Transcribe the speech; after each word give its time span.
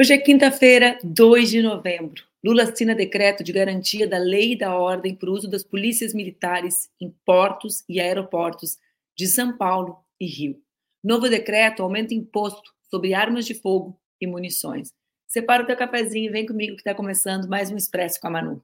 Hoje 0.00 0.12
é 0.12 0.18
quinta-feira, 0.18 0.96
2 1.02 1.50
de 1.50 1.60
novembro. 1.60 2.22
Lula 2.44 2.62
assina 2.62 2.94
decreto 2.94 3.42
de 3.42 3.52
garantia 3.52 4.06
da 4.06 4.16
lei 4.16 4.52
e 4.52 4.56
da 4.56 4.72
ordem 4.76 5.12
para 5.12 5.28
o 5.28 5.32
uso 5.32 5.50
das 5.50 5.64
polícias 5.64 6.14
militares 6.14 6.88
em 7.00 7.12
portos 7.26 7.82
e 7.88 7.98
aeroportos 8.00 8.78
de 9.16 9.26
São 9.26 9.56
Paulo 9.56 9.98
e 10.20 10.24
Rio. 10.24 10.62
Novo 11.02 11.28
decreto 11.28 11.82
aumenta 11.82 12.14
imposto 12.14 12.72
sobre 12.88 13.12
armas 13.12 13.44
de 13.44 13.54
fogo 13.54 14.00
e 14.20 14.26
munições. 14.28 14.94
Separa 15.26 15.64
o 15.64 15.66
teu 15.66 15.76
cafezinho 15.76 16.28
e 16.28 16.32
vem 16.32 16.46
comigo 16.46 16.76
que 16.76 16.82
está 16.82 16.94
começando 16.94 17.48
mais 17.48 17.68
um 17.68 17.76
Expresso 17.76 18.20
com 18.20 18.28
a 18.28 18.30
Manu. 18.30 18.62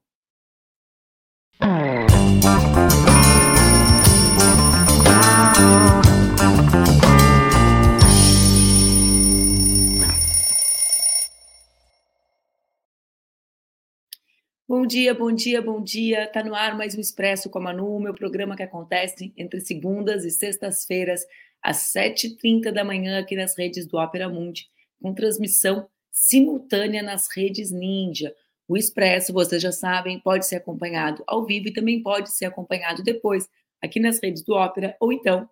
Bom 14.77 14.85
dia, 14.85 15.15
bom 15.15 15.31
dia, 15.31 15.63
bom 15.63 15.81
dia. 15.81 16.27
Tá 16.27 16.43
no 16.43 16.53
ar 16.53 16.77
mais 16.77 16.97
um 16.97 17.01
Expresso 17.01 17.49
com 17.49 17.61
a 17.61 17.63
Manu, 17.63 18.01
meu 18.01 18.13
programa 18.13 18.57
que 18.57 18.63
acontece 18.65 19.33
entre 19.37 19.61
segundas 19.61 20.25
e 20.25 20.33
sextas-feiras, 20.33 21.25
às 21.63 21.93
7h30 21.95 22.73
da 22.73 22.83
manhã, 22.83 23.21
aqui 23.21 23.37
nas 23.37 23.57
redes 23.57 23.87
do 23.87 23.99
Ópera 23.99 24.29
Mundi, 24.29 24.69
com 25.01 25.15
transmissão 25.15 25.89
simultânea 26.11 27.05
nas 27.05 27.29
redes 27.33 27.71
Ninja. 27.71 28.35
O 28.67 28.77
Expresso, 28.77 29.33
vocês 29.33 29.63
já 29.63 29.71
sabem, 29.71 30.19
pode 30.19 30.45
ser 30.45 30.57
acompanhado 30.57 31.23
ao 31.25 31.47
vivo 31.47 31.69
e 31.69 31.73
também 31.73 32.03
pode 32.03 32.33
ser 32.33 32.47
acompanhado 32.47 33.01
depois 33.05 33.49
aqui 33.81 34.01
nas 34.01 34.21
redes 34.21 34.43
do 34.43 34.55
Ópera 34.55 34.97
ou 34.99 35.13
então 35.13 35.49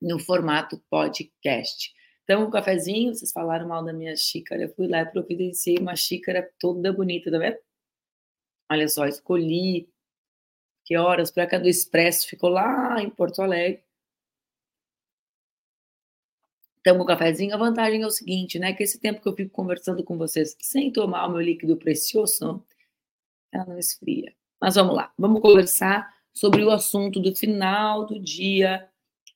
no 0.00 0.18
formato 0.18 0.82
podcast. 0.88 1.92
Então, 2.24 2.46
um 2.46 2.50
cafezinho, 2.50 3.14
vocês 3.14 3.30
falaram 3.32 3.68
mal 3.68 3.84
da 3.84 3.92
minha 3.92 4.16
xícara, 4.16 4.62
eu 4.62 4.74
fui 4.74 4.88
lá 4.88 5.02
e 5.02 5.12
providenciei 5.12 5.76
uma 5.76 5.94
xícara 5.94 6.50
toda 6.58 6.90
bonita, 6.90 7.30
tá 7.30 7.36
vendo? 7.36 7.58
Olha 8.70 8.88
só, 8.88 9.06
escolhi 9.06 9.88
que 10.84 10.96
horas 10.96 11.30
para 11.30 11.46
cada 11.46 11.68
Expresso 11.68 12.28
ficou 12.28 12.50
lá 12.50 13.02
em 13.02 13.10
Porto 13.10 13.42
Alegre. 13.42 13.82
Então, 16.80 17.00
o 17.00 17.04
cafezinho, 17.04 17.52
a 17.52 17.58
vantagem 17.58 18.02
é 18.02 18.06
o 18.06 18.10
seguinte, 18.10 18.60
né? 18.60 18.72
Que 18.72 18.84
esse 18.84 19.00
tempo 19.00 19.20
que 19.20 19.28
eu 19.28 19.34
fico 19.34 19.50
conversando 19.50 20.04
com 20.04 20.16
vocês 20.16 20.56
sem 20.60 20.92
tomar 20.92 21.26
o 21.26 21.32
meu 21.32 21.40
líquido 21.40 21.76
precioso, 21.76 22.64
ela 23.50 23.64
não 23.66 23.78
esfria. 23.78 24.32
Mas 24.60 24.76
vamos 24.76 24.94
lá, 24.94 25.12
vamos 25.18 25.40
conversar 25.40 26.14
sobre 26.32 26.62
o 26.62 26.70
assunto 26.70 27.18
do 27.18 27.34
final 27.34 28.06
do 28.06 28.20
dia 28.20 28.88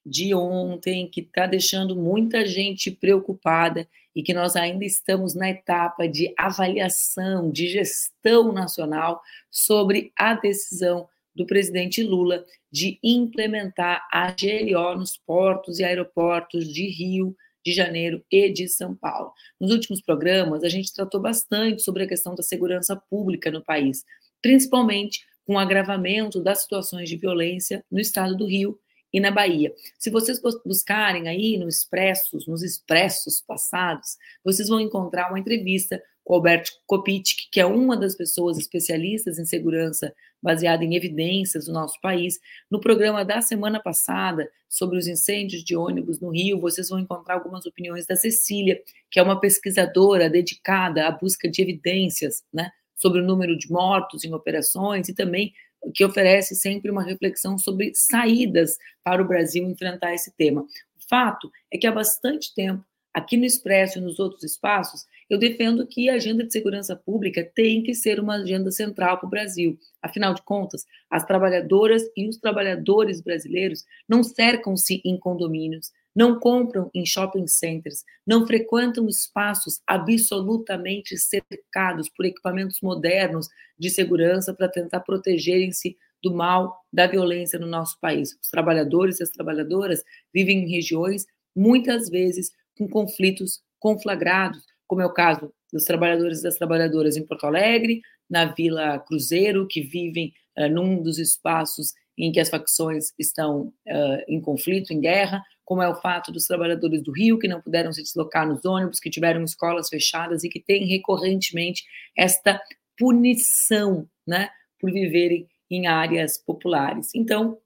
de 0.05 0.33
ontem, 0.33 1.07
que 1.07 1.21
está 1.21 1.45
deixando 1.45 1.95
muita 1.95 2.45
gente 2.45 2.89
preocupada 2.89 3.87
e 4.15 4.23
que 4.23 4.33
nós 4.33 4.55
ainda 4.55 4.83
estamos 4.83 5.35
na 5.35 5.49
etapa 5.49 6.07
de 6.07 6.33
avaliação, 6.37 7.51
de 7.51 7.67
gestão 7.67 8.51
nacional 8.51 9.21
sobre 9.49 10.11
a 10.17 10.33
decisão 10.33 11.07
do 11.35 11.45
presidente 11.45 12.03
Lula 12.03 12.43
de 12.71 12.99
implementar 13.03 14.07
a 14.11 14.31
GLO 14.31 14.97
nos 14.97 15.17
portos 15.17 15.79
e 15.79 15.83
aeroportos 15.83 16.67
de 16.67 16.87
Rio, 16.87 17.35
de 17.63 17.73
Janeiro 17.73 18.23
e 18.31 18.49
de 18.49 18.67
São 18.67 18.95
Paulo. 18.95 19.33
Nos 19.59 19.71
últimos 19.71 20.01
programas, 20.01 20.63
a 20.63 20.69
gente 20.69 20.93
tratou 20.93 21.21
bastante 21.21 21.81
sobre 21.81 22.03
a 22.03 22.07
questão 22.07 22.33
da 22.33 22.43
segurança 22.43 22.95
pública 22.95 23.51
no 23.51 23.63
país, 23.63 24.03
principalmente 24.41 25.25
com 25.45 25.53
o 25.53 25.59
agravamento 25.59 26.41
das 26.41 26.63
situações 26.63 27.07
de 27.09 27.17
violência 27.17 27.83
no 27.91 27.99
estado 27.99 28.35
do 28.35 28.45
Rio 28.45 28.79
e 29.13 29.19
na 29.19 29.31
Bahia. 29.31 29.73
Se 29.97 30.09
vocês 30.09 30.39
buscarem 30.65 31.27
aí 31.27 31.57
no 31.57 31.67
Expressos, 31.67 32.47
nos 32.47 32.63
Expressos 32.63 33.41
passados, 33.41 34.17
vocês 34.43 34.69
vão 34.69 34.79
encontrar 34.79 35.29
uma 35.29 35.39
entrevista 35.39 36.01
com 36.23 36.35
Alberto 36.35 36.71
Kopitic, 36.85 37.49
que 37.51 37.59
é 37.59 37.65
uma 37.65 37.97
das 37.97 38.15
pessoas 38.15 38.57
especialistas 38.57 39.39
em 39.39 39.45
segurança 39.45 40.13
baseada 40.41 40.83
em 40.83 40.95
evidências 40.95 41.65
do 41.65 41.73
nosso 41.73 41.99
país. 42.01 42.39
No 42.69 42.79
programa 42.79 43.23
da 43.23 43.41
semana 43.41 43.79
passada, 43.79 44.49
sobre 44.67 44.97
os 44.97 45.07
incêndios 45.07 45.63
de 45.63 45.75
ônibus 45.75 46.19
no 46.19 46.29
Rio, 46.29 46.59
vocês 46.59 46.89
vão 46.89 46.99
encontrar 46.99 47.35
algumas 47.35 47.65
opiniões 47.65 48.05
da 48.05 48.15
Cecília, 48.15 48.81
que 49.09 49.19
é 49.19 49.23
uma 49.23 49.39
pesquisadora 49.39 50.29
dedicada 50.29 51.07
à 51.07 51.11
busca 51.11 51.49
de 51.49 51.61
evidências, 51.61 52.43
né, 52.51 52.71
sobre 52.95 53.19
o 53.19 53.25
número 53.25 53.57
de 53.57 53.71
mortos 53.71 54.23
em 54.23 54.33
operações 54.33 55.09
e 55.09 55.13
também 55.13 55.53
que 55.93 56.05
oferece 56.05 56.55
sempre 56.55 56.91
uma 56.91 57.03
reflexão 57.03 57.57
sobre 57.57 57.91
saídas 57.95 58.77
para 59.03 59.21
o 59.21 59.27
Brasil 59.27 59.69
enfrentar 59.69 60.13
esse 60.13 60.31
tema. 60.35 60.61
O 60.61 61.09
fato 61.09 61.51
é 61.71 61.77
que 61.77 61.87
há 61.87 61.91
bastante 61.91 62.53
tempo, 62.53 62.83
aqui 63.13 63.35
no 63.35 63.45
Expresso 63.45 63.97
e 63.97 64.01
nos 64.01 64.19
outros 64.19 64.43
espaços, 64.43 65.05
eu 65.29 65.37
defendo 65.37 65.87
que 65.87 66.09
a 66.09 66.15
agenda 66.15 66.43
de 66.43 66.51
segurança 66.51 66.95
pública 66.95 67.49
tem 67.55 67.83
que 67.83 67.93
ser 67.93 68.19
uma 68.19 68.35
agenda 68.35 68.71
central 68.71 69.17
para 69.17 69.27
o 69.27 69.29
Brasil. 69.29 69.77
Afinal 70.01 70.33
de 70.33 70.41
contas, 70.43 70.85
as 71.09 71.25
trabalhadoras 71.25 72.03
e 72.15 72.27
os 72.27 72.37
trabalhadores 72.37 73.21
brasileiros 73.21 73.83
não 74.07 74.23
cercam-se 74.23 75.01
em 75.03 75.17
condomínios, 75.17 75.91
não 76.15 76.39
compram 76.39 76.89
em 76.93 77.05
shopping 77.05 77.47
centers, 77.47 78.03
não 78.25 78.45
frequentam 78.45 79.07
espaços 79.07 79.79
absolutamente 79.87 81.17
cercados 81.17 82.09
por 82.09 82.25
equipamentos 82.25 82.79
modernos 82.81 83.47
de 83.79 83.89
segurança 83.89 84.53
para 84.53 84.69
tentar 84.69 85.01
protegerem-se 85.01 85.97
do 86.21 86.33
mal, 86.33 86.77
da 86.93 87.07
violência 87.07 87.57
no 87.57 87.67
nosso 87.67 87.99
país. 87.99 88.37
Os 88.41 88.49
trabalhadores 88.49 89.19
e 89.19 89.23
as 89.23 89.29
trabalhadoras 89.29 90.03
vivem 90.33 90.63
em 90.63 90.69
regiões, 90.69 91.25
muitas 91.55 92.09
vezes, 92.09 92.51
com 92.77 92.87
conflitos 92.87 93.61
conflagrados, 93.79 94.63
como 94.87 95.01
é 95.01 95.05
o 95.05 95.13
caso 95.13 95.51
dos 95.71 95.85
trabalhadores 95.85 96.39
e 96.39 96.43
das 96.43 96.57
trabalhadoras 96.57 97.17
em 97.17 97.25
Porto 97.25 97.45
Alegre, 97.45 98.01
na 98.29 98.45
Vila 98.45 98.99
Cruzeiro, 98.99 99.67
que 99.67 99.81
vivem 99.81 100.31
uh, 100.57 100.69
num 100.69 101.01
dos 101.01 101.17
espaços 101.17 101.93
em 102.21 102.31
que 102.31 102.39
as 102.39 102.49
facções 102.49 103.13
estão 103.17 103.73
uh, 103.87 104.23
em 104.27 104.39
conflito, 104.39 104.93
em 104.93 105.01
guerra, 105.01 105.43
como 105.65 105.81
é 105.81 105.89
o 105.89 105.95
fato 105.95 106.31
dos 106.31 106.45
trabalhadores 106.45 107.01
do 107.01 107.11
Rio 107.11 107.39
que 107.39 107.47
não 107.47 107.59
puderam 107.59 107.91
se 107.91 108.03
deslocar 108.03 108.47
nos 108.47 108.63
ônibus, 108.63 108.99
que 108.99 109.09
tiveram 109.09 109.43
escolas 109.43 109.89
fechadas 109.89 110.43
e 110.43 110.49
que 110.49 110.59
têm 110.59 110.85
recorrentemente 110.85 111.83
esta 112.15 112.61
punição, 112.95 114.07
né, 114.27 114.49
por 114.79 114.91
viverem 114.91 115.47
em 115.69 115.87
áreas 115.87 116.37
populares. 116.37 117.09
Então, 117.15 117.57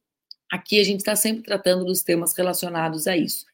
aqui 0.50 0.80
a 0.80 0.84
gente 0.86 1.00
está 1.00 1.18
sempre 1.18 1.44
tratando 1.44 1.84
dos 1.84 2.02
temas 2.02 2.34
relacionados 2.34 3.08
a 3.08 3.18
isso. 3.18 3.46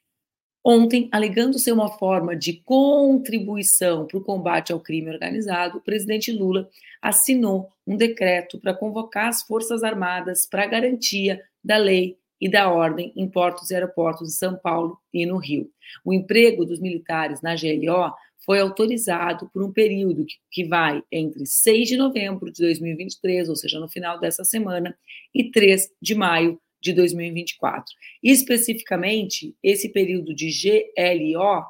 Ontem, 0.63 1.09
alegando 1.11 1.57
ser 1.57 1.71
uma 1.71 1.89
forma 1.97 2.35
de 2.35 2.61
contribuição 2.63 4.05
para 4.05 4.17
o 4.17 4.23
combate 4.23 4.71
ao 4.71 4.79
crime 4.79 5.09
organizado, 5.09 5.79
o 5.79 5.81
presidente 5.81 6.31
Lula 6.31 6.69
assinou 7.01 7.71
um 7.85 7.97
decreto 7.97 8.59
para 8.59 8.73
convocar 8.73 9.27
as 9.27 9.41
Forças 9.41 9.83
Armadas 9.83 10.47
para 10.47 10.67
garantia 10.67 11.41
da 11.63 11.77
lei 11.77 12.15
e 12.39 12.49
da 12.49 12.69
ordem 12.69 13.11
em 13.15 13.27
portos 13.27 13.71
e 13.71 13.73
aeroportos 13.73 14.29
de 14.29 14.35
São 14.35 14.55
Paulo 14.55 14.99
e 15.11 15.25
no 15.25 15.37
Rio. 15.37 15.69
O 16.05 16.13
emprego 16.13 16.63
dos 16.63 16.79
militares 16.79 17.41
na 17.41 17.55
GLO 17.55 18.13
foi 18.45 18.59
autorizado 18.59 19.49
por 19.51 19.63
um 19.63 19.71
período 19.71 20.25
que, 20.25 20.35
que 20.49 20.63
vai 20.63 21.03
entre 21.11 21.45
6 21.45 21.87
de 21.87 21.97
novembro 21.97 22.51
de 22.51 22.61
2023, 22.61 23.49
ou 23.49 23.55
seja, 23.55 23.79
no 23.79 23.89
final 23.89 24.19
dessa 24.19 24.43
semana, 24.43 24.95
e 25.33 25.51
3 25.51 25.89
de 26.01 26.15
maio 26.15 26.59
de 26.81 26.93
2024. 26.93 27.93
Especificamente, 28.23 29.55
esse 29.61 29.89
período 29.89 30.33
de 30.33 30.49
GLO 30.49 31.63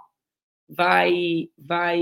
vai, 0.69 1.49
vai 1.57 2.01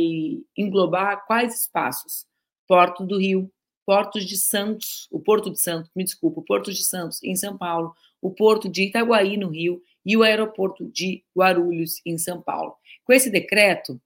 englobar 0.55 1.25
quais 1.25 1.61
espaços? 1.61 2.25
Porto 2.67 3.03
do 3.03 3.17
Rio, 3.17 3.51
Portos 3.85 4.23
de 4.23 4.37
Santos, 4.37 5.07
o 5.11 5.19
Porto 5.19 5.49
de 5.49 5.59
Santos, 5.59 5.89
me 5.95 6.03
desculpa, 6.03 6.39
o 6.39 6.45
Porto 6.45 6.71
de 6.71 6.85
Santos 6.85 7.23
em 7.23 7.35
São 7.35 7.57
Paulo, 7.57 7.95
o 8.21 8.29
Porto 8.29 8.69
de 8.69 8.83
Itaguaí 8.83 9.35
no 9.35 9.49
Rio 9.49 9.81
e 10.05 10.15
o 10.15 10.21
Aeroporto 10.21 10.85
de 10.91 11.23
Guarulhos 11.35 11.99
em 12.05 12.17
São 12.17 12.39
Paulo. 12.39 12.75
Com 13.03 13.13
esse 13.13 13.31
decreto, 13.31 13.99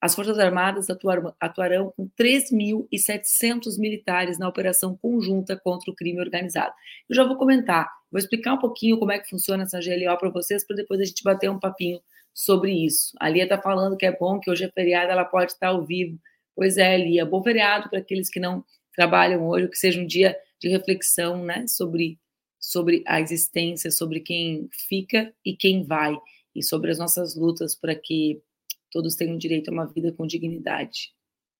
as 0.00 0.14
Forças 0.14 0.38
Armadas 0.38 0.86
atuarão, 0.88 1.92
com 1.94 2.08
3.700 2.18 3.78
militares 3.78 4.38
na 4.38 4.48
operação 4.48 4.96
conjunta 4.96 5.58
contra 5.58 5.90
o 5.90 5.94
crime 5.94 6.20
organizado. 6.20 6.72
Eu 7.08 7.14
já 7.14 7.24
vou 7.24 7.36
comentar, 7.36 7.86
vou 8.10 8.18
explicar 8.18 8.54
um 8.54 8.58
pouquinho 8.58 8.98
como 8.98 9.12
é 9.12 9.18
que 9.18 9.28
funciona 9.28 9.64
essa 9.64 9.78
GLO 9.78 10.16
para 10.18 10.30
vocês, 10.30 10.66
para 10.66 10.76
depois 10.76 11.00
a 11.00 11.04
gente 11.04 11.22
bater 11.22 11.50
um 11.50 11.58
papinho 11.58 12.00
sobre 12.32 12.72
isso. 12.72 13.12
A 13.20 13.28
Lia 13.28 13.44
está 13.44 13.60
falando 13.60 13.96
que 13.96 14.06
é 14.06 14.16
bom, 14.16 14.40
que 14.40 14.50
hoje 14.50 14.64
é 14.64 14.70
feriado, 14.70 15.12
ela 15.12 15.24
pode 15.24 15.52
estar 15.52 15.68
ao 15.68 15.84
vivo. 15.84 16.18
Pois 16.56 16.78
é, 16.78 16.96
Lia, 16.96 17.26
bom 17.26 17.42
feriado 17.42 17.90
para 17.90 17.98
aqueles 17.98 18.30
que 18.30 18.40
não 18.40 18.64
trabalham 18.94 19.46
hoje, 19.46 19.68
que 19.68 19.76
seja 19.76 20.00
um 20.00 20.06
dia 20.06 20.34
de 20.58 20.68
reflexão 20.68 21.44
né, 21.44 21.66
sobre, 21.66 22.18
sobre 22.58 23.02
a 23.06 23.20
existência, 23.20 23.90
sobre 23.90 24.20
quem 24.20 24.68
fica 24.88 25.32
e 25.44 25.54
quem 25.54 25.84
vai, 25.84 26.16
e 26.54 26.62
sobre 26.62 26.90
as 26.90 26.98
nossas 26.98 27.36
lutas 27.36 27.74
para 27.74 27.94
que 27.94 28.40
todos 28.90 29.14
tenham 29.14 29.38
direito 29.38 29.68
a 29.68 29.72
uma 29.72 29.86
vida 29.86 30.12
com 30.12 30.26
dignidade. 30.26 31.12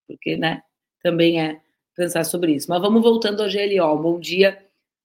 Porque, 0.07 0.37
né, 0.37 0.63
também 1.03 1.41
é 1.41 1.61
pensar 1.97 2.25
sobre 2.25 2.55
isso. 2.55 2.69
Mas 2.69 2.81
vamos 2.81 3.03
voltando 3.03 3.43
ao 3.43 3.49
GLO. 3.49 4.03
Bom 4.03 4.19
dia 4.19 4.59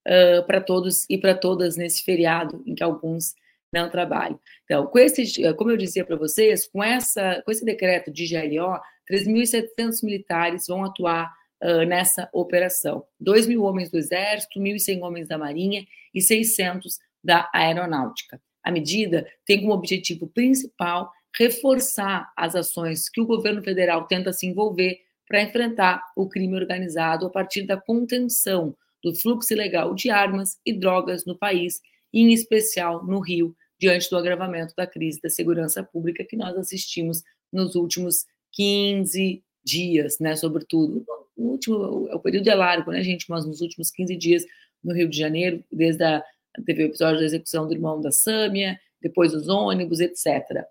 uh, 0.07 0.45
para 0.45 0.61
todos 0.61 1.05
e 1.09 1.17
para 1.17 1.35
todas 1.35 1.75
nesse 1.75 2.03
feriado 2.03 2.63
em 2.65 2.75
que 2.75 2.83
alguns 2.83 3.33
não 3.73 3.89
trabalham. 3.89 4.39
Então, 4.63 4.87
com 4.87 4.99
esse, 4.99 5.53
como 5.55 5.71
eu 5.71 5.77
dizia 5.77 6.05
para 6.05 6.15
vocês, 6.15 6.67
com, 6.67 6.83
essa, 6.83 7.41
com 7.43 7.51
esse 7.51 7.65
decreto 7.65 8.11
de 8.11 8.25
GLO, 8.27 8.79
3.700 9.11 10.03
militares 10.03 10.67
vão 10.67 10.83
atuar 10.85 11.33
uh, 11.61 11.85
nessa 11.85 12.29
operação. 12.31 13.05
2 13.19 13.47
mil 13.47 13.63
homens 13.63 13.91
do 13.91 13.97
Exército, 13.97 14.59
1.100 14.59 15.01
homens 15.01 15.27
da 15.27 15.37
Marinha 15.37 15.85
e 16.13 16.21
600 16.21 16.97
da 17.23 17.49
Aeronáutica. 17.53 18.41
A 18.63 18.71
medida 18.71 19.27
tem 19.45 19.61
como 19.61 19.73
objetivo 19.73 20.27
principal 20.27 21.11
reforçar 21.37 22.31
as 22.35 22.55
ações 22.55 23.09
que 23.09 23.21
o 23.21 23.25
governo 23.25 23.61
federal 23.63 24.07
tenta 24.07 24.31
se 24.31 24.47
envolver 24.47 24.99
para 25.27 25.41
enfrentar 25.41 26.03
o 26.15 26.27
crime 26.27 26.55
organizado 26.55 27.25
a 27.25 27.29
partir 27.29 27.63
da 27.63 27.77
contenção 27.77 28.75
do 29.03 29.13
fluxo 29.15 29.53
ilegal 29.53 29.93
de 29.93 30.09
armas 30.09 30.57
e 30.65 30.73
drogas 30.73 31.25
no 31.25 31.37
país, 31.37 31.79
em 32.13 32.33
especial 32.33 33.05
no 33.05 33.19
Rio, 33.19 33.55
diante 33.79 34.09
do 34.09 34.17
agravamento 34.17 34.73
da 34.75 34.87
crise 34.87 35.19
da 35.21 35.29
segurança 35.29 35.83
pública 35.83 36.23
que 36.23 36.37
nós 36.37 36.55
assistimos 36.57 37.21
nos 37.51 37.75
últimos 37.75 38.25
15 38.53 39.43
dias, 39.63 40.19
né? 40.19 40.35
Sobretudo, 40.35 41.03
o 41.35 41.49
último, 41.49 41.75
o 42.11 42.19
período 42.19 42.49
é 42.49 42.55
largo, 42.55 42.91
né, 42.91 43.03
gente? 43.03 43.25
Mas 43.29 43.45
nos 43.45 43.61
últimos 43.61 43.91
15 43.91 44.15
dias 44.15 44.43
no 44.83 44.93
Rio 44.93 45.09
de 45.09 45.17
Janeiro, 45.17 45.63
desde 45.71 46.03
a 46.03 46.23
teve 46.65 46.83
o 46.83 46.85
episódio 46.85 47.19
da 47.19 47.25
execução 47.25 47.67
do 47.67 47.73
irmão 47.73 47.99
da 47.99 48.11
Sâmia, 48.11 48.79
depois 49.01 49.33
os 49.33 49.49
ônibus, 49.49 49.99
etc. 49.99 50.63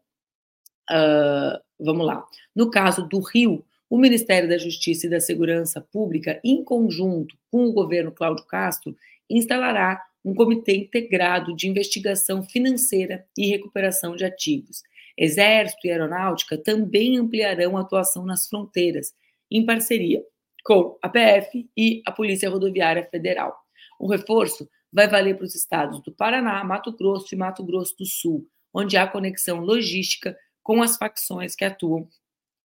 Uh, 0.90 1.58
vamos 1.78 2.06
lá. 2.06 2.24
No 2.54 2.70
caso 2.70 3.06
do 3.06 3.20
Rio, 3.20 3.64
o 3.88 3.98
Ministério 3.98 4.48
da 4.48 4.58
Justiça 4.58 5.06
e 5.06 5.10
da 5.10 5.20
Segurança 5.20 5.80
Pública, 5.80 6.40
em 6.42 6.64
conjunto 6.64 7.36
com 7.50 7.64
o 7.66 7.72
governo 7.72 8.12
Cláudio 8.12 8.44
Castro, 8.46 8.96
instalará 9.28 10.02
um 10.24 10.34
comitê 10.34 10.74
integrado 10.76 11.54
de 11.54 11.68
investigação 11.68 12.42
financeira 12.42 13.26
e 13.36 13.46
recuperação 13.46 14.16
de 14.16 14.24
ativos. 14.24 14.82
Exército 15.16 15.86
e 15.86 15.90
Aeronáutica 15.90 16.58
também 16.58 17.18
ampliarão 17.18 17.76
a 17.76 17.82
atuação 17.82 18.24
nas 18.24 18.48
fronteiras, 18.48 19.14
em 19.50 19.64
parceria 19.64 20.24
com 20.64 20.98
a 21.02 21.08
PF 21.08 21.68
e 21.76 22.02
a 22.06 22.10
Polícia 22.10 22.48
Rodoviária 22.48 23.06
Federal. 23.10 23.54
O 24.00 24.10
reforço 24.10 24.68
vai 24.90 25.06
valer 25.08 25.36
para 25.36 25.44
os 25.44 25.54
estados 25.54 26.02
do 26.02 26.10
Paraná, 26.10 26.64
Mato 26.64 26.90
Grosso 26.90 27.34
e 27.34 27.38
Mato 27.38 27.62
Grosso 27.62 27.94
do 27.98 28.06
Sul, 28.06 28.48
onde 28.72 28.96
há 28.96 29.06
conexão 29.06 29.60
logística 29.60 30.36
com 30.64 30.82
as 30.82 30.96
facções 30.96 31.54
que 31.54 31.64
atuam 31.64 32.08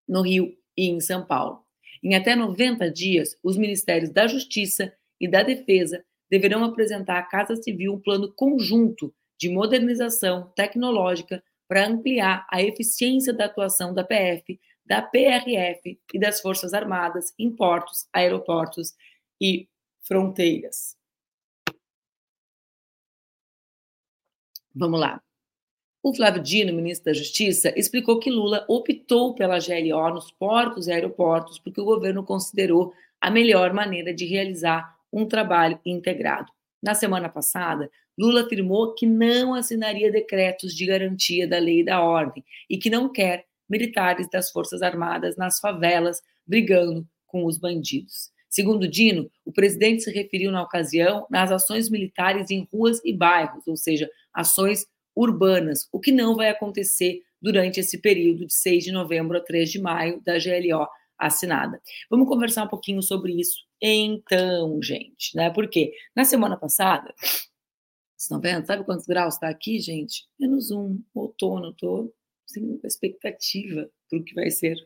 no 0.09 0.23
Rio 0.23 0.57
e 0.77 0.89
em 0.89 1.01
São 1.01 1.27
Paulo. 1.27 1.63
Em 2.03 2.15
até 2.15 2.37
90 2.37 2.91
dias, 2.91 3.37
os 3.43 3.59
Ministérios 3.59 4.11
da 4.11 4.27
Justiça 4.29 4.95
e 5.21 5.29
da 5.29 5.43
Defesa 5.43 6.03
deverão 6.31 6.63
apresentar 6.63 7.19
à 7.19 7.23
Casa 7.25 7.57
Civil 7.57 7.93
um 7.93 8.01
plano 8.01 8.33
conjunto 8.33 9.13
de 9.37 9.49
modernização 9.49 10.53
tecnológica 10.55 11.43
para 11.67 11.87
ampliar 11.87 12.47
a 12.51 12.63
eficiência 12.63 13.33
da 13.33 13.47
atuação 13.47 13.93
da 13.93 14.05
PF, 14.05 14.59
da 14.87 15.03
PRF 15.03 16.01
e 16.15 16.19
das 16.19 16.41
Forças 16.41 16.73
Armadas 16.73 17.35
em 17.39 17.55
portos, 17.55 18.09
aeroportos 18.13 18.95
e 19.41 19.69
fronteiras. 20.03 20.97
Vamos 24.75 25.01
lá. 25.01 25.28
O 26.03 26.15
Flávio 26.15 26.43
Dino, 26.43 26.73
ministro 26.73 27.07
da 27.07 27.13
Justiça, 27.13 27.73
explicou 27.77 28.21
que 28.21 28.31
Lula 28.31 28.65
optou 28.69 29.35
pela 29.35 29.59
GLO 29.59 30.15
nos 30.15 30.31
portos 30.31 30.87
e 30.87 30.93
aeroportos 30.93 31.59
porque 31.59 31.81
o 31.81 31.85
governo 31.85 32.23
considerou 32.23 32.93
a 33.21 33.31
melhor 33.31 33.73
maneira 33.73 34.15
de 34.15 34.25
realizar 34.25 34.97
um 35.13 35.27
trabalho 35.27 35.79
integrado. 35.85 36.53
Na 36.81 36.95
semana 36.95 37.29
passada, 37.29 37.91
Lula 38.17 38.43
afirmou 38.43 38.95
que 38.95 39.07
não 39.07 39.55
assinaria 39.55 40.11
decretos 40.11 40.73
de 40.73 40.87
garantia 40.87 41.49
da 41.49 41.59
lei 41.59 41.81
e 41.81 41.85
da 41.85 42.01
ordem 42.01 42.45
e 42.71 42.79
que 42.79 42.91
não 42.91 43.09
quer 43.09 43.47
militares 43.69 44.29
das 44.31 44.51
Forças 44.51 44.83
Armadas 44.83 45.37
nas 45.37 45.59
favelas 45.59 46.23
brigando 46.47 47.07
com 47.27 47.45
os 47.45 47.59
bandidos. 47.59 48.31
Segundo 48.49 48.89
Dino, 48.89 49.31
o 49.45 49.53
presidente 49.53 50.05
se 50.05 50.11
referiu 50.11 50.51
na 50.51 50.63
ocasião 50.63 51.27
nas 51.29 51.51
ações 51.51 51.91
militares 51.91 52.51
em 52.51 52.67
ruas 52.73 53.01
e 53.05 53.13
bairros, 53.13 53.67
ou 53.67 53.77
seja, 53.77 54.09
ações 54.33 54.87
urbanas, 55.19 55.89
o 55.93 55.99
que 55.99 56.13
não 56.13 56.37
vai 56.37 56.49
acontecer 56.49 57.23
durante 57.41 57.81
esse 57.81 57.99
período 57.99 58.47
de 58.47 58.55
6 58.55 58.85
de 58.85 58.93
novembro 58.93 59.37
a 59.37 59.41
3 59.41 59.71
de 59.71 59.81
maio 59.81 60.21
da 60.25 60.35
GLO 60.35 60.87
assinada. 61.19 61.81
Vamos 62.11 62.29
conversar 62.29 62.65
um 62.65 62.69
pouquinho 62.69 63.03
sobre 63.03 63.33
isso 63.33 63.69
então, 63.81 64.81
gente, 64.83 65.37
né? 65.37 65.51
Porque 65.51 65.93
na 66.15 66.25
semana 66.25 66.57
passada, 66.57 67.15
vocês 67.21 67.51
estão 68.19 68.41
vendo? 68.41 68.67
Sabe 68.67 68.85
quantos 68.85 69.07
graus 69.07 69.35
está 69.35 69.49
aqui, 69.49 69.79
gente? 69.79 70.27
Menos 70.39 70.71
um, 70.71 71.01
outono, 71.15 71.73
tô 71.73 72.13
sem 72.47 72.65
assim, 72.65 72.81
expectativa 72.85 73.89
para 74.09 74.19
o 74.19 74.25
que 74.25 74.35
vai 74.35 74.51
ser 74.51 74.77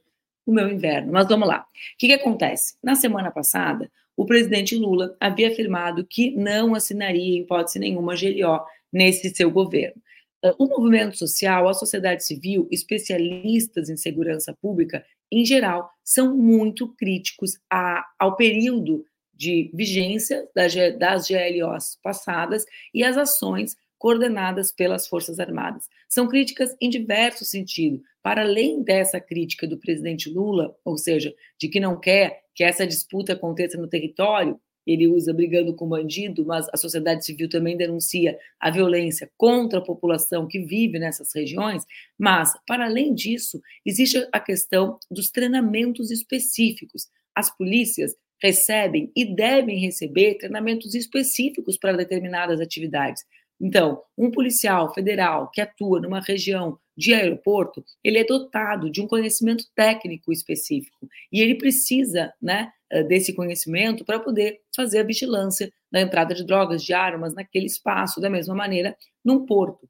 o 0.45 0.53
meu 0.53 0.69
inverno. 0.69 1.13
Mas 1.13 1.27
vamos 1.29 1.49
lá. 1.49 1.61
O 1.61 1.99
que, 1.99 2.09
que 2.09 2.13
acontece? 2.13 2.77
Na 2.83 2.95
semana 2.95 3.31
passada, 3.31 3.91
o 4.17 4.27
presidente 4.27 4.77
Lula 4.77 5.17
havia 5.19 5.49
afirmado 5.49 6.05
que 6.05 6.33
não 6.33 6.75
assinaria, 6.75 7.39
em 7.39 7.43
hipótese 7.43 7.79
nenhuma, 7.79 8.15
GLO 8.15 8.61
nesse 8.93 9.35
seu 9.35 9.51
governo. 9.51 10.01
Ah, 10.43 10.55
o 10.59 10.67
movimento 10.67 11.17
social, 11.17 11.69
a 11.69 11.75
sociedade 11.75 12.25
civil, 12.25 12.69
especialistas 12.71 13.89
em 13.89 13.97
segurança 13.97 14.57
pública, 14.61 15.05
em 15.31 15.45
geral, 15.45 15.91
são 16.05 16.37
muito 16.37 16.89
críticos 16.95 17.59
a, 17.71 18.05
ao 18.19 18.37
período 18.37 19.05
de 19.33 19.71
vigência 19.73 20.47
das, 20.55 20.75
das 20.99 21.27
GLOs 21.29 21.99
passadas 22.03 22.65
e 22.93 23.03
as 23.03 23.17
ações 23.17 23.77
coordenadas 23.99 24.73
pelas 24.73 25.07
Forças 25.07 25.39
Armadas. 25.39 25.89
São 26.09 26.29
críticas 26.29 26.77
em 26.81 26.91
diversos 26.91 27.49
sentidos. 27.49 28.01
Para 28.21 28.43
além 28.43 28.83
dessa 28.83 29.21
crítica 29.21 29.67
do 29.67 29.79
presidente 29.79 30.29
Lula, 30.29 30.77
ou 30.85 30.99
seja, 30.99 31.33
de 31.59 31.69
que 31.69 31.81
não 31.81 31.99
quer 31.99 32.43
que 32.55 32.65
essa 32.65 32.87
disputa 32.87 33.33
aconteça 33.33 33.79
no 33.79 33.89
território, 33.89 34.61
ele 34.87 35.07
usa 35.07 35.33
brigando 35.33 35.75
com 35.75 35.89
bandido, 35.89 36.45
mas 36.45 36.67
a 36.73 36.77
sociedade 36.77 37.25
civil 37.25 37.49
também 37.49 37.77
denuncia 37.77 38.39
a 38.61 38.71
violência 38.71 39.31
contra 39.37 39.79
a 39.79 39.85
população 39.85 40.47
que 40.47 40.61
vive 40.61 40.99
nessas 40.99 41.35
regiões. 41.35 41.85
Mas, 42.19 42.53
para 42.67 42.87
além 42.87 43.15
disso, 43.15 43.61
existe 43.85 44.27
a 44.33 44.41
questão 44.41 44.99
dos 45.11 45.31
treinamentos 45.31 46.11
específicos. 46.11 47.07
As 47.35 47.55
polícias 47.57 48.15
recebem 48.43 49.11
e 49.17 49.25
devem 49.25 49.79
receber 49.79 50.35
treinamentos 50.35 50.95
específicos 50.95 51.79
para 51.79 51.97
determinadas 51.97 52.61
atividades. 52.61 53.23
Então, 53.61 54.03
um 54.19 54.31
policial 54.33 54.93
federal 54.93 55.49
que 55.51 55.61
atua 55.61 56.01
numa 56.01 56.21
região 56.21 56.77
de 56.97 57.15
aeroporto, 57.15 57.85
ele 58.05 58.19
é 58.19 58.25
dotado 58.25 58.91
de 58.91 59.01
um 59.01 59.07
conhecimento 59.07 59.65
técnico 59.75 60.33
específico 60.33 61.09
e 61.31 61.41
ele 61.41 61.55
precisa, 61.55 62.33
né, 62.41 62.73
eh, 62.91 63.03
desse 63.03 63.33
conhecimento 63.35 64.05
para 64.05 64.21
poder 64.21 64.61
fazer 64.77 65.01
a 65.01 65.05
vigilância 65.05 65.73
da 65.91 66.01
entrada 66.01 66.35
de 66.35 66.45
drogas, 66.45 66.85
de 66.85 66.93
armas 66.93 67.35
naquele 67.35 67.67
espaço, 67.67 68.21
da 68.21 68.29
mesma 68.29 68.55
maneira 68.55 68.97
num 69.25 69.47
porto. 69.47 69.89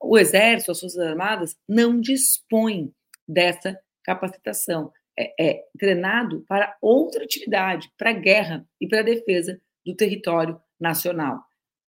O 0.00 0.18
Exército, 0.18 0.72
as 0.72 0.80
Forças 0.80 0.98
Armadas 0.98 1.56
não 1.68 2.00
dispõem 2.00 2.92
dessa 3.26 3.78
capacitação. 4.02 4.92
É, 5.16 5.32
é 5.40 5.64
treinado 5.78 6.44
para 6.48 6.76
outra 6.82 7.22
atividade, 7.22 7.88
para 7.96 8.10
a 8.10 8.14
guerra 8.14 8.66
e 8.80 8.88
para 8.88 8.98
a 9.00 9.04
defesa 9.04 9.60
do 9.86 9.94
território 9.94 10.60
nacional. 10.78 11.40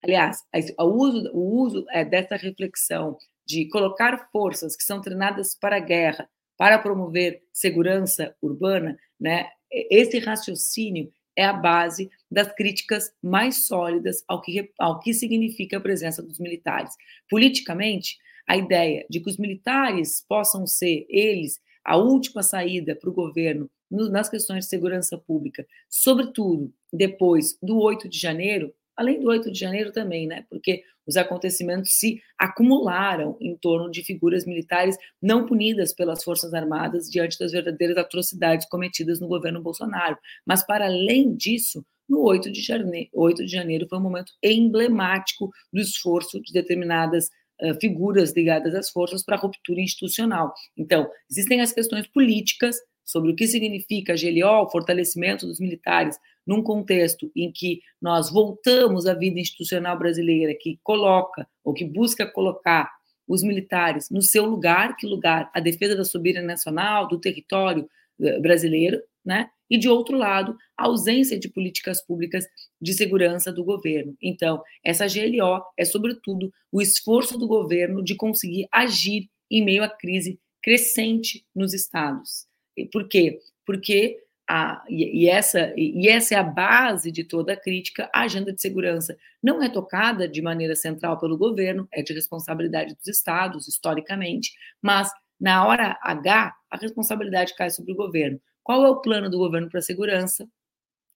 Aliás, 0.02 0.38
o 0.78 0.84
uso, 0.84 1.30
o 1.34 1.62
uso 1.62 1.84
é, 1.90 2.04
dessa 2.04 2.36
reflexão 2.36 3.18
de 3.48 3.66
colocar 3.68 4.28
forças 4.30 4.76
que 4.76 4.84
são 4.84 5.00
treinadas 5.00 5.54
para 5.54 5.76
a 5.76 5.80
guerra, 5.80 6.28
para 6.56 6.78
promover 6.78 7.42
segurança 7.52 8.36
urbana, 8.42 8.98
né, 9.18 9.48
esse 9.70 10.18
raciocínio 10.18 11.10
é 11.34 11.44
a 11.44 11.52
base 11.52 12.10
das 12.30 12.52
críticas 12.52 13.12
mais 13.22 13.66
sólidas 13.66 14.24
ao 14.26 14.42
que, 14.42 14.70
ao 14.78 14.98
que 14.98 15.14
significa 15.14 15.76
a 15.78 15.80
presença 15.80 16.22
dos 16.22 16.38
militares. 16.38 16.94
Politicamente, 17.30 18.18
a 18.46 18.56
ideia 18.56 19.06
de 19.08 19.20
que 19.20 19.30
os 19.30 19.38
militares 19.38 20.24
possam 20.28 20.66
ser, 20.66 21.06
eles, 21.08 21.60
a 21.84 21.96
última 21.96 22.42
saída 22.42 22.96
para 22.96 23.08
o 23.08 23.14
governo 23.14 23.70
nas 23.90 24.28
questões 24.28 24.64
de 24.64 24.70
segurança 24.70 25.16
pública, 25.16 25.66
sobretudo 25.88 26.72
depois 26.92 27.56
do 27.62 27.78
8 27.78 28.08
de 28.08 28.18
janeiro, 28.18 28.74
além 28.98 29.20
do 29.20 29.28
8 29.28 29.52
de 29.52 29.58
janeiro 29.58 29.92
também, 29.92 30.26
né? 30.26 30.44
Porque 30.50 30.82
os 31.06 31.16
acontecimentos 31.16 31.92
se 31.92 32.20
acumularam 32.36 33.36
em 33.40 33.56
torno 33.56 33.90
de 33.90 34.02
figuras 34.02 34.44
militares 34.44 34.96
não 35.22 35.46
punidas 35.46 35.94
pelas 35.94 36.24
Forças 36.24 36.52
Armadas 36.52 37.08
diante 37.08 37.38
das 37.38 37.52
verdadeiras 37.52 37.96
atrocidades 37.96 38.68
cometidas 38.68 39.20
no 39.20 39.28
governo 39.28 39.62
Bolsonaro. 39.62 40.18
Mas, 40.44 40.66
para 40.66 40.86
além 40.86 41.34
disso, 41.34 41.86
no 42.08 42.22
8 42.22 42.50
de 42.50 42.60
janeiro, 42.60 43.08
8 43.14 43.46
de 43.46 43.52
janeiro 43.52 43.86
foi 43.88 43.98
um 43.98 44.02
momento 44.02 44.32
emblemático 44.42 45.48
do 45.72 45.80
esforço 45.80 46.40
de 46.42 46.52
determinadas 46.52 47.28
uh, 47.62 47.78
figuras 47.80 48.32
ligadas 48.32 48.74
às 48.74 48.90
forças 48.90 49.24
para 49.24 49.36
a 49.36 49.40
ruptura 49.40 49.80
institucional. 49.80 50.52
Então, 50.76 51.08
existem 51.30 51.60
as 51.60 51.72
questões 51.72 52.08
políticas 52.08 52.76
sobre 53.08 53.32
o 53.32 53.34
que 53.34 53.46
significa 53.46 54.12
a 54.12 54.16
GLO, 54.16 54.64
o 54.64 54.70
fortalecimento 54.70 55.46
dos 55.46 55.58
militares, 55.58 56.18
num 56.46 56.62
contexto 56.62 57.32
em 57.34 57.50
que 57.50 57.80
nós 58.00 58.30
voltamos 58.30 59.06
à 59.06 59.14
vida 59.14 59.40
institucional 59.40 59.98
brasileira, 59.98 60.54
que 60.54 60.78
coloca, 60.82 61.48
ou 61.64 61.72
que 61.72 61.86
busca 61.86 62.26
colocar 62.26 62.90
os 63.26 63.42
militares 63.42 64.10
no 64.10 64.20
seu 64.20 64.44
lugar, 64.44 64.94
que 64.94 65.06
lugar? 65.06 65.50
A 65.54 65.60
defesa 65.60 65.96
da 65.96 66.04
soberania 66.04 66.46
nacional, 66.46 67.08
do 67.08 67.18
território 67.18 67.88
eh, 68.20 68.38
brasileiro, 68.40 69.00
né? 69.24 69.48
E 69.70 69.78
de 69.78 69.88
outro 69.88 70.16
lado, 70.16 70.54
a 70.76 70.84
ausência 70.84 71.38
de 71.38 71.48
políticas 71.48 72.04
públicas 72.04 72.44
de 72.80 72.92
segurança 72.92 73.50
do 73.50 73.64
governo. 73.64 74.14
Então, 74.20 74.62
essa 74.84 75.06
GLO 75.06 75.62
é, 75.78 75.84
sobretudo, 75.84 76.52
o 76.70 76.82
esforço 76.82 77.38
do 77.38 77.46
governo 77.46 78.04
de 78.04 78.14
conseguir 78.14 78.68
agir 78.70 79.30
em 79.50 79.64
meio 79.64 79.82
à 79.82 79.88
crise 79.88 80.38
crescente 80.62 81.46
nos 81.54 81.72
estados. 81.72 82.47
Por 82.86 83.08
quê? 83.08 83.40
Porque 83.66 84.18
a, 84.48 84.82
e, 84.88 85.24
e, 85.24 85.28
essa, 85.28 85.72
e 85.76 86.08
essa 86.08 86.34
é 86.34 86.38
a 86.38 86.42
base 86.42 87.12
de 87.12 87.22
toda 87.22 87.52
a 87.52 87.56
crítica. 87.56 88.10
A 88.14 88.22
agenda 88.22 88.52
de 88.52 88.60
segurança 88.60 89.16
não 89.42 89.62
é 89.62 89.68
tocada 89.68 90.26
de 90.26 90.40
maneira 90.40 90.74
central 90.74 91.18
pelo 91.18 91.36
governo, 91.36 91.86
é 91.92 92.02
de 92.02 92.14
responsabilidade 92.14 92.94
dos 92.94 93.06
estados, 93.06 93.68
historicamente, 93.68 94.52
mas 94.80 95.10
na 95.38 95.66
hora 95.66 95.98
H, 96.02 96.56
a 96.70 96.76
responsabilidade 96.76 97.54
cai 97.54 97.70
sobre 97.70 97.92
o 97.92 97.96
governo. 97.96 98.40
Qual 98.62 98.84
é 98.84 98.90
o 98.90 99.00
plano 99.00 99.30
do 99.30 99.38
governo 99.38 99.68
para 99.68 99.78
a 99.78 99.82
segurança? 99.82 100.48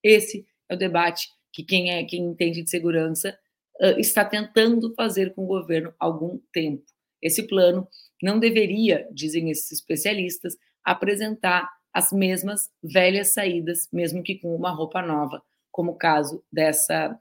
Esse 0.02 0.46
é 0.68 0.74
o 0.74 0.78
debate 0.78 1.28
que 1.52 1.62
quem 1.62 1.90
é 1.90 2.04
quem 2.04 2.24
entende 2.24 2.62
de 2.62 2.70
segurança 2.70 3.36
uh, 3.80 3.98
está 3.98 4.24
tentando 4.24 4.94
fazer 4.94 5.34
com 5.34 5.44
o 5.44 5.48
governo 5.48 5.92
há 5.98 6.04
algum 6.04 6.38
tempo. 6.52 6.84
Esse 7.20 7.46
plano 7.46 7.86
não 8.22 8.38
deveria, 8.38 9.08
dizem 9.12 9.50
esses 9.50 9.70
especialistas, 9.72 10.56
apresentar 10.84 11.68
as 11.92 12.10
mesmas 12.12 12.70
velhas 12.82 13.32
saídas, 13.32 13.88
mesmo 13.92 14.22
que 14.22 14.36
com 14.36 14.54
uma 14.54 14.70
roupa 14.70 15.02
nova, 15.02 15.42
como 15.70 15.92
o 15.92 15.96
caso 15.96 16.42
dessa, 16.50 17.18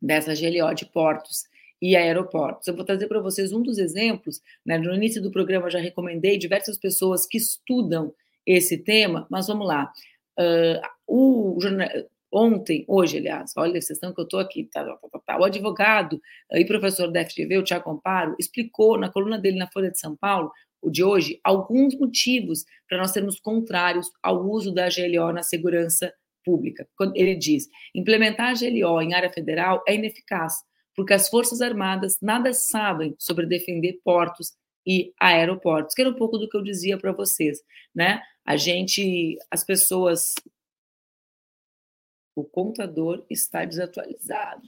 dessa 0.00 0.34
GLO 0.34 0.74
de 0.74 0.86
portos 0.86 1.44
e 1.80 1.94
aeroportos. 1.94 2.66
Eu 2.66 2.74
vou 2.74 2.84
trazer 2.84 3.06
para 3.06 3.20
vocês 3.20 3.52
um 3.52 3.62
dos 3.62 3.78
exemplos. 3.78 4.40
Né? 4.64 4.78
No 4.78 4.94
início 4.94 5.22
do 5.22 5.30
programa, 5.30 5.66
eu 5.66 5.70
já 5.70 5.78
recomendei 5.78 6.38
diversas 6.38 6.78
pessoas 6.78 7.26
que 7.26 7.38
estudam 7.38 8.12
esse 8.46 8.78
tema, 8.78 9.26
mas 9.30 9.46
vamos 9.46 9.66
lá. 9.66 9.92
Uh, 10.38 10.80
o 11.06 11.58
jornal, 11.60 11.88
ontem, 12.32 12.84
hoje, 12.88 13.18
aliás, 13.18 13.52
olha, 13.56 13.72
vocês 13.72 13.90
estão 13.90 14.12
que 14.12 14.20
eu 14.20 14.24
estou 14.24 14.40
aqui, 14.40 14.64
tá, 14.64 14.84
tá, 14.84 14.96
tá, 15.10 15.18
tá, 15.26 15.38
o 15.38 15.44
advogado 15.44 16.20
e 16.52 16.64
professor 16.64 17.10
da 17.10 17.24
FGV, 17.24 17.58
o 17.58 17.64
Tiago 17.64 17.90
Amparo, 17.90 18.34
explicou 18.38 18.98
na 18.98 19.10
coluna 19.10 19.38
dele 19.38 19.58
na 19.58 19.70
Folha 19.70 19.90
de 19.90 19.98
São 19.98 20.16
Paulo 20.16 20.50
o 20.80 20.90
de 20.90 21.02
hoje, 21.02 21.40
alguns 21.42 21.98
motivos 21.98 22.64
para 22.88 22.98
nós 22.98 23.10
sermos 23.10 23.40
contrários 23.40 24.10
ao 24.22 24.48
uso 24.48 24.72
da 24.72 24.88
GLO 24.88 25.32
na 25.32 25.42
segurança 25.42 26.12
pública. 26.44 26.88
Ele 27.14 27.34
diz: 27.34 27.68
implementar 27.94 28.50
a 28.50 28.54
GLO 28.54 29.02
em 29.02 29.14
área 29.14 29.30
federal 29.30 29.82
é 29.86 29.94
ineficaz, 29.94 30.54
porque 30.94 31.12
as 31.12 31.28
Forças 31.28 31.60
Armadas 31.60 32.18
nada 32.22 32.52
sabem 32.52 33.14
sobre 33.18 33.46
defender 33.46 34.00
portos 34.04 34.52
e 34.86 35.12
aeroportos, 35.20 35.94
que 35.94 36.00
era 36.00 36.10
um 36.10 36.14
pouco 36.14 36.38
do 36.38 36.48
que 36.48 36.56
eu 36.56 36.62
dizia 36.62 36.96
para 36.96 37.12
vocês, 37.12 37.60
né? 37.94 38.22
A 38.44 38.56
gente, 38.56 39.36
as 39.50 39.62
pessoas, 39.62 40.34
o 42.34 42.42
computador 42.42 43.26
está 43.28 43.66
desatualizado, 43.66 44.62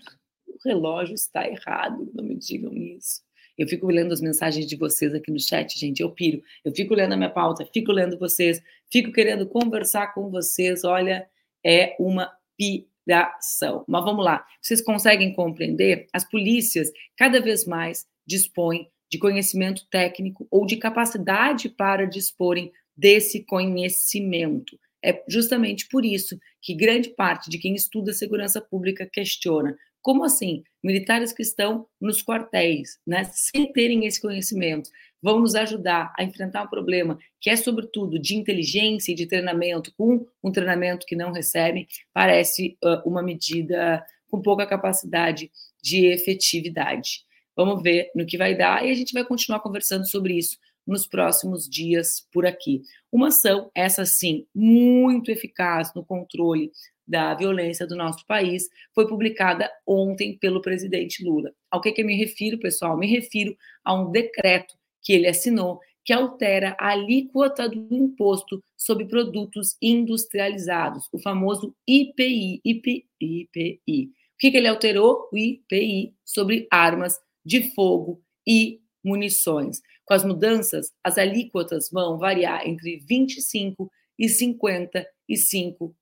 o 0.46 0.58
relógio 0.62 1.14
está 1.14 1.48
errado, 1.48 2.10
não 2.14 2.22
me 2.22 2.36
digam 2.36 2.74
isso. 2.74 3.22
Eu 3.60 3.68
fico 3.68 3.86
lendo 3.88 4.10
as 4.10 4.22
mensagens 4.22 4.66
de 4.66 4.74
vocês 4.74 5.14
aqui 5.14 5.30
no 5.30 5.38
chat, 5.38 5.78
gente. 5.78 6.00
Eu 6.00 6.10
piro. 6.10 6.42
Eu 6.64 6.72
fico 6.74 6.94
lendo 6.94 7.12
a 7.12 7.16
minha 7.16 7.28
pauta, 7.28 7.68
fico 7.70 7.92
lendo 7.92 8.18
vocês, 8.18 8.62
fico 8.90 9.12
querendo 9.12 9.46
conversar 9.46 10.14
com 10.14 10.30
vocês. 10.30 10.82
Olha, 10.82 11.28
é 11.62 11.94
uma 12.00 12.32
piração. 12.56 13.84
Mas 13.86 14.02
vamos 14.02 14.24
lá. 14.24 14.46
Vocês 14.62 14.80
conseguem 14.80 15.34
compreender? 15.34 16.06
As 16.10 16.24
polícias 16.26 16.90
cada 17.18 17.38
vez 17.38 17.66
mais 17.66 18.06
dispõem 18.26 18.88
de 19.12 19.18
conhecimento 19.18 19.86
técnico 19.90 20.48
ou 20.50 20.64
de 20.64 20.78
capacidade 20.78 21.68
para 21.68 22.06
disporem 22.06 22.72
desse 22.96 23.44
conhecimento. 23.44 24.80
É 25.04 25.22
justamente 25.28 25.86
por 25.86 26.02
isso 26.02 26.38
que 26.62 26.74
grande 26.74 27.10
parte 27.10 27.50
de 27.50 27.58
quem 27.58 27.74
estuda 27.74 28.14
segurança 28.14 28.58
pública 28.58 29.06
questiona 29.06 29.76
como 30.02 30.24
assim? 30.24 30.62
Militares 30.82 31.32
que 31.32 31.42
estão 31.42 31.86
nos 32.00 32.22
quartéis, 32.22 32.98
né, 33.06 33.24
sem 33.32 33.70
terem 33.72 34.06
esse 34.06 34.20
conhecimento, 34.20 34.90
vão 35.22 35.40
nos 35.40 35.54
ajudar 35.54 36.12
a 36.18 36.24
enfrentar 36.24 36.62
um 36.62 36.68
problema 36.68 37.18
que 37.40 37.50
é, 37.50 37.56
sobretudo, 37.56 38.18
de 38.18 38.34
inteligência 38.34 39.12
e 39.12 39.14
de 39.14 39.26
treinamento, 39.26 39.92
com 39.96 40.26
um 40.42 40.50
treinamento 40.50 41.06
que 41.06 41.16
não 41.16 41.32
recebem, 41.32 41.86
parece 42.12 42.78
uh, 42.82 43.08
uma 43.08 43.22
medida 43.22 44.04
com 44.30 44.40
pouca 44.40 44.66
capacidade 44.66 45.50
de 45.82 46.06
efetividade. 46.06 47.24
Vamos 47.54 47.82
ver 47.82 48.10
no 48.14 48.24
que 48.24 48.38
vai 48.38 48.56
dar 48.56 48.86
e 48.86 48.90
a 48.90 48.94
gente 48.94 49.12
vai 49.12 49.24
continuar 49.24 49.60
conversando 49.60 50.06
sobre 50.08 50.38
isso 50.38 50.56
nos 50.86 51.06
próximos 51.06 51.68
dias 51.68 52.26
por 52.32 52.46
aqui. 52.46 52.82
Uma 53.12 53.28
ação, 53.28 53.70
essa 53.74 54.04
sim, 54.06 54.46
muito 54.54 55.30
eficaz 55.30 55.92
no 55.94 56.04
controle 56.04 56.70
da 57.10 57.34
violência 57.34 57.86
do 57.86 57.96
nosso 57.96 58.24
país, 58.24 58.68
foi 58.94 59.08
publicada 59.08 59.68
ontem 59.84 60.38
pelo 60.38 60.62
presidente 60.62 61.24
Lula. 61.24 61.52
Ao 61.68 61.80
que, 61.80 61.90
que 61.90 62.02
eu 62.02 62.06
me 62.06 62.16
refiro, 62.16 62.58
pessoal? 62.58 62.96
Me 62.96 63.08
refiro 63.08 63.56
a 63.84 63.92
um 63.92 64.10
decreto 64.10 64.74
que 65.02 65.12
ele 65.12 65.26
assinou 65.26 65.80
que 66.04 66.12
altera 66.12 66.76
a 66.78 66.90
alíquota 66.90 67.68
do 67.68 67.94
imposto 67.94 68.62
sobre 68.76 69.06
produtos 69.06 69.76
industrializados, 69.82 71.08
o 71.12 71.18
famoso 71.18 71.74
IPI. 71.86 72.60
IPI, 72.64 73.06
IPI. 73.20 74.04
O 74.06 74.38
que, 74.38 74.50
que 74.50 74.56
ele 74.56 74.68
alterou? 74.68 75.28
O 75.32 75.36
IPI 75.36 76.14
sobre 76.24 76.66
armas 76.70 77.18
de 77.44 77.74
fogo 77.74 78.22
e 78.46 78.80
munições. 79.04 79.80
Com 80.04 80.14
as 80.14 80.24
mudanças, 80.24 80.92
as 81.04 81.18
alíquotas 81.18 81.90
vão 81.92 82.18
variar 82.18 82.66
entre 82.66 83.00
25% 83.00 83.88
e 84.18 84.26
55%. 84.26 85.94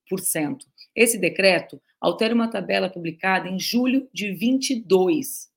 Esse 0.99 1.17
decreto 1.17 1.81
altera 2.01 2.35
uma 2.35 2.51
tabela 2.51 2.91
publicada 2.91 3.49
em 3.49 3.57
julho 3.57 4.11
de 4.13 4.33
22. 4.33 5.49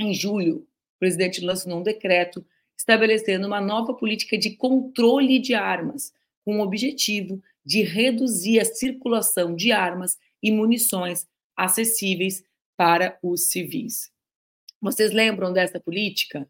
em 0.00 0.12
julho, 0.12 0.56
o 0.56 0.66
presidente 0.98 1.40
lançou 1.40 1.78
um 1.78 1.82
decreto 1.84 2.44
estabelecendo 2.76 3.46
uma 3.46 3.60
nova 3.60 3.94
política 3.94 4.36
de 4.36 4.56
controle 4.56 5.38
de 5.38 5.54
armas, 5.54 6.12
com 6.44 6.58
o 6.58 6.62
objetivo 6.62 7.40
de 7.64 7.82
reduzir 7.82 8.58
a 8.58 8.64
circulação 8.64 9.54
de 9.54 9.70
armas 9.70 10.18
e 10.42 10.50
munições 10.50 11.24
acessíveis 11.56 12.44
para 12.76 13.18
os 13.22 13.48
civis. 13.48 14.10
Vocês 14.80 15.12
lembram 15.12 15.52
dessa 15.52 15.80
política? 15.80 16.48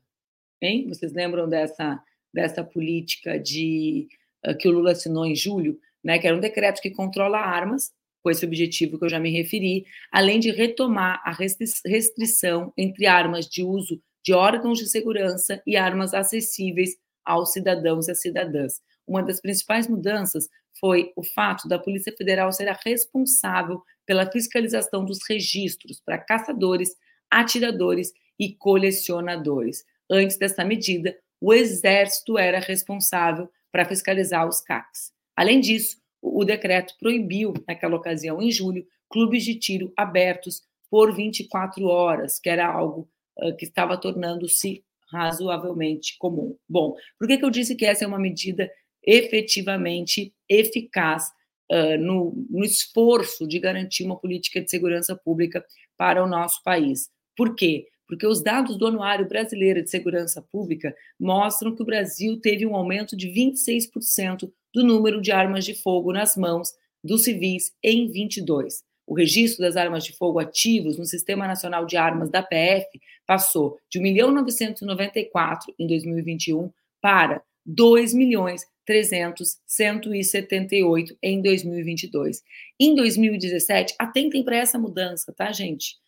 Hein? 0.61 0.89
Vocês 0.89 1.13
lembram 1.13 1.49
dessa, 1.49 2.03
dessa 2.33 2.65
política 2.65 3.39
de 3.39 4.09
uh, 4.47 4.57
que 4.57 4.69
o 4.69 4.73
Lula 4.73 4.93
assinou 4.93 5.25
em 5.25 5.37
julho, 5.37 5.79
né, 6.03 6.19
que 6.19 6.27
era 6.27 6.37
um 6.37 6.41
decreto 6.41 6.81
que 6.81 6.91
controla 6.91 7.39
armas, 7.39 7.93
com 8.23 8.31
esse 8.31 8.45
objetivo 8.45 8.99
que 8.99 9.05
eu 9.05 9.09
já 9.09 9.21
me 9.21 9.31
referi, 9.31 9.87
além 10.11 10.41
de 10.41 10.51
retomar 10.51 11.23
a 11.25 11.31
restrição 11.33 12.73
entre 12.77 13.07
armas 13.07 13.47
de 13.47 13.63
uso 13.63 14.03
de 14.25 14.33
órgãos 14.33 14.79
de 14.79 14.89
segurança 14.89 15.63
e 15.65 15.77
armas 15.77 16.13
acessíveis 16.13 16.97
aos 17.25 17.53
cidadãos 17.53 18.09
e 18.09 18.11
às 18.11 18.21
cidadãs. 18.21 18.83
Uma 19.07 19.23
das 19.23 19.41
principais 19.41 19.87
mudanças 19.87 20.49
foi 20.81 21.13
o 21.15 21.23
fato 21.23 21.69
da 21.69 21.79
Polícia 21.79 22.13
Federal 22.19 22.53
ser 22.53 22.69
a 22.69 22.77
responsável 22.85 23.81
pela 24.07 24.31
fiscalização 24.31 25.05
dos 25.05 25.19
registros 25.29 26.01
para 26.01 26.19
caçadores, 26.19 26.97
atiradores 27.31 28.13
e 28.39 28.55
colecionadores. 28.55 29.85
Antes 30.09 30.39
dessa 30.39 30.65
medida, 30.65 31.17
o 31.41 31.53
Exército 31.53 32.39
era 32.39 32.61
responsável 32.61 33.51
para 33.71 33.85
fiscalizar 33.85 34.49
os 34.49 34.61
CACs. 34.61 35.13
Além 35.37 35.61
disso, 35.61 35.99
o 36.23 36.45
decreto 36.45 36.95
proibiu, 36.99 37.53
naquela 37.69 37.97
ocasião, 37.97 38.41
em 38.41 38.51
julho, 38.51 38.87
clubes 39.11 39.45
de 39.45 39.55
tiro 39.55 39.93
abertos 39.97 40.63
por 40.91 41.15
24 41.15 41.85
horas, 41.87 42.39
que 42.39 42.49
era 42.49 42.67
algo 42.67 43.09
uh, 43.39 43.55
que 43.57 43.65
estava 43.65 43.97
tornando-se 43.97 44.85
razoavelmente 45.11 46.17
comum. 46.19 46.57
Bom, 46.69 46.95
por 47.19 47.29
que, 47.29 47.39
que 47.39 47.45
eu 47.45 47.51
disse 47.51 47.77
que 47.77 47.85
essa 47.85 48.05
é 48.05 48.09
uma 48.09 48.19
medida 48.19 48.71
efetivamente 49.05 50.35
eficaz 50.49 51.31
uh, 51.71 51.99
no, 51.99 52.35
no 52.49 52.65
esforço 52.65 53.47
de 53.47 53.59
garantir 53.59 54.05
uma 54.05 54.17
política 54.17 54.61
de 54.61 54.71
segurança 54.71 55.15
pública 55.17 55.65
para 55.97 56.23
o 56.23 56.29
nosso 56.29 56.63
país. 56.63 57.11
Por 57.37 57.55
quê? 57.55 57.87
Porque 58.07 58.27
os 58.27 58.43
dados 58.43 58.77
do 58.77 58.87
Anuário 58.87 59.29
Brasileiro 59.29 59.83
de 59.83 59.91
Segurança 59.91 60.41
Pública 60.41 60.95
mostram 61.19 61.75
que 61.75 61.83
o 61.83 61.87
Brasil 61.87 62.41
teve 62.41 62.65
um 62.65 62.77
aumento 62.77 63.17
de 63.17 63.29
26% 63.29 64.51
do 64.73 64.85
número 64.85 65.21
de 65.21 65.33
armas 65.33 65.65
de 65.65 65.75
fogo 65.75 66.13
nas 66.13 66.37
mãos 66.37 66.73
dos 67.03 67.25
civis 67.25 67.73
em 67.83 68.11
22. 68.11 68.85
O 69.07 69.15
registro 69.15 69.63
das 69.63 69.77
armas 69.77 70.05
de 70.05 70.13
fogo 70.13 70.39
ativos 70.39 70.99
no 70.99 71.05
Sistema 71.05 71.47
Nacional 71.47 71.87
de 71.87 71.97
Armas 71.97 72.29
da 72.29 72.43
PF 72.43 72.87
passou 73.27 73.79
de 73.89 74.01
1.994 74.01 75.59
em 75.79 75.87
2021 75.87 76.71
para 77.01 77.43
2 77.67 78.15
milhões 78.15 78.67
300, 78.87 79.59
178 79.67 81.19
em 81.21 81.43
2022. 81.43 82.43
Em 82.79 82.95
2017, 82.95 83.97
atentem 83.99 84.45
para 84.45 84.57
essa 84.57 84.79
mudança, 84.79 85.33
tá, 85.33 85.51
gente? 85.51 85.99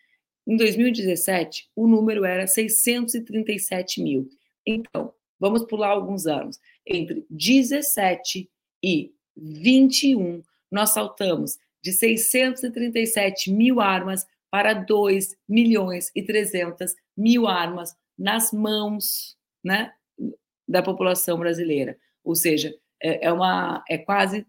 Em 0.47 0.57
2017, 0.57 1.69
o 1.75 1.87
número 1.87 2.25
era 2.25 2.47
637 2.47 4.01
mil. 4.01 4.31
Então, 4.65 5.13
vamos 5.39 5.65
pular 5.65 5.89
alguns 5.89 6.27
anos. 6.27 6.59
Entre 6.87 7.27
17 7.29 8.49
e 8.83 9.13
21, 9.37 10.43
nós 10.71 10.91
saltamos 10.91 11.59
de 11.83 11.93
637 11.93 13.51
mil 13.53 13.81
armas 13.81 14.27
para 14.51 14.73
2 14.73 15.37
milhões 15.49 16.11
e 16.15 16.23
300 16.23 16.95
mil 17.17 17.47
armas 17.47 17.95
nas 18.17 18.53
mãos 18.53 19.37
né, 19.63 19.93
da 20.69 20.83
população 20.83 21.39
brasileira. 21.39 21.97
Ou 22.23 22.35
seja, 22.35 22.75
é, 23.03 23.27
é 23.27 23.33
uma 23.33 23.83
é 23.89 23.97
quase, 23.97 24.47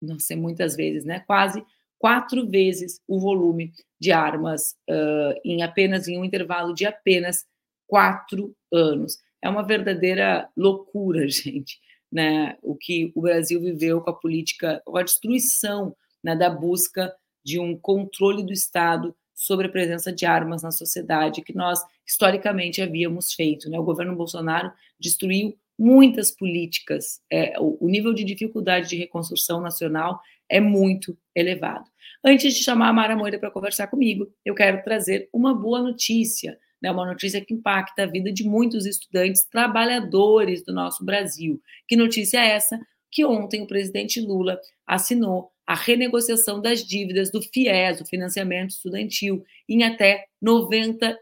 não 0.00 0.18
sei 0.18 0.36
muitas 0.36 0.76
vezes, 0.76 1.04
né? 1.04 1.20
Quase 1.20 1.64
quatro 1.98 2.48
vezes 2.48 3.00
o 3.06 3.18
volume 3.18 3.72
de 4.00 4.10
armas 4.10 4.76
uh, 4.90 5.40
em 5.44 5.62
apenas 5.62 6.08
em 6.08 6.18
um 6.18 6.24
intervalo 6.24 6.74
de 6.74 6.84
apenas 6.84 7.46
quatro 7.86 8.54
anos. 8.72 9.18
É 9.40 9.48
uma 9.48 9.62
verdadeira 9.62 10.48
loucura, 10.56 11.26
gente, 11.30 11.80
né? 12.10 12.58
O 12.62 12.76
que 12.76 13.12
o 13.14 13.22
Brasil 13.22 13.60
viveu 13.60 14.00
com 14.00 14.10
a 14.10 14.14
política, 14.14 14.82
com 14.84 14.96
a 14.96 15.02
destruição 15.02 15.96
né, 16.22 16.36
da 16.36 16.50
busca 16.50 17.14
de 17.44 17.58
um 17.58 17.76
controle 17.76 18.42
do 18.42 18.52
Estado 18.52 19.14
sobre 19.34 19.66
a 19.66 19.70
presença 19.70 20.12
de 20.12 20.24
armas 20.24 20.62
na 20.62 20.70
sociedade 20.70 21.42
que 21.42 21.54
nós 21.54 21.80
historicamente 22.06 22.80
havíamos 22.80 23.32
feito. 23.32 23.68
Né? 23.68 23.78
O 23.78 23.84
governo 23.84 24.14
Bolsonaro 24.14 24.72
destruiu 25.00 25.56
muitas 25.82 26.30
políticas. 26.30 27.20
É, 27.28 27.58
o, 27.58 27.88
nível 27.88 28.14
de 28.14 28.22
dificuldade 28.22 28.88
de 28.88 28.96
reconstrução 28.96 29.60
nacional 29.60 30.20
é 30.48 30.60
muito 30.60 31.18
elevado. 31.34 31.90
Antes 32.24 32.54
de 32.54 32.62
chamar 32.62 32.90
a 32.90 32.92
Mara 32.92 33.16
Moira 33.16 33.36
para 33.36 33.50
conversar 33.50 33.88
comigo, 33.88 34.32
eu 34.44 34.54
quero 34.54 34.80
trazer 34.84 35.28
uma 35.32 35.52
boa 35.52 35.82
notícia, 35.82 36.56
né, 36.80 36.92
uma 36.92 37.04
notícia 37.04 37.44
que 37.44 37.52
impacta 37.52 38.04
a 38.04 38.06
vida 38.06 38.32
de 38.32 38.44
muitos 38.44 38.86
estudantes 38.86 39.44
trabalhadores 39.44 40.64
do 40.64 40.72
nosso 40.72 41.04
Brasil. 41.04 41.60
Que 41.88 41.96
notícia 41.96 42.38
é 42.38 42.50
essa? 42.50 42.78
Que 43.10 43.24
ontem 43.24 43.62
o 43.62 43.66
presidente 43.66 44.20
Lula 44.20 44.60
assinou 44.86 45.50
a 45.66 45.74
renegociação 45.74 46.60
das 46.60 46.84
dívidas 46.84 47.32
do 47.32 47.42
FIES, 47.42 48.00
o 48.00 48.06
financiamento 48.06 48.70
estudantil, 48.70 49.44
em 49.68 49.82
até 49.82 50.26
99% 50.44 51.16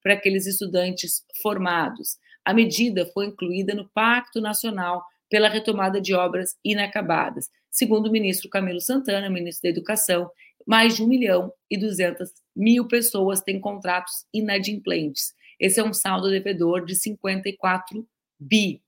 para 0.00 0.14
aqueles 0.14 0.46
estudantes 0.46 1.24
formados. 1.42 2.16
A 2.48 2.54
medida 2.54 3.04
foi 3.04 3.26
incluída 3.26 3.74
no 3.74 3.86
Pacto 3.90 4.40
Nacional 4.40 5.04
pela 5.28 5.50
retomada 5.50 6.00
de 6.00 6.14
obras 6.14 6.56
inacabadas. 6.64 7.50
Segundo 7.70 8.06
o 8.06 8.10
ministro 8.10 8.48
Camilo 8.48 8.80
Santana, 8.80 9.28
ministro 9.28 9.64
da 9.64 9.68
Educação, 9.68 10.30
mais 10.66 10.96
de 10.96 11.02
1 11.02 11.06
milhão 11.06 11.52
e 11.70 11.76
200 11.76 12.32
mil 12.56 12.88
pessoas 12.88 13.42
têm 13.42 13.60
contratos 13.60 14.24
inadimplentes. 14.32 15.34
Esse 15.60 15.78
é 15.78 15.84
um 15.84 15.92
saldo 15.92 16.30
devedor 16.30 16.86
de 16.86 16.94
54 16.94 18.08
bi. 18.40 18.80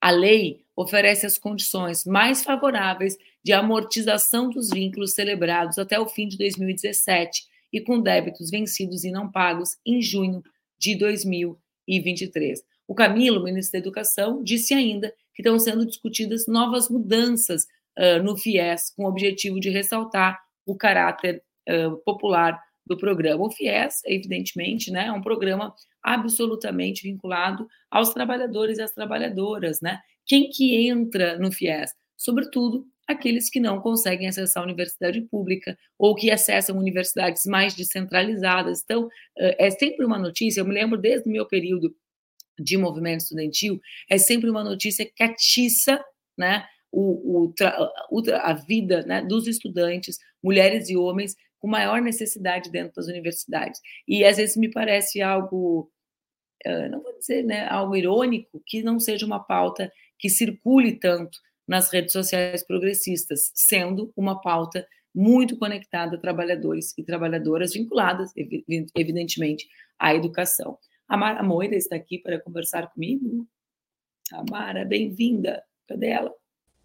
A 0.00 0.10
lei 0.10 0.64
oferece 0.74 1.26
as 1.26 1.36
condições 1.36 2.06
mais 2.06 2.42
favoráveis 2.42 3.18
de 3.44 3.52
amortização 3.52 4.48
dos 4.48 4.70
vínculos 4.70 5.12
celebrados 5.12 5.76
até 5.76 6.00
o 6.00 6.08
fim 6.08 6.26
de 6.26 6.38
2017 6.38 7.42
e 7.70 7.78
com 7.78 8.00
débitos 8.00 8.48
vencidos 8.48 9.04
e 9.04 9.10
não 9.10 9.30
pagos 9.30 9.76
em 9.84 10.00
junho 10.00 10.42
de 10.78 10.94
2023. 10.96 12.71
O 12.86 12.94
Camilo, 12.94 13.42
ministro 13.42 13.72
da 13.72 13.78
Educação, 13.78 14.42
disse 14.42 14.74
ainda 14.74 15.14
que 15.34 15.42
estão 15.42 15.58
sendo 15.58 15.86
discutidas 15.86 16.46
novas 16.46 16.88
mudanças 16.88 17.66
uh, 17.98 18.22
no 18.22 18.36
FIES, 18.36 18.92
com 18.96 19.04
o 19.04 19.08
objetivo 19.08 19.60
de 19.60 19.70
ressaltar 19.70 20.40
o 20.66 20.76
caráter 20.76 21.42
uh, 21.68 21.96
popular 22.04 22.60
do 22.86 22.96
programa. 22.96 23.44
O 23.44 23.50
FIES, 23.50 24.02
evidentemente, 24.04 24.90
né, 24.90 25.06
é 25.06 25.12
um 25.12 25.22
programa 25.22 25.74
absolutamente 26.02 27.02
vinculado 27.02 27.66
aos 27.90 28.12
trabalhadores 28.12 28.78
e 28.78 28.82
às 28.82 28.92
trabalhadoras. 28.92 29.80
Né? 29.80 30.00
Quem 30.26 30.50
que 30.50 30.88
entra 30.88 31.38
no 31.38 31.52
FIES? 31.52 31.92
Sobretudo 32.16 32.86
aqueles 33.06 33.50
que 33.50 33.60
não 33.60 33.80
conseguem 33.80 34.28
acessar 34.28 34.62
a 34.62 34.66
universidade 34.66 35.20
pública 35.22 35.76
ou 35.98 36.14
que 36.14 36.30
acessam 36.30 36.78
universidades 36.78 37.44
mais 37.46 37.74
descentralizadas. 37.74 38.80
Então, 38.82 39.08
é 39.36 39.70
sempre 39.70 40.04
uma 40.04 40.18
notícia, 40.18 40.60
eu 40.60 40.64
me 40.64 40.72
lembro 40.72 40.96
desde 40.96 41.28
o 41.28 41.32
meu 41.32 41.44
período 41.44 41.94
de 42.58 42.76
movimento 42.76 43.20
estudantil, 43.20 43.80
é 44.08 44.18
sempre 44.18 44.50
uma 44.50 44.64
notícia 44.64 45.04
que 45.04 45.22
atiça 45.22 46.02
né, 46.36 46.64
o, 46.90 47.52
o, 48.10 48.22
a 48.42 48.52
vida 48.52 49.02
né, 49.02 49.22
dos 49.22 49.46
estudantes, 49.46 50.18
mulheres 50.42 50.88
e 50.88 50.96
homens, 50.96 51.34
com 51.58 51.68
maior 51.68 52.02
necessidade 52.02 52.70
dentro 52.70 52.94
das 52.96 53.06
universidades. 53.06 53.80
E 54.06 54.24
às 54.24 54.36
vezes 54.36 54.56
me 54.56 54.70
parece 54.70 55.22
algo, 55.22 55.90
não 56.90 57.02
vou 57.02 57.16
dizer 57.18 57.44
né, 57.44 57.66
algo 57.68 57.94
irônico, 57.94 58.60
que 58.66 58.82
não 58.82 58.98
seja 58.98 59.24
uma 59.24 59.38
pauta 59.38 59.90
que 60.18 60.28
circule 60.28 60.98
tanto 60.98 61.38
nas 61.66 61.90
redes 61.90 62.12
sociais 62.12 62.66
progressistas, 62.66 63.52
sendo 63.54 64.12
uma 64.16 64.40
pauta 64.40 64.86
muito 65.14 65.56
conectada 65.56 66.16
a 66.16 66.20
trabalhadores 66.20 66.92
e 66.96 67.04
trabalhadoras 67.04 67.74
vinculadas, 67.74 68.30
evidentemente, 68.94 69.68
à 69.98 70.14
educação. 70.14 70.78
A 71.08 71.16
Mara 71.16 71.42
Moira 71.42 71.76
está 71.76 71.96
aqui 71.96 72.18
para 72.18 72.40
conversar 72.40 72.90
comigo. 72.92 73.46
A 74.32 74.42
Mara, 74.50 74.84
bem-vinda. 74.84 75.62
Cadê 75.88 76.08
ela? 76.08 76.32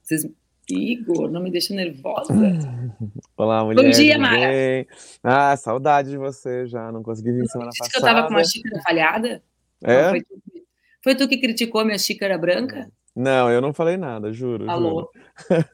Vocês... 0.01 0.27
Igor, 0.69 1.32
não 1.32 1.41
me 1.41 1.49
deixa 1.49 1.73
nervosa. 1.73 2.34
Olá, 3.38 3.63
mulher. 3.63 3.82
Bom 3.82 3.89
dia, 3.89 4.19
Mara. 4.19 4.49
Bem? 4.49 4.88
Ah, 5.23 5.56
saudade 5.56 6.10
de 6.10 6.17
você 6.17 6.67
já. 6.67 6.91
Não 6.91 7.01
consegui 7.01 7.32
vir 7.32 7.47
semana 7.47 7.69
passada. 7.69 7.89
que 7.89 7.97
eu 7.97 7.99
estava 7.99 8.27
com 8.27 8.34
uma 8.34 8.43
xícara 8.43 8.82
falhada? 8.82 9.43
É? 9.82 10.03
Não, 10.03 10.10
foi, 10.10 10.21
tu, 10.21 10.41
foi, 11.03 11.15
tu, 11.15 11.27
que 11.30 11.38
criticou 11.38 11.86
minha 11.86 11.97
xícara 11.97 12.38
branca? 12.38 12.91
Não, 13.15 13.49
eu 13.49 13.62
não 13.62 13.73
falei 13.73 13.95
nada, 13.95 14.34
juro. 14.34 14.69
Alô? 14.69 15.10
Juro. 15.49 15.65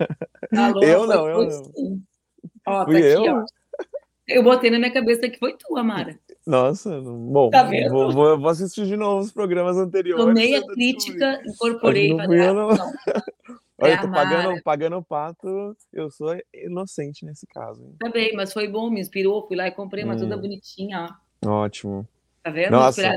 Alô? 0.56 0.84
eu 0.86 1.08
não, 1.08 1.28
eu 1.28 1.48
não. 1.48 2.04
Ó, 2.68 2.86
Fui 2.86 3.02
tá 3.02 3.08
eu? 3.08 3.20
aqui, 3.22 3.30
ó. 3.30 3.46
Eu 4.28 4.44
botei 4.44 4.70
na 4.70 4.80
minha 4.80 4.94
cabeça 4.94 5.28
que 5.28 5.38
foi 5.38 5.58
tu, 5.58 5.76
Amara. 5.76 6.18
Nossa, 6.46 7.00
bom, 7.02 7.50
Tá 7.50 7.64
vou, 7.90 8.12
vou, 8.12 8.38
vou 8.38 8.50
assistir 8.50 8.86
de 8.86 8.98
novo 8.98 9.22
os 9.22 9.32
programas 9.32 9.78
anteriores. 9.78 10.26
Tomei 10.26 10.56
a 10.56 10.66
crítica, 10.66 11.42
incorporei. 11.46 12.14
Não 12.14 12.26
fui 12.26 12.40
eu, 12.40 12.54
não. 12.54 12.68
não. 12.70 12.94
Olha, 13.80 13.94
eu 13.94 14.02
tô 14.02 14.12
pagando, 14.12 14.62
pagando 14.64 14.98
o 14.98 15.04
pato, 15.04 15.76
eu 15.92 16.10
sou 16.12 16.36
inocente 16.54 17.26
nesse 17.26 17.48
caso. 17.48 17.82
hein? 17.84 17.96
Tá 18.00 18.10
bem, 18.10 18.34
mas 18.36 18.54
foi 18.54 18.68
bom, 18.68 18.90
me 18.90 19.02
inspirou. 19.02 19.48
Fui 19.48 19.58
lá 19.58 19.68
e 19.68 19.72
comprei 19.72 20.04
uma 20.04 20.16
Hum. 20.16 20.20
toda 20.20 20.38
bonitinha, 20.38 21.18
ó. 21.44 21.50
Ótimo. 21.50 22.08
Tá 22.44 22.52
vendo? 22.52 22.72
Nossa. 22.72 23.16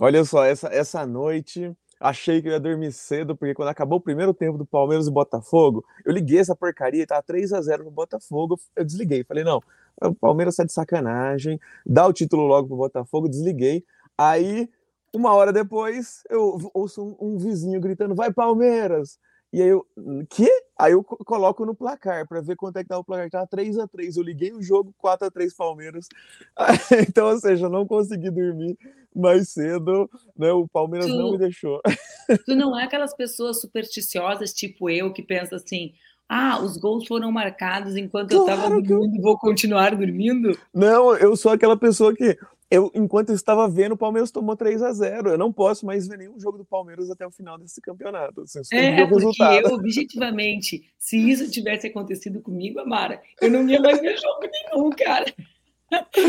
Olha 0.00 0.24
só, 0.24 0.44
essa, 0.44 0.68
essa 0.68 1.06
noite 1.06 1.72
achei 2.00 2.42
que 2.42 2.48
eu 2.48 2.52
ia 2.52 2.60
dormir 2.60 2.92
cedo, 2.92 3.36
porque 3.36 3.54
quando 3.54 3.68
acabou 3.68 3.98
o 3.98 4.02
primeiro 4.02 4.34
tempo 4.34 4.58
do 4.58 4.66
Palmeiras 4.66 5.06
e 5.06 5.10
Botafogo, 5.10 5.84
eu 6.04 6.12
liguei 6.12 6.38
essa 6.38 6.54
porcaria, 6.54 7.06
tá 7.06 7.22
3 7.22 7.52
a 7.52 7.60
0 7.62 7.84
pro 7.84 7.92
Botafogo, 7.92 8.58
eu 8.76 8.84
desliguei. 8.84 9.24
Falei, 9.24 9.44
não, 9.44 9.62
o 10.02 10.14
Palmeiras 10.14 10.56
tá 10.56 10.64
de 10.64 10.72
sacanagem, 10.72 11.60
dá 11.86 12.06
o 12.06 12.12
título 12.12 12.46
logo 12.46 12.68
pro 12.68 12.76
Botafogo, 12.76 13.28
desliguei. 13.28 13.84
Aí, 14.16 14.68
uma 15.14 15.32
hora 15.34 15.52
depois, 15.52 16.22
eu 16.28 16.70
ouço 16.74 17.16
um, 17.20 17.34
um 17.34 17.38
vizinho 17.38 17.80
gritando, 17.80 18.14
vai 18.14 18.32
Palmeiras! 18.32 19.18
E 19.52 19.62
aí 19.62 19.68
eu, 19.68 19.86
que? 20.28 20.50
Aí 20.76 20.94
eu 20.94 21.04
co- 21.04 21.16
coloco 21.24 21.64
no 21.64 21.76
placar 21.76 22.26
pra 22.26 22.40
ver 22.40 22.56
quanto 22.56 22.76
é 22.76 22.82
que 22.82 22.88
tá 22.88 22.98
o 22.98 23.04
placar. 23.04 23.30
Tá 23.30 23.46
3 23.46 23.78
a 23.78 23.86
3 23.86 24.16
Eu 24.16 24.24
liguei 24.24 24.52
o 24.52 24.60
jogo 24.60 24.92
4 24.98 25.28
a 25.28 25.30
3 25.30 25.54
Palmeiras. 25.54 26.08
Então, 27.08 27.28
ou 27.28 27.38
seja, 27.38 27.66
eu 27.66 27.70
não 27.70 27.86
consegui 27.86 28.30
dormir 28.32 28.76
mais 29.14 29.50
cedo, 29.50 30.10
né? 30.36 30.50
O 30.50 30.66
Palmeiras 30.66 31.08
Tu- 31.08 31.16
não 31.16 31.30
me 31.30 31.38
deixou. 31.38 31.80
Tu 32.46 32.56
não 32.56 32.76
é 32.76 32.82
aquelas 32.82 33.14
pessoas 33.14 33.60
supersticiosas, 33.60 34.52
tipo 34.52 34.90
eu, 34.90 35.12
que 35.12 35.22
pensa 35.22 35.54
assim: 35.54 35.92
ah, 36.28 36.60
os 36.62 36.76
gols 36.76 37.06
foram 37.06 37.30
marcados 37.30 37.96
enquanto 37.96 38.32
eu 38.32 38.44
tava 38.44 38.62
Claro 38.62 38.74
eu- 38.76 38.82
dormindo 38.82 39.16
e 39.16 39.20
vou 39.20 39.38
continuar 39.38 39.94
dormindo? 39.94 40.58
Não, 40.74 41.14
eu 41.16 41.36
sou 41.36 41.52
aquela 41.52 41.76
pessoa 41.76 42.14
que 42.14 42.36
eu, 42.70 42.90
enquanto 42.94 43.28
eu 43.28 43.34
estava 43.34 43.68
vendo, 43.68 43.92
o 43.92 43.96
Palmeiras 43.96 44.30
tomou 44.32 44.56
3 44.56 44.82
a 44.82 44.92
0 44.92 45.30
Eu 45.30 45.38
não 45.38 45.52
posso 45.52 45.84
mais 45.86 46.08
ver 46.08 46.18
nenhum 46.18 46.40
jogo 46.40 46.58
do 46.58 46.64
Palmeiras 46.64 47.08
até 47.10 47.24
o 47.26 47.30
final 47.30 47.56
desse 47.58 47.80
campeonato. 47.80 48.40
Assim, 48.40 48.60
É, 48.74 48.96
porque 49.02 49.14
resultado. 49.14 49.68
eu, 49.68 49.74
objetivamente, 49.74 50.90
se 50.98 51.16
isso 51.18 51.48
tivesse 51.50 51.86
acontecido 51.86 52.40
comigo, 52.40 52.80
Amara, 52.80 53.20
eu 53.40 53.50
não 53.50 53.68
ia 53.68 53.80
mais 53.80 54.00
ver 54.00 54.16
jogo 54.18 54.40
nenhum, 54.50 54.90
cara. 54.90 55.26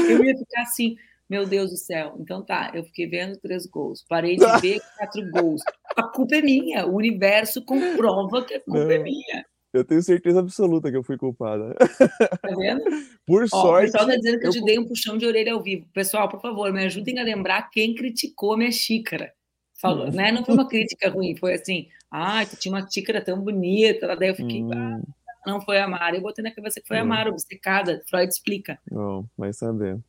Eu 0.09 0.23
ia 0.23 0.37
ficar 0.37 0.61
assim, 0.61 0.95
meu 1.27 1.47
Deus 1.47 1.71
do 1.71 1.77
céu. 1.77 2.15
Então 2.19 2.43
tá, 2.43 2.69
eu 2.75 2.83
fiquei 2.83 3.07
vendo 3.07 3.37
três 3.37 3.65
gols, 3.65 4.05
parei 4.07 4.35
de 4.35 4.45
ver 4.61 4.81
quatro 4.97 5.31
gols. 5.31 5.61
A 5.95 6.03
culpa 6.03 6.35
é 6.35 6.41
minha, 6.41 6.85
o 6.85 6.95
universo 6.95 7.63
comprova 7.63 8.43
que 8.43 8.53
a 8.53 8.59
culpa 8.59 8.93
é 8.93 8.97
Não. 8.97 9.03
minha. 9.05 9.45
Eu 9.75 9.83
tenho 9.83 10.01
certeza 10.01 10.39
absoluta 10.39 10.89
que 10.89 10.95
eu 10.95 11.03
fui 11.03 11.17
culpada. 11.17 11.75
Tá 11.75 12.55
vendo? 12.57 12.81
Por 13.27 13.41
Ó, 13.41 13.45
o 13.45 13.47
sorte. 13.49 13.91
pessoal 13.91 14.07
tá 14.07 14.15
dizendo 14.15 14.39
que 14.39 14.45
eu 14.45 14.49
eu 14.49 14.53
te 14.53 14.63
dei 14.63 14.79
um 14.79 14.87
puxão 14.87 15.17
de 15.17 15.25
orelha 15.25 15.51
ao 15.51 15.61
vivo. 15.61 15.85
Pessoal, 15.93 16.29
por 16.29 16.39
favor, 16.39 16.71
me 16.71 16.85
ajudem 16.85 17.19
a 17.19 17.23
lembrar 17.23 17.69
quem 17.69 17.93
criticou 17.93 18.55
minha 18.55 18.71
xícara. 18.71 19.33
falou, 19.81 20.09
né? 20.09 20.31
Não 20.31 20.45
foi 20.45 20.55
uma 20.55 20.65
crítica 20.67 21.09
ruim, 21.09 21.35
foi 21.35 21.55
assim, 21.55 21.89
ah, 22.09 22.45
tu 22.45 22.55
tinha 22.55 22.73
uma 22.73 22.89
xícara 22.89 23.19
tão 23.19 23.41
bonita, 23.41 24.15
daí 24.15 24.29
eu 24.29 24.35
fiquei, 24.35 24.63
hum. 24.63 24.71
ah, 24.73 25.01
não 25.45 25.59
foi 25.59 25.77
a 25.77 25.89
Mara. 25.89 26.15
Eu 26.15 26.21
botei 26.21 26.41
na 26.41 26.51
cabeça 26.51 26.79
que 26.79 26.87
foi 26.87 26.97
hum. 26.97 27.01
a 27.01 27.05
Mara, 27.05 27.29
obcecada. 27.29 28.01
Freud 28.09 28.31
explica. 28.31 28.79
Bom, 28.89 29.25
vai 29.37 29.51
saber. 29.51 29.99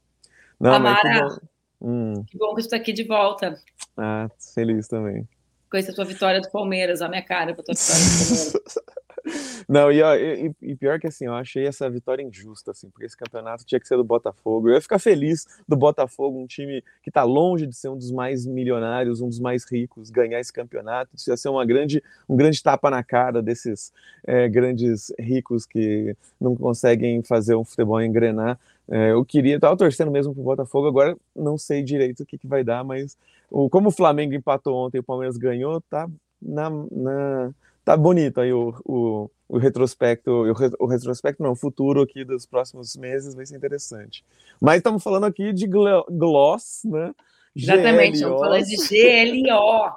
Não, 0.61 0.75
Amara, 0.75 1.01
que 1.03 1.21
bom. 1.21 1.39
Hum. 1.89 2.25
que 2.25 2.39
bom 2.39 2.55
que 2.55 2.63
você 2.63 2.69
está 2.69 2.77
aqui 2.77 2.93
de 2.93 3.03
volta. 3.03 3.61
Ah, 3.97 4.31
feliz 4.55 4.87
também. 4.87 5.29
Com 5.69 5.77
essa 5.77 5.93
tua 5.93 6.05
vitória 6.05 6.41
do 6.41 6.51
Palmeiras, 6.53 7.03
a 7.03 7.09
minha 7.09 7.23
cara 7.23 7.53
com 7.53 7.63
a 7.63 7.65
tua 7.65 7.75
vitória 7.75 8.05
do 8.05 8.53
Palmeiras. 8.53 8.79
Não, 9.69 9.91
e, 9.91 10.01
e, 10.01 10.55
e, 10.63 10.77
pior 10.77 11.01
que 11.01 11.07
assim, 11.07 11.27
eu 11.27 11.35
achei 11.35 11.67
essa 11.67 11.89
vitória 11.91 12.23
injusta, 12.23 12.71
assim, 12.71 12.89
porque 12.89 13.05
esse 13.05 13.17
campeonato 13.17 13.65
tinha 13.65 13.81
que 13.81 13.89
ser 13.89 13.97
do 13.97 14.05
Botafogo. 14.05 14.69
Eu 14.69 14.75
ia 14.75 14.81
ficar 14.81 14.99
feliz 14.99 15.47
do 15.67 15.77
Botafogo, 15.77 16.39
um 16.39 16.47
time 16.47 16.83
que 17.03 17.11
está 17.11 17.25
longe 17.25 17.67
de 17.67 17.75
ser 17.75 17.89
um 17.89 17.97
dos 17.97 18.11
mais 18.13 18.47
milionários, 18.47 19.21
um 19.21 19.29
dos 19.29 19.41
mais 19.41 19.65
ricos, 19.65 20.11
ganhar 20.11 20.39
esse 20.39 20.53
campeonato. 20.53 21.17
Isso 21.17 21.31
ia 21.31 21.37
ser 21.37 21.49
uma 21.49 21.65
grande, 21.65 22.03
um 22.29 22.37
grande 22.37 22.63
tapa 22.63 22.91
na 22.91 23.03
cara 23.03 23.43
desses 23.43 23.93
é, 24.25 24.49
grandes 24.49 25.13
ricos 25.19 25.67
que 25.67 26.17
não 26.41 26.55
conseguem 26.55 27.23
fazer 27.23 27.57
um 27.57 27.65
futebol 27.65 28.01
engrenar. 28.01 28.59
É, 28.89 29.11
eu 29.11 29.25
queria, 29.25 29.59
tava 29.59 29.77
torcendo 29.77 30.13
mesmo 30.13 30.33
pro 30.33 30.45
Botafogo, 30.45 30.87
agora 30.87 31.17
não 31.35 31.59
sei 31.59 31.83
direito 31.83 32.23
o 32.23 32.27
que, 32.27 32.39
que 32.39 32.47
vai 32.47 32.63
dar, 32.63 32.85
mas 32.85 33.19
o, 33.51 33.69
como 33.69 33.89
o 33.89 33.93
Flamengo 33.93 34.35
empatou 34.35 34.77
ontem 34.77 34.99
e 34.99 35.01
o 35.01 35.05
Palmeiras 35.05 35.37
ganhou, 35.37 35.81
tá 35.81 36.09
na, 36.41 36.71
na 36.71 37.51
tá 37.87 37.97
bonito 37.97 38.41
aí 38.41 38.53
o, 38.53 38.75
o, 38.85 39.31
o 39.49 39.59
retrospecto, 39.59 40.29
o, 40.29 40.85
o, 40.85 40.87
retrospecto 40.87 41.41
não, 41.41 41.53
o 41.53 41.57
futuro 41.57 42.03
aqui 42.03 42.25
dos 42.25 42.45
próximos 42.45 42.97
meses 42.97 43.33
vai 43.33 43.47
ser 43.47 43.57
interessante. 43.57 44.25
Mas 44.61 44.79
estamos 44.79 45.05
falando 45.05 45.25
aqui 45.25 45.53
de 45.53 45.69
gloss, 45.69 46.83
né? 46.85 47.15
Exatamente, 47.55 48.17
estamos 48.17 48.41
falando 48.41 48.65
de 48.65 49.43
GLO, 49.45 49.93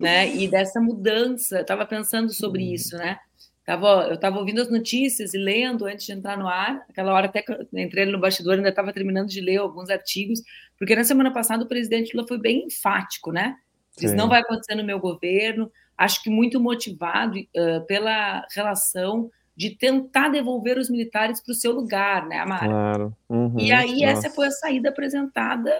né? 0.00 0.34
E 0.34 0.48
dessa 0.48 0.80
mudança, 0.80 1.60
estava 1.60 1.84
pensando 1.84 2.32
sobre 2.32 2.62
hum. 2.62 2.72
isso, 2.72 2.96
né? 2.96 3.18
Tava, 3.66 4.06
eu 4.08 4.14
estava 4.14 4.38
ouvindo 4.38 4.62
as 4.62 4.70
notícias 4.70 5.34
e 5.34 5.38
lendo 5.38 5.84
antes 5.84 6.06
de 6.06 6.12
entrar 6.12 6.38
no 6.38 6.48
ar. 6.48 6.86
Aquela 6.88 7.12
hora 7.12 7.26
até 7.26 7.42
que 7.42 7.52
eu 7.52 7.66
entrei 7.74 8.06
no 8.06 8.18
bastidor, 8.18 8.54
ainda 8.54 8.70
estava 8.70 8.94
terminando 8.94 9.28
de 9.28 9.42
ler 9.42 9.58
alguns 9.58 9.90
artigos, 9.90 10.40
porque 10.78 10.96
na 10.96 11.04
semana 11.04 11.30
passada 11.30 11.64
o 11.64 11.68
presidente 11.68 12.16
Lula 12.16 12.26
foi 12.26 12.38
bem 12.38 12.64
enfático, 12.64 13.30
né? 13.30 13.56
Diz, 13.98 14.12
não 14.12 14.28
vai 14.28 14.40
acontecer 14.40 14.74
no 14.74 14.84
meu 14.84 14.98
governo, 14.98 15.70
acho 15.96 16.22
que 16.22 16.30
muito 16.30 16.60
motivado 16.60 17.38
uh, 17.38 17.86
pela 17.86 18.46
relação 18.54 19.30
de 19.56 19.70
tentar 19.70 20.28
devolver 20.28 20.76
os 20.76 20.90
militares 20.90 21.40
para 21.40 21.52
o 21.52 21.54
seu 21.54 21.72
lugar, 21.72 22.26
né, 22.26 22.38
Amara? 22.38 22.68
Claro. 22.68 23.16
Uhum, 23.28 23.58
e 23.58 23.72
aí 23.72 24.02
nossa. 24.02 24.26
essa 24.26 24.30
foi 24.30 24.48
a 24.48 24.50
saída 24.50 24.90
apresentada 24.90 25.72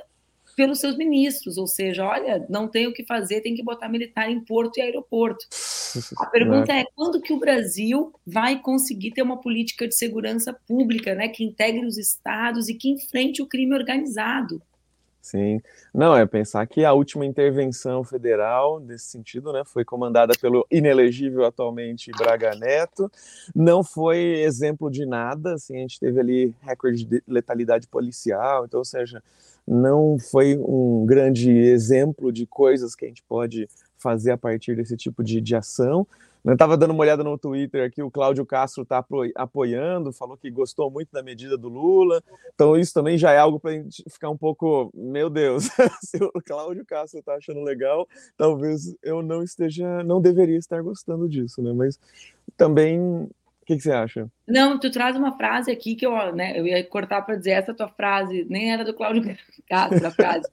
pelos 0.56 0.80
seus 0.80 0.96
ministros, 0.96 1.58
ou 1.58 1.66
seja, 1.66 2.02
olha, 2.02 2.44
não 2.48 2.66
tem 2.66 2.86
o 2.86 2.92
que 2.92 3.04
fazer, 3.04 3.42
tem 3.42 3.54
que 3.54 3.62
botar 3.62 3.90
militar 3.90 4.30
em 4.30 4.40
porto 4.40 4.78
e 4.78 4.80
aeroporto. 4.80 5.44
A 6.18 6.26
pergunta 6.32 6.72
é 6.72 6.84
quando 6.94 7.20
que 7.20 7.32
o 7.32 7.38
Brasil 7.38 8.10
vai 8.26 8.58
conseguir 8.58 9.10
ter 9.10 9.20
uma 9.20 9.38
política 9.38 9.86
de 9.86 9.94
segurança 9.94 10.54
pública, 10.66 11.14
né, 11.14 11.28
que 11.28 11.44
integre 11.44 11.84
os 11.84 11.98
estados 11.98 12.70
e 12.70 12.74
que 12.74 12.88
enfrente 12.88 13.42
o 13.42 13.46
crime 13.46 13.74
organizado? 13.74 14.62
Sim, 15.26 15.60
não, 15.92 16.16
é 16.16 16.24
pensar 16.24 16.64
que 16.68 16.84
a 16.84 16.92
última 16.92 17.26
intervenção 17.26 18.04
federal, 18.04 18.78
nesse 18.78 19.06
sentido, 19.06 19.52
né, 19.52 19.64
foi 19.64 19.84
comandada 19.84 20.32
pelo 20.40 20.64
inelegível 20.70 21.44
atualmente 21.44 22.12
Braga 22.12 22.54
Neto, 22.54 23.10
não 23.52 23.82
foi 23.82 24.18
exemplo 24.18 24.88
de 24.88 25.04
nada, 25.04 25.54
assim, 25.54 25.78
a 25.78 25.80
gente 25.80 25.98
teve 25.98 26.20
ali 26.20 26.54
recorde 26.60 27.04
de 27.04 27.20
letalidade 27.26 27.88
policial, 27.88 28.66
então, 28.66 28.78
ou 28.78 28.84
seja, 28.84 29.20
não 29.66 30.16
foi 30.16 30.56
um 30.56 31.04
grande 31.04 31.50
exemplo 31.50 32.30
de 32.30 32.46
coisas 32.46 32.94
que 32.94 33.04
a 33.04 33.08
gente 33.08 33.24
pode 33.24 33.68
fazer 33.98 34.32
a 34.32 34.38
partir 34.38 34.76
desse 34.76 34.96
tipo 34.96 35.22
de, 35.22 35.40
de 35.40 35.56
ação, 35.56 36.06
eu 36.46 36.52
estava 36.52 36.76
dando 36.76 36.92
uma 36.92 37.00
olhada 37.00 37.24
no 37.24 37.36
Twitter 37.36 37.84
aqui, 37.84 38.00
o 38.00 38.10
Cláudio 38.10 38.46
Castro 38.46 38.84
está 38.84 39.04
apoiando, 39.34 40.12
falou 40.12 40.36
que 40.36 40.48
gostou 40.48 40.88
muito 40.88 41.10
da 41.10 41.20
medida 41.20 41.58
do 41.58 41.68
Lula. 41.68 42.22
Então, 42.54 42.76
isso 42.76 42.94
também 42.94 43.18
já 43.18 43.32
é 43.32 43.38
algo 43.38 43.58
para 43.58 43.72
a 43.72 43.74
gente 43.74 44.04
ficar 44.08 44.30
um 44.30 44.36
pouco, 44.36 44.92
meu 44.94 45.28
Deus, 45.28 45.64
se 46.00 46.18
o 46.22 46.30
Cláudio 46.44 46.86
Castro 46.86 47.18
está 47.18 47.34
achando 47.34 47.62
legal, 47.64 48.06
talvez 48.36 48.94
eu 49.02 49.22
não 49.22 49.42
esteja, 49.42 50.04
não 50.04 50.20
deveria 50.20 50.56
estar 50.56 50.80
gostando 50.82 51.28
disso, 51.28 51.60
né? 51.60 51.72
Mas 51.72 51.98
também 52.56 53.00
o 53.00 53.30
que, 53.66 53.74
que, 53.74 53.82
você 53.82 53.90
acha? 53.90 54.30
Não, 54.46 54.78
tu 54.78 54.88
traz 54.88 55.16
uma 55.16 55.36
frase 55.36 55.72
aqui 55.72 55.96
que 55.96 56.06
eu, 56.06 56.32
né, 56.32 56.56
eu 56.56 56.64
ia 56.64 56.84
cortar 56.84 57.22
para 57.22 57.34
dizer 57.34 57.50
essa 57.50 57.74
tua 57.74 57.88
frase, 57.88 58.46
nem 58.48 58.72
era 58.72 58.84
do 58.84 58.94
Cláudio 58.94 59.36
Castro 59.68 60.06
a 60.06 60.10
frase, 60.12 60.48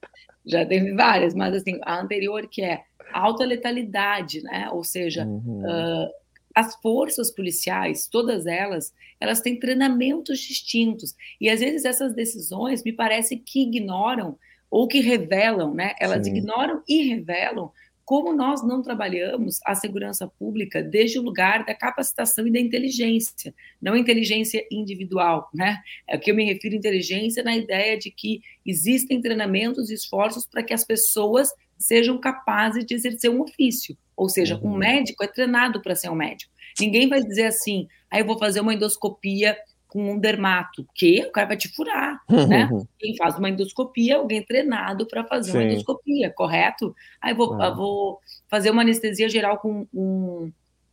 já 0.45 0.65
teve 0.65 0.93
várias, 0.93 1.34
mas 1.34 1.56
assim, 1.56 1.79
a 1.84 1.99
anterior 1.99 2.47
que 2.47 2.62
é 2.62 2.84
alta 3.13 3.45
letalidade, 3.45 4.41
né? 4.41 4.69
Ou 4.71 4.84
seja, 4.84 5.25
uhum. 5.25 5.62
uh, 5.62 6.10
as 6.53 6.75
forças 6.75 7.32
policiais, 7.32 8.08
todas 8.08 8.45
elas, 8.45 8.93
elas 9.19 9.41
têm 9.41 9.60
treinamentos 9.60 10.39
distintos. 10.39 11.15
E 11.39 11.49
às 11.49 11.60
vezes 11.60 11.86
essas 11.86 12.13
decisões 12.13 12.84
me 12.84 12.91
parece 12.91 13.38
que 13.38 13.63
ignoram 13.63 14.38
ou 14.69 14.88
que 14.88 14.99
revelam, 14.99 15.73
né? 15.73 15.93
Elas 15.99 16.25
Sim. 16.25 16.36
ignoram 16.36 16.82
e 16.88 17.03
revelam 17.03 17.71
como 18.06 18.34
nós 18.34 18.62
não 18.66 18.82
trabalhamos 18.82 19.60
a 19.66 19.74
segurança 19.76 20.28
pública 20.28 20.84
desde 20.84 21.18
o 21.18 21.22
lugar 21.22 21.66
da 21.66 21.74
capacitação 21.74 22.46
e 22.46 22.52
da 22.52 22.60
inteligência, 22.60 23.54
não 23.82 23.96
inteligência 23.96 24.66
individual, 24.70 25.50
né? 25.54 25.82
É 26.08 26.18
que 26.18 26.30
eu 26.30 26.36
me 26.36 26.44
refiro 26.46 26.76
inteligência 26.76 27.44
na 27.44 27.56
ideia 27.56 27.98
de 27.98 28.12
que 28.12 28.42
existem 28.66 29.22
treinamentos 29.22 29.89
e 29.89 29.94
esforços 29.94 30.46
para 30.46 30.63
que 30.63 30.74
as 30.74 30.84
pessoas 30.84 31.50
sejam 31.78 32.20
capazes 32.20 32.86
de 32.86 32.94
exercer 32.94 33.30
um 33.30 33.42
ofício. 33.42 33.98
Ou 34.16 34.30
seja, 34.30 34.60
um 34.62 34.72
uhum. 34.72 34.78
médico 34.78 35.24
é 35.24 35.28
treinado 35.28 35.82
para 35.82 35.96
ser 35.96 36.10
um 36.10 36.16
médico. 36.16 36.52
Ninguém 36.80 37.08
vai 37.08 37.22
dizer 37.22 37.46
assim, 37.46 37.88
aí 38.10 38.20
ah, 38.20 38.24
eu 38.24 38.26
vou 38.26 38.38
fazer 38.38 38.60
uma 38.60 38.74
endoscopia 38.74 39.58
com 39.93 40.12
um 40.12 40.19
dermato, 40.19 40.86
que 40.95 41.23
o 41.23 41.32
cara 41.32 41.47
vai 41.47 41.58
te 41.58 41.69
furar, 41.69 42.19
né? 42.49 42.67
Quem 42.97 43.15
faz 43.15 43.38
uma 43.38 43.49
endoscopia, 43.49 44.17
alguém 44.17 44.41
treinado 44.41 45.06
para 45.06 45.23
fazer 45.23 45.51
Sim. 45.51 45.58
uma 45.60 45.63
endoscopia, 45.65 46.32
correto? 46.32 46.95
Aí 47.21 47.34
vou, 47.34 47.62
ah. 47.62 47.69
vou 47.69 48.19
fazer 48.49 48.71
uma 48.71 48.82
anestesia 48.82 49.29
geral 49.29 49.60
com 49.60 49.88
um, 49.93 50.51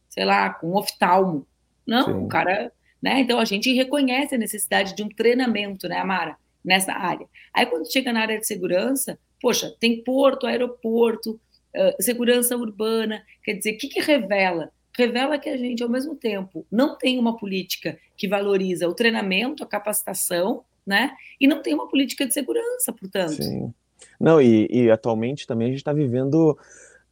sei 0.08 0.24
lá, 0.24 0.50
com 0.50 0.68
um 0.68 0.76
oftalmo. 0.76 1.46
Não, 1.86 2.04
Sim. 2.04 2.24
o 2.24 2.28
cara, 2.28 2.70
né? 3.02 3.20
Então 3.20 3.40
a 3.40 3.44
gente 3.46 3.72
reconhece 3.72 4.34
a 4.34 4.38
necessidade 4.38 4.94
de 4.94 5.02
um 5.02 5.08
treinamento, 5.08 5.88
né, 5.88 5.96
Amara, 5.96 6.36
nessa 6.62 6.92
área. 6.92 7.26
Aí 7.54 7.64
quando 7.64 7.90
chega 7.90 8.12
na 8.12 8.20
área 8.20 8.38
de 8.38 8.46
segurança, 8.46 9.18
Poxa, 9.40 9.74
tem 9.80 10.02
porto, 10.04 10.46
aeroporto, 10.46 11.40
uh, 11.74 12.02
segurança 12.02 12.56
urbana. 12.56 13.24
Quer 13.42 13.54
dizer, 13.54 13.72
o 13.72 13.78
que, 13.78 13.88
que 13.88 14.00
revela? 14.00 14.70
Revela 15.00 15.38
que 15.38 15.48
a 15.48 15.56
gente, 15.56 15.82
ao 15.82 15.88
mesmo 15.88 16.14
tempo, 16.14 16.66
não 16.70 16.98
tem 16.98 17.18
uma 17.18 17.34
política 17.34 17.98
que 18.18 18.28
valoriza 18.28 18.86
o 18.86 18.92
treinamento, 18.92 19.64
a 19.64 19.66
capacitação, 19.66 20.62
né? 20.86 21.12
E 21.40 21.46
não 21.46 21.62
tem 21.62 21.72
uma 21.72 21.88
política 21.88 22.26
de 22.26 22.34
segurança, 22.34 22.92
portanto. 22.92 23.42
Sim. 23.42 23.72
Não, 24.20 24.42
e, 24.42 24.68
e 24.70 24.90
atualmente 24.90 25.46
também 25.46 25.68
a 25.68 25.70
gente 25.70 25.78
está 25.78 25.94
vivendo 25.94 26.58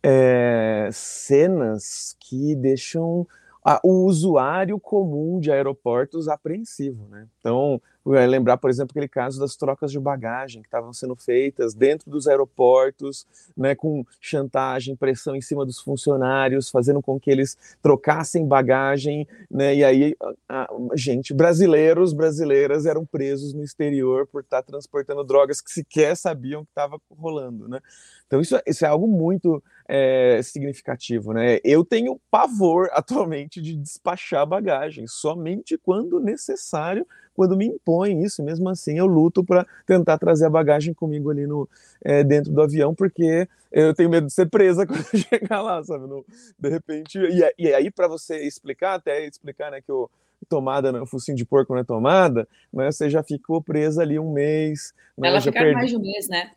é, 0.02 0.90
cenas 0.92 2.14
que 2.20 2.54
deixam 2.56 3.26
a, 3.64 3.80
o 3.82 4.04
usuário 4.04 4.78
comum 4.78 5.40
de 5.40 5.50
aeroportos 5.50 6.28
apreensivo, 6.28 7.08
né? 7.08 7.26
Então, 7.38 7.80
lembrar, 8.08 8.56
por 8.56 8.70
exemplo, 8.70 8.92
aquele 8.92 9.08
caso 9.08 9.38
das 9.38 9.56
trocas 9.56 9.90
de 9.92 9.98
bagagem 9.98 10.62
que 10.62 10.68
estavam 10.68 10.92
sendo 10.92 11.14
feitas 11.14 11.74
dentro 11.74 12.10
dos 12.10 12.26
aeroportos, 12.26 13.26
né, 13.56 13.74
com 13.74 14.04
chantagem, 14.20 14.96
pressão 14.96 15.36
em 15.36 15.40
cima 15.40 15.64
dos 15.64 15.78
funcionários, 15.80 16.70
fazendo 16.70 17.02
com 17.02 17.18
que 17.18 17.30
eles 17.30 17.56
trocassem 17.82 18.46
bagagem, 18.46 19.26
né, 19.50 19.74
e 19.74 19.84
aí, 19.84 20.16
a, 20.48 20.62
a, 20.62 20.68
gente, 20.96 21.34
brasileiros, 21.34 22.12
brasileiras 22.12 22.86
eram 22.86 23.04
presos 23.04 23.52
no 23.52 23.62
exterior 23.62 24.26
por 24.26 24.42
estar 24.42 24.62
transportando 24.62 25.24
drogas 25.24 25.60
que 25.60 25.70
sequer 25.70 26.16
sabiam 26.16 26.64
que 26.64 26.70
estava 26.70 27.00
rolando, 27.10 27.68
né? 27.68 27.80
Então 28.26 28.40
isso, 28.40 28.60
isso 28.66 28.84
é 28.84 28.88
algo 28.88 29.08
muito 29.08 29.62
é, 29.88 30.40
significativo, 30.42 31.32
né? 31.32 31.58
Eu 31.64 31.84
tenho 31.84 32.20
pavor 32.30 32.88
atualmente 32.92 33.60
de 33.60 33.74
despachar 33.74 34.46
bagagem, 34.46 35.06
somente 35.06 35.78
quando 35.78 36.20
necessário 36.20 37.06
quando 37.38 37.56
me 37.56 37.66
impõem 37.66 38.24
isso, 38.24 38.42
mesmo 38.42 38.68
assim 38.68 38.98
eu 38.98 39.06
luto 39.06 39.44
para 39.44 39.64
tentar 39.86 40.18
trazer 40.18 40.46
a 40.46 40.50
bagagem 40.50 40.92
comigo 40.92 41.30
ali 41.30 41.46
no, 41.46 41.68
é, 42.02 42.24
dentro 42.24 42.50
do 42.50 42.60
avião, 42.60 42.92
porque 42.92 43.46
eu 43.70 43.94
tenho 43.94 44.10
medo 44.10 44.26
de 44.26 44.32
ser 44.32 44.46
presa 44.46 44.84
quando 44.84 45.04
chegar 45.16 45.62
lá, 45.62 45.80
sabe? 45.84 46.08
No, 46.08 46.26
de 46.58 46.68
repente, 46.68 47.16
e, 47.16 47.54
e 47.56 47.72
aí 47.72 47.92
para 47.92 48.08
você 48.08 48.44
explicar, 48.44 48.94
até 48.94 49.24
explicar, 49.24 49.70
né, 49.70 49.80
que 49.80 49.92
o 49.92 50.10
tomada, 50.48 50.90
né, 50.90 51.00
o 51.00 51.06
focinho 51.06 51.36
de 51.36 51.44
porco 51.44 51.72
não 51.72 51.80
é 51.80 51.84
tomada, 51.84 52.48
né, 52.72 52.90
você 52.90 53.08
já 53.08 53.22
ficou 53.22 53.62
presa 53.62 54.02
ali 54.02 54.18
um 54.18 54.32
mês. 54.32 54.92
Né, 55.16 55.28
Ela 55.28 55.40
fica 55.40 55.72
mais 55.72 55.90
de 55.90 55.96
um 55.96 56.00
mês, 56.00 56.28
né? 56.28 56.50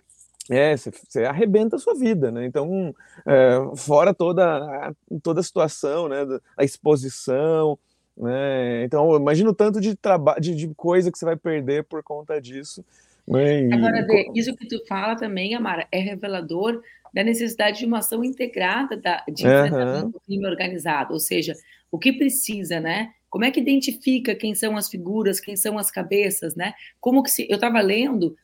É, 0.50 0.76
você, 0.76 1.24
arrebenta 1.26 1.76
a 1.76 1.80
sua 1.80 1.94
vida, 1.94 2.32
né? 2.32 2.44
Então, 2.44 2.96
é, 3.24 3.76
fora 3.76 4.16
toda, 4.16 4.96
toda 5.22 5.42
a 5.42 5.44
situação, 5.44 6.10
né, 6.10 6.26
a 6.58 6.64
exposição, 6.64 7.78
né? 8.22 8.84
Então, 8.84 9.16
imagina 9.16 9.50
o 9.50 9.56
tanto 9.56 9.82
de, 9.82 9.98
de, 10.40 10.56
de 10.56 10.74
coisa 10.76 11.12
que 11.12 11.18
você 11.18 11.26
vai 11.26 11.36
perder 11.36 11.84
por 11.86 12.04
conta 12.04 12.40
disso. 12.40 12.86
Né? 13.28 13.64
E... 13.64 13.74
Agora, 13.74 14.06
isso 14.36 14.56
que 14.56 14.68
tu 14.68 14.86
fala 14.88 15.16
também, 15.16 15.56
Amara, 15.56 15.88
é 15.92 16.00
revelador 16.00 16.82
da 17.12 17.24
necessidade 17.24 17.80
de 17.80 17.86
uma 17.86 17.98
ação 17.98 18.24
integrada 18.24 18.96
da, 18.96 19.24
de 19.28 19.46
enfrentamento 19.46 20.06
uhum. 20.06 20.12
do 20.12 20.20
crime 20.22 20.48
organizado, 20.48 21.14
ou 21.14 21.20
seja, 21.20 21.54
o 21.92 21.98
que 21.98 22.14
precisa, 22.14 22.80
né? 22.80 23.12
Como 23.28 23.44
é 23.44 23.52
que 23.52 23.60
identifica 23.60 24.36
quem 24.36 24.54
são 24.54 24.78
as 24.78 24.88
figuras, 24.88 25.40
quem 25.40 25.56
são 25.56 25.78
as 25.78 25.90
cabeças, 25.90 26.56
né? 26.56 26.74
Como 27.00 27.24
que 27.24 27.32
se 27.32 27.48
eu 27.50 27.56
estava 27.56 27.82
lendo 27.82 28.38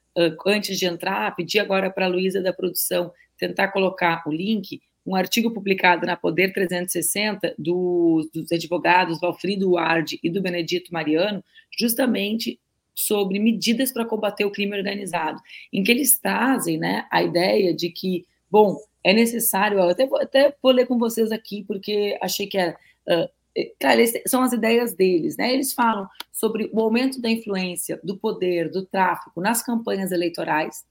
antes 0.46 0.78
de 0.78 0.86
entrar, 0.86 1.36
pedi 1.36 1.60
agora 1.60 1.90
para 1.92 2.06
a 2.06 2.10
Luísa 2.10 2.42
da 2.42 2.52
produção 2.52 3.12
tentar 3.38 3.68
colocar 3.68 4.24
o 4.26 4.32
link, 4.32 4.82
um 5.08 5.16
artigo 5.16 5.50
publicado 5.52 6.06
na 6.06 6.18
Poder 6.18 6.52
360 6.52 7.56
do, 7.58 8.30
dos 8.34 8.52
advogados 8.52 9.22
Valfrido 9.22 9.72
Ward 9.72 10.20
e 10.22 10.30
do 10.30 10.42
Benedito 10.42 10.92
Mariano, 10.92 11.42
justamente 11.80 12.60
sobre 12.94 13.40
medidas 13.40 13.94
para 13.94 14.06
combater 14.06 14.44
o 14.44 14.52
crime 14.52 14.76
organizado, 14.76 15.42
em 15.72 15.82
que 15.82 15.92
eles 15.92 16.20
trazem 16.20 16.78
né, 16.78 17.06
a 17.10 17.24
ideia 17.24 17.74
de 17.74 17.90
que, 17.90 18.26
bom, 18.52 18.78
é 19.02 19.14
necessário, 19.14 19.80
eu 19.80 19.90
até 19.90 20.06
vou, 20.06 20.20
até 20.20 20.54
vou 20.62 20.74
ler 20.74 20.86
com 20.86 20.98
vocês 20.98 21.32
aqui, 21.32 21.64
porque 21.64 22.18
achei 22.22 22.46
que 22.46 22.58
era. 22.58 22.78
Uh, 23.08 23.30
cara, 23.80 24.02
são 24.26 24.42
as 24.42 24.52
ideias 24.52 24.94
deles, 24.94 25.38
né? 25.38 25.54
Eles 25.54 25.72
falam 25.72 26.10
sobre 26.34 26.70
o 26.74 26.82
aumento 26.82 27.22
da 27.22 27.30
influência, 27.30 27.98
do 28.04 28.18
poder, 28.18 28.70
do 28.70 28.86
tráfico 28.86 29.40
nas 29.40 29.64
campanhas 29.64 30.12
eleitorais, 30.12 30.86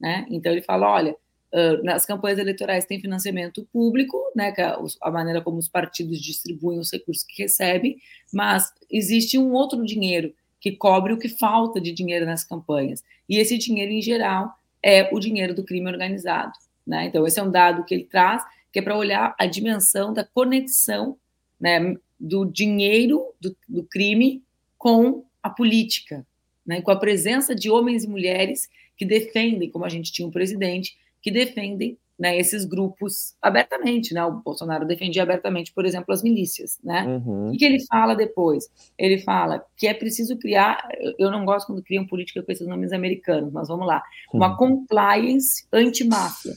né? 0.00 0.26
Então 0.30 0.50
ele 0.50 0.62
fala, 0.62 0.88
olha, 0.88 1.16
uh, 1.52 1.82
nas 1.82 2.04
campanhas 2.04 2.38
eleitorais 2.38 2.84
tem 2.84 3.00
financiamento 3.00 3.66
público, 3.72 4.18
né? 4.34 4.52
Que 4.52 4.60
é 4.60 4.76
a 5.00 5.10
maneira 5.10 5.40
como 5.40 5.58
os 5.58 5.68
partidos 5.68 6.20
distribuem 6.20 6.78
os 6.78 6.92
recursos 6.92 7.24
que 7.24 7.42
recebem, 7.42 7.98
mas 8.32 8.72
existe 8.90 9.38
um 9.38 9.52
outro 9.52 9.84
dinheiro 9.84 10.32
que 10.60 10.72
cobre 10.72 11.12
o 11.12 11.18
que 11.18 11.28
falta 11.28 11.80
de 11.80 11.92
dinheiro 11.92 12.26
nas 12.26 12.44
campanhas. 12.44 13.02
E 13.28 13.38
esse 13.38 13.56
dinheiro, 13.56 13.92
em 13.92 14.02
geral, 14.02 14.52
é 14.82 15.08
o 15.12 15.18
dinheiro 15.18 15.54
do 15.54 15.64
crime 15.64 15.90
organizado. 15.90 16.52
Né? 16.86 17.06
Então, 17.06 17.26
esse 17.26 17.38
é 17.38 17.42
um 17.42 17.50
dado 17.50 17.84
que 17.84 17.94
ele 17.94 18.04
traz, 18.04 18.42
que 18.72 18.78
é 18.78 18.82
para 18.82 18.96
olhar 18.96 19.34
a 19.38 19.46
dimensão 19.46 20.12
da 20.12 20.24
conexão 20.24 21.16
né, 21.60 21.94
do 22.18 22.44
dinheiro 22.44 23.34
do, 23.40 23.56
do, 23.68 23.84
crime 23.84 24.42
com 24.76 25.24
a 25.42 25.50
política, 25.50 26.26
né, 26.64 26.80
com 26.80 26.90
a 26.90 26.96
presença 26.96 27.54
de 27.54 27.70
homens 27.70 28.04
e 28.04 28.08
mulheres 28.08 28.68
que 28.96 29.04
defendem, 29.04 29.70
como 29.70 29.84
a 29.84 29.88
gente 29.88 30.12
tinha 30.12 30.26
um 30.26 30.30
presidente, 30.30 30.96
que 31.20 31.30
defendem 31.30 31.98
né, 32.18 32.36
esses 32.36 32.64
grupos 32.64 33.36
abertamente, 33.40 34.12
né? 34.12 34.24
O 34.24 34.42
Bolsonaro 34.42 34.84
defendia 34.84 35.22
abertamente, 35.22 35.72
por 35.72 35.86
exemplo, 35.86 36.12
as 36.12 36.22
milícias, 36.22 36.78
né? 36.82 37.04
Uhum. 37.06 37.50
O 37.50 37.56
que 37.56 37.64
ele 37.64 37.78
fala 37.86 38.16
depois? 38.16 38.68
Ele 38.98 39.18
fala 39.18 39.64
que 39.76 39.86
é 39.86 39.94
preciso 39.94 40.36
criar, 40.36 40.88
eu 41.16 41.30
não 41.30 41.44
gosto 41.44 41.68
quando 41.68 41.82
criam 41.82 42.04
política 42.04 42.42
com 42.42 42.50
esses 42.50 42.66
nomes 42.66 42.92
americanos, 42.92 43.52
mas 43.52 43.68
vamos 43.68 43.86
lá, 43.86 44.02
uma 44.34 44.50
uhum. 44.50 44.56
compliance 44.56 45.64
anti-máfia, 45.72 46.54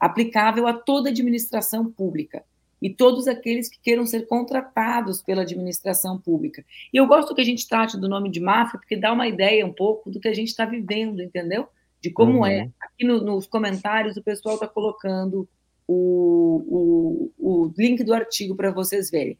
aplicável 0.00 0.66
a 0.66 0.72
toda 0.72 1.10
a 1.10 1.12
administração 1.12 1.92
pública 1.92 2.42
e 2.80 2.88
todos 2.88 3.26
aqueles 3.26 3.68
que 3.68 3.78
queiram 3.80 4.06
ser 4.06 4.26
contratados 4.26 5.20
pela 5.20 5.42
administração 5.42 6.18
pública. 6.18 6.64
E 6.92 6.96
eu 6.96 7.06
gosto 7.06 7.34
que 7.34 7.40
a 7.40 7.44
gente 7.44 7.68
trate 7.68 7.98
do 7.98 8.08
nome 8.08 8.30
de 8.30 8.40
máfia, 8.40 8.78
porque 8.78 8.96
dá 8.96 9.12
uma 9.12 9.26
ideia 9.28 9.66
um 9.66 9.72
pouco 9.72 10.10
do 10.10 10.20
que 10.20 10.28
a 10.28 10.34
gente 10.34 10.48
está 10.48 10.64
vivendo, 10.64 11.20
entendeu? 11.20 11.68
De 12.00 12.10
como 12.10 12.44
é. 12.46 12.60
uhum. 12.60 12.64
é. 12.64 12.70
Aqui 12.80 13.04
no, 13.04 13.22
nos 13.22 13.46
comentários 13.46 14.16
o 14.16 14.22
pessoal 14.22 14.54
está 14.54 14.66
colocando 14.66 15.48
o, 15.86 17.30
o, 17.38 17.62
o, 17.66 17.72
link 17.76 18.04
do 18.04 18.12
artigo 18.12 18.54
para 18.54 18.70
vocês 18.70 19.10
verem. 19.10 19.38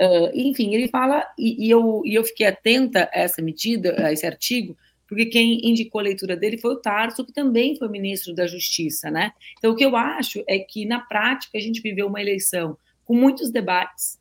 Uh, 0.00 0.30
enfim, 0.32 0.74
ele 0.74 0.88
fala, 0.88 1.26
e, 1.36 1.66
e, 1.66 1.70
eu, 1.70 2.02
e 2.04 2.14
eu 2.14 2.22
fiquei 2.22 2.46
atenta 2.46 3.10
a 3.12 3.18
essa 3.18 3.42
medida, 3.42 4.06
a 4.06 4.12
esse 4.12 4.24
artigo, 4.24 4.76
porque 5.08 5.26
quem 5.26 5.66
indicou 5.68 6.00
a 6.00 6.04
leitura 6.04 6.36
dele 6.36 6.58
foi 6.58 6.74
o 6.74 6.80
Tarso, 6.80 7.24
que 7.24 7.32
também 7.32 7.76
foi 7.76 7.88
ministro 7.88 8.34
da 8.34 8.46
Justiça, 8.46 9.10
né? 9.10 9.32
Então, 9.56 9.72
o 9.72 9.74
que 9.74 9.84
eu 9.84 9.96
acho 9.96 10.44
é 10.46 10.58
que, 10.58 10.84
na 10.84 11.00
prática, 11.00 11.56
a 11.56 11.60
gente 11.60 11.80
viveu 11.80 12.06
uma 12.06 12.20
eleição 12.20 12.76
com 13.04 13.14
muitos 13.14 13.50
debates. 13.50 14.20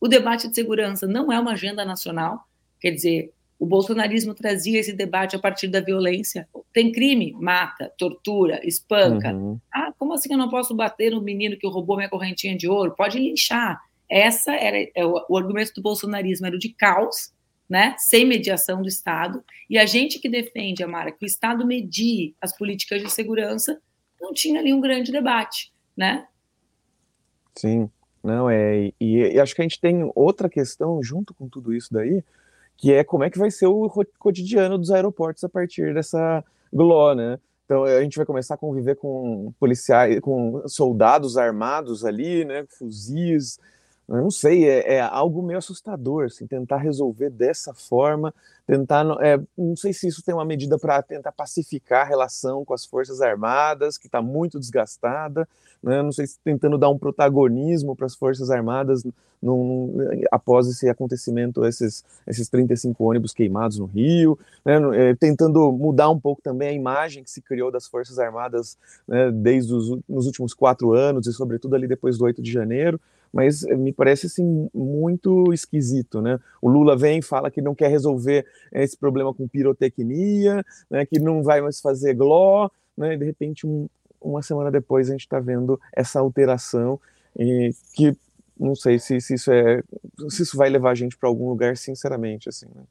O 0.00 0.08
debate 0.08 0.48
de 0.48 0.54
segurança 0.54 1.06
não 1.06 1.32
é 1.32 1.38
uma 1.38 1.52
agenda 1.52 1.84
nacional, 1.84 2.40
quer 2.80 2.90
dizer, 2.90 3.32
o 3.58 3.64
bolsonarismo 3.64 4.34
trazia 4.34 4.78
esse 4.78 4.92
debate 4.92 5.34
a 5.34 5.38
partir 5.38 5.68
da 5.68 5.80
violência. 5.80 6.48
Tem 6.72 6.92
crime? 6.92 7.32
Mata, 7.32 7.92
tortura, 7.96 8.60
espanca. 8.66 9.32
Uhum. 9.32 9.58
Ah, 9.72 9.92
como 9.98 10.12
assim 10.12 10.32
eu 10.32 10.38
não 10.38 10.50
posso 10.50 10.74
bater 10.74 11.10
no 11.10 11.22
menino 11.22 11.56
que 11.56 11.66
roubou 11.66 11.96
minha 11.96 12.08
correntinha 12.08 12.56
de 12.56 12.68
ouro? 12.68 12.94
Pode 12.94 13.18
linchar. 13.18 13.80
Essa 14.08 14.54
era 14.54 14.88
é, 14.94 15.04
o, 15.04 15.24
o 15.28 15.38
argumento 15.38 15.72
do 15.74 15.82
bolsonarismo, 15.82 16.46
era 16.46 16.54
o 16.54 16.58
de 16.58 16.68
caos, 16.68 17.32
né, 17.68 17.96
sem 17.98 18.24
mediação 18.24 18.82
do 18.82 18.88
Estado. 18.88 19.42
E 19.68 19.78
a 19.78 19.86
gente 19.86 20.18
que 20.18 20.28
defende, 20.28 20.84
Amara, 20.84 21.10
que 21.10 21.24
o 21.24 21.26
Estado 21.26 21.66
medie 21.66 22.36
as 22.40 22.56
políticas 22.56 23.02
de 23.02 23.10
segurança, 23.10 23.80
não 24.20 24.32
tinha 24.32 24.60
ali 24.60 24.72
um 24.72 24.80
grande 24.80 25.10
debate, 25.10 25.72
né? 25.96 26.26
Sim, 27.56 27.90
não 28.22 28.48
é. 28.48 28.92
E, 29.00 29.16
e 29.32 29.40
acho 29.40 29.54
que 29.54 29.62
a 29.62 29.64
gente 29.64 29.80
tem 29.80 30.10
outra 30.14 30.48
questão 30.48 31.02
junto 31.02 31.34
com 31.34 31.48
tudo 31.48 31.74
isso 31.74 31.92
daí, 31.92 32.22
que 32.76 32.92
é 32.92 33.02
como 33.02 33.24
é 33.24 33.30
que 33.30 33.38
vai 33.38 33.50
ser 33.50 33.66
o 33.66 33.90
cotidiano 34.18 34.78
dos 34.78 34.90
aeroportos 34.90 35.42
a 35.44 35.48
partir 35.48 35.94
dessa 35.94 36.44
GLO, 36.72 37.14
né? 37.14 37.38
Então 37.64 37.82
a 37.84 38.00
gente 38.02 38.16
vai 38.16 38.24
começar 38.24 38.54
a 38.54 38.58
conviver 38.58 38.94
com 38.96 39.52
policiais, 39.58 40.20
com 40.20 40.62
soldados 40.68 41.36
armados 41.36 42.04
ali, 42.04 42.44
né, 42.44 42.64
fuzis, 42.68 43.58
eu 44.08 44.16
não 44.16 44.30
sei, 44.30 44.68
é, 44.68 44.94
é, 44.94 45.00
algo 45.00 45.42
meio 45.42 45.58
assustador, 45.58 46.26
assim, 46.26 46.46
tentar 46.46 46.76
resolver 46.76 47.28
dessa 47.28 47.74
forma, 47.74 48.32
tentar, 48.64 49.04
é, 49.20 49.36
não 49.58 49.74
sei 49.76 49.92
se 49.92 50.06
isso 50.06 50.22
tem 50.22 50.32
uma 50.32 50.44
medida 50.44 50.78
para 50.78 51.02
tentar 51.02 51.32
pacificar 51.32 52.02
a 52.02 52.08
relação 52.08 52.64
com 52.64 52.72
as 52.72 52.84
Forças 52.84 53.20
Armadas, 53.20 53.98
que 53.98 54.06
está 54.06 54.22
muito 54.22 54.60
desgastada, 54.60 55.48
né, 55.82 56.02
não 56.02 56.12
sei 56.12 56.26
se 56.28 56.38
tentando 56.44 56.78
dar 56.78 56.88
um 56.88 56.98
protagonismo 56.98 57.96
para 57.96 58.06
as 58.06 58.14
Forças 58.14 58.48
Armadas 58.48 59.02
num, 59.42 59.96
após 60.30 60.68
esse 60.68 60.88
acontecimento, 60.88 61.64
esses, 61.64 62.04
esses 62.26 62.48
35 62.48 63.02
ônibus 63.04 63.32
queimados 63.34 63.78
no 63.78 63.86
Rio, 63.86 64.38
né, 64.64 64.74
é, 64.94 65.14
tentando 65.16 65.72
mudar 65.72 66.10
um 66.10 66.18
pouco 66.18 66.40
também 66.40 66.68
a 66.68 66.72
imagem 66.72 67.24
que 67.24 67.30
se 67.30 67.40
criou 67.40 67.72
das 67.72 67.86
Forças 67.88 68.20
Armadas 68.20 68.78
né, 69.06 69.32
desde 69.32 69.74
os 69.74 69.98
nos 70.08 70.26
últimos 70.26 70.54
quatro 70.54 70.92
anos 70.92 71.26
e 71.26 71.32
sobretudo 71.32 71.74
ali 71.74 71.88
depois 71.88 72.16
do 72.16 72.24
8 72.24 72.40
de 72.40 72.52
janeiro, 72.52 73.00
mas 73.32 73.62
me 73.62 73.92
parece 73.92 74.26
assim 74.26 74.68
muito 74.74 75.52
esquisito, 75.52 76.20
né? 76.20 76.38
O 76.60 76.68
Lula 76.68 76.96
vem 76.96 77.20
fala 77.20 77.50
que 77.50 77.60
não 77.60 77.74
quer 77.74 77.88
resolver 77.88 78.46
esse 78.72 78.96
problema 78.96 79.32
com 79.34 79.48
pirotecnia, 79.48 80.64
né, 80.90 81.04
que 81.06 81.18
não 81.18 81.42
vai 81.42 81.60
mais 81.60 81.80
fazer 81.80 82.14
gló, 82.14 82.68
né? 82.96 83.14
E 83.14 83.16
de 83.16 83.24
repente 83.24 83.66
um, 83.66 83.88
uma 84.20 84.42
semana 84.42 84.70
depois 84.70 85.08
a 85.08 85.12
gente 85.12 85.22
está 85.22 85.38
vendo 85.40 85.80
essa 85.94 86.20
alteração 86.20 86.98
e 87.38 87.70
que 87.94 88.16
não 88.58 88.74
sei 88.74 88.98
se, 88.98 89.20
se, 89.20 89.34
isso 89.34 89.52
é 89.52 89.82
se 90.30 90.42
isso 90.42 90.56
vai 90.56 90.70
levar 90.70 90.92
a 90.92 90.94
gente 90.94 91.16
para 91.16 91.28
algum 91.28 91.48
lugar, 91.48 91.76
sinceramente, 91.76 92.48
assim. 92.48 92.66
Né? 92.74 92.82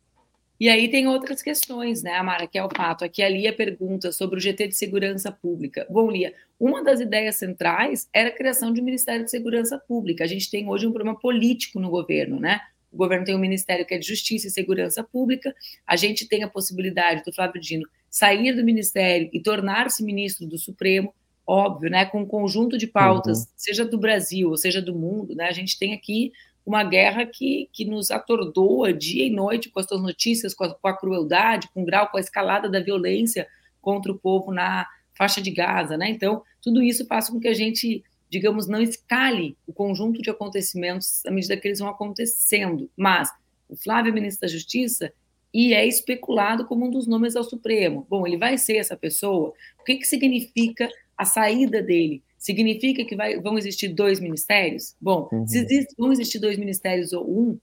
E 0.59 0.69
aí 0.69 0.89
tem 0.89 1.07
outras 1.07 1.41
questões, 1.41 2.01
né, 2.01 2.13
Amara, 2.13 2.47
que 2.47 2.57
é 2.57 2.63
o 2.63 2.69
fato. 2.69 3.03
Aqui 3.03 3.21
a 3.21 3.27
Lia 3.29 3.51
pergunta 3.51 4.11
sobre 4.11 4.37
o 4.37 4.41
GT 4.41 4.69
de 4.69 4.75
Segurança 4.75 5.31
Pública. 5.31 5.85
Bom, 5.89 6.09
Lia, 6.09 6.33
uma 6.59 6.81
das 6.81 7.01
ideias 7.01 7.35
centrais 7.35 8.07
era 8.13 8.29
a 8.29 8.31
criação 8.31 8.71
de 8.71 8.79
um 8.79 8.83
Ministério 8.83 9.25
de 9.25 9.31
Segurança 9.31 9.77
Pública. 9.77 10.23
A 10.23 10.27
gente 10.27 10.49
tem 10.49 10.67
hoje 10.69 10.87
um 10.87 10.93
problema 10.93 11.19
político 11.19 11.79
no 11.79 11.89
governo, 11.89 12.39
né? 12.39 12.61
O 12.89 12.97
governo 12.97 13.25
tem 13.25 13.35
um 13.35 13.39
ministério 13.39 13.85
que 13.85 13.93
é 13.93 13.97
de 13.97 14.07
Justiça 14.07 14.47
e 14.47 14.49
Segurança 14.49 15.03
Pública. 15.03 15.53
A 15.85 15.97
gente 15.97 16.25
tem 16.25 16.43
a 16.43 16.47
possibilidade 16.47 17.23
do 17.25 17.33
Flávio 17.33 17.59
Dino 17.59 17.85
sair 18.09 18.53
do 18.53 18.63
ministério 18.63 19.29
e 19.33 19.41
tornar-se 19.41 20.01
ministro 20.01 20.47
do 20.47 20.57
Supremo, 20.57 21.13
óbvio, 21.45 21.89
né? 21.89 22.05
Com 22.05 22.21
um 22.21 22.25
conjunto 22.25 22.77
de 22.77 22.87
pautas, 22.87 23.39
uhum. 23.39 23.45
seja 23.57 23.83
do 23.83 23.97
Brasil 23.97 24.49
ou 24.49 24.55
seja 24.55 24.81
do 24.81 24.95
mundo, 24.95 25.35
né? 25.35 25.49
A 25.49 25.51
gente 25.51 25.77
tem 25.77 25.93
aqui 25.93 26.31
uma 26.65 26.83
guerra 26.83 27.25
que, 27.25 27.69
que 27.71 27.85
nos 27.85 28.09
atordoa 28.09 28.91
dia 28.91 29.25
e 29.25 29.29
noite 29.29 29.69
com 29.69 29.79
as 29.79 29.85
suas 29.85 30.01
notícias, 30.01 30.53
com 30.53 30.63
a, 30.63 30.73
com 30.73 30.87
a, 30.87 30.97
crueldade, 30.97 31.69
com 31.73 31.83
o 31.83 31.85
grau, 31.85 32.09
com 32.09 32.17
a 32.17 32.19
escalada 32.19 32.67
da 32.67 32.79
violência 32.79 33.47
contra 33.81 34.11
o 34.11 34.17
povo 34.17 34.51
na 34.51 34.87
faixa 35.15 35.41
de 35.41 35.51
Gaza, 35.51 35.95
né? 35.95 36.09
Então, 36.09 36.43
tudo 36.61 36.81
isso 36.81 37.05
faz 37.05 37.29
com 37.29 37.39
que 37.39 37.47
a 37.47 37.53
gente, 37.53 38.03
digamos, 38.29 38.67
não 38.67 38.81
escale 38.81 39.55
o 39.67 39.73
conjunto 39.73 40.21
de 40.21 40.29
acontecimentos 40.29 41.23
à 41.25 41.31
medida 41.31 41.55
que 41.55 41.67
eles 41.67 41.79
vão 41.79 41.89
acontecendo. 41.89 42.89
Mas 42.97 43.29
o 43.69 43.75
Flávio 43.75 44.09
é 44.09 44.13
ministro 44.13 44.41
da 44.41 44.47
Justiça 44.47 45.13
e 45.53 45.73
é 45.73 45.85
especulado 45.87 46.65
como 46.65 46.87
um 46.87 46.91
dos 46.91 47.07
nomes 47.07 47.35
ao 47.35 47.43
Supremo. 47.43 48.05
Bom, 48.09 48.25
ele 48.25 48.37
vai 48.37 48.57
ser 48.57 48.77
essa 48.77 48.97
pessoa? 48.97 49.53
O 49.79 49.83
que, 49.83 49.95
que 49.95 50.05
significa 50.05 50.89
a 51.17 51.23
saída 51.23 51.81
dele? 51.81 52.21
Significa 52.45 53.03
que 53.03 53.15
vai, 53.15 53.39
vão 53.39 53.57
existir 53.57 53.87
dois 53.87 54.19
ministérios? 54.19 54.95
Bom, 55.01 55.27
uhum. 55.31 55.47
se 55.47 55.57
existe, 55.57 55.95
vão 55.97 56.11
existir 56.11 56.37
dois 56.37 56.59
ministérios 56.59 57.11
ou 57.11 57.27
um, 57.27 57.59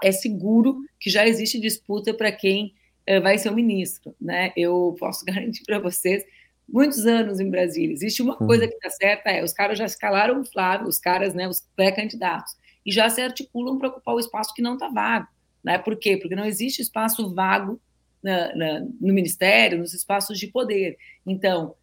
é 0.00 0.12
seguro 0.12 0.78
que 1.00 1.10
já 1.10 1.26
existe 1.26 1.58
disputa 1.58 2.14
para 2.14 2.30
quem 2.30 2.74
uh, 3.10 3.20
vai 3.20 3.36
ser 3.38 3.48
o 3.48 3.54
ministro. 3.56 4.14
Né? 4.20 4.52
Eu 4.56 4.94
posso 5.00 5.24
garantir 5.26 5.64
para 5.64 5.80
vocês, 5.80 6.24
muitos 6.68 7.06
anos 7.06 7.40
em 7.40 7.50
Brasília, 7.50 7.92
existe 7.92 8.22
uma 8.22 8.40
uhum. 8.40 8.46
coisa 8.46 8.68
que 8.68 8.74
está 8.74 8.88
certa, 8.88 9.30
é 9.30 9.42
os 9.42 9.52
caras 9.52 9.76
já 9.76 9.84
escalaram 9.84 10.40
o 10.40 10.44
Flávio, 10.44 10.86
os 10.86 11.00
caras, 11.00 11.34
né, 11.34 11.48
os 11.48 11.66
pré-candidatos, 11.74 12.52
e 12.86 12.92
já 12.92 13.10
se 13.10 13.20
articulam 13.20 13.78
para 13.78 13.88
ocupar 13.88 14.14
o 14.14 14.20
espaço 14.20 14.54
que 14.54 14.62
não 14.62 14.74
está 14.74 14.86
vago. 14.86 15.26
Né? 15.64 15.76
Por 15.76 15.96
quê? 15.96 16.16
Porque 16.16 16.36
não 16.36 16.44
existe 16.44 16.82
espaço 16.82 17.34
vago 17.34 17.80
na, 18.22 18.54
na, 18.54 18.80
no 19.00 19.12
ministério, 19.12 19.78
nos 19.80 19.92
espaços 19.92 20.38
de 20.38 20.46
poder. 20.46 20.96
Então, 21.26 21.74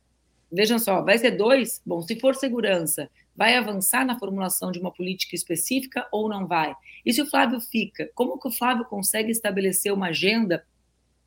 vejam 0.54 0.78
só, 0.78 1.02
vai 1.02 1.18
ser 1.18 1.32
dois? 1.32 1.82
Bom, 1.86 2.02
se 2.02 2.20
for 2.20 2.36
segurança, 2.36 3.10
vai 3.36 3.56
avançar 3.56 4.06
na 4.06 4.18
formulação 4.18 4.72
de 4.72 4.80
uma 4.80 4.92
política 4.92 5.36
específica 5.36 6.08
ou 6.12 6.30
não 6.30 6.48
vai? 6.48 6.74
E 7.06 7.12
se 7.12 7.22
o 7.22 7.26
Flávio 7.26 7.60
fica, 7.60 8.10
como 8.14 8.40
que 8.40 8.48
o 8.48 8.52
Flávio 8.52 8.86
consegue 8.86 9.32
estabelecer 9.32 9.92
uma 9.92 10.08
agenda 10.08 10.64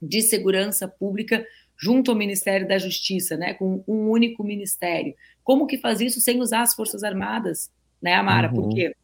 de 0.00 0.22
segurança 0.22 0.86
pública 0.86 1.44
junto 1.76 2.10
ao 2.10 2.16
Ministério 2.16 2.66
da 2.66 2.78
Justiça, 2.78 3.36
né, 3.36 3.54
com 3.54 3.82
um 3.86 4.08
único 4.08 4.44
ministério? 4.44 5.14
Como 5.42 5.66
que 5.66 5.78
faz 5.78 6.00
isso 6.00 6.20
sem 6.20 6.40
usar 6.40 6.62
as 6.62 6.74
Forças 6.74 7.02
Armadas, 7.02 7.70
né, 8.00 8.14
Amara? 8.14 8.48
Uhum. 8.48 8.62
Porque 8.62 8.94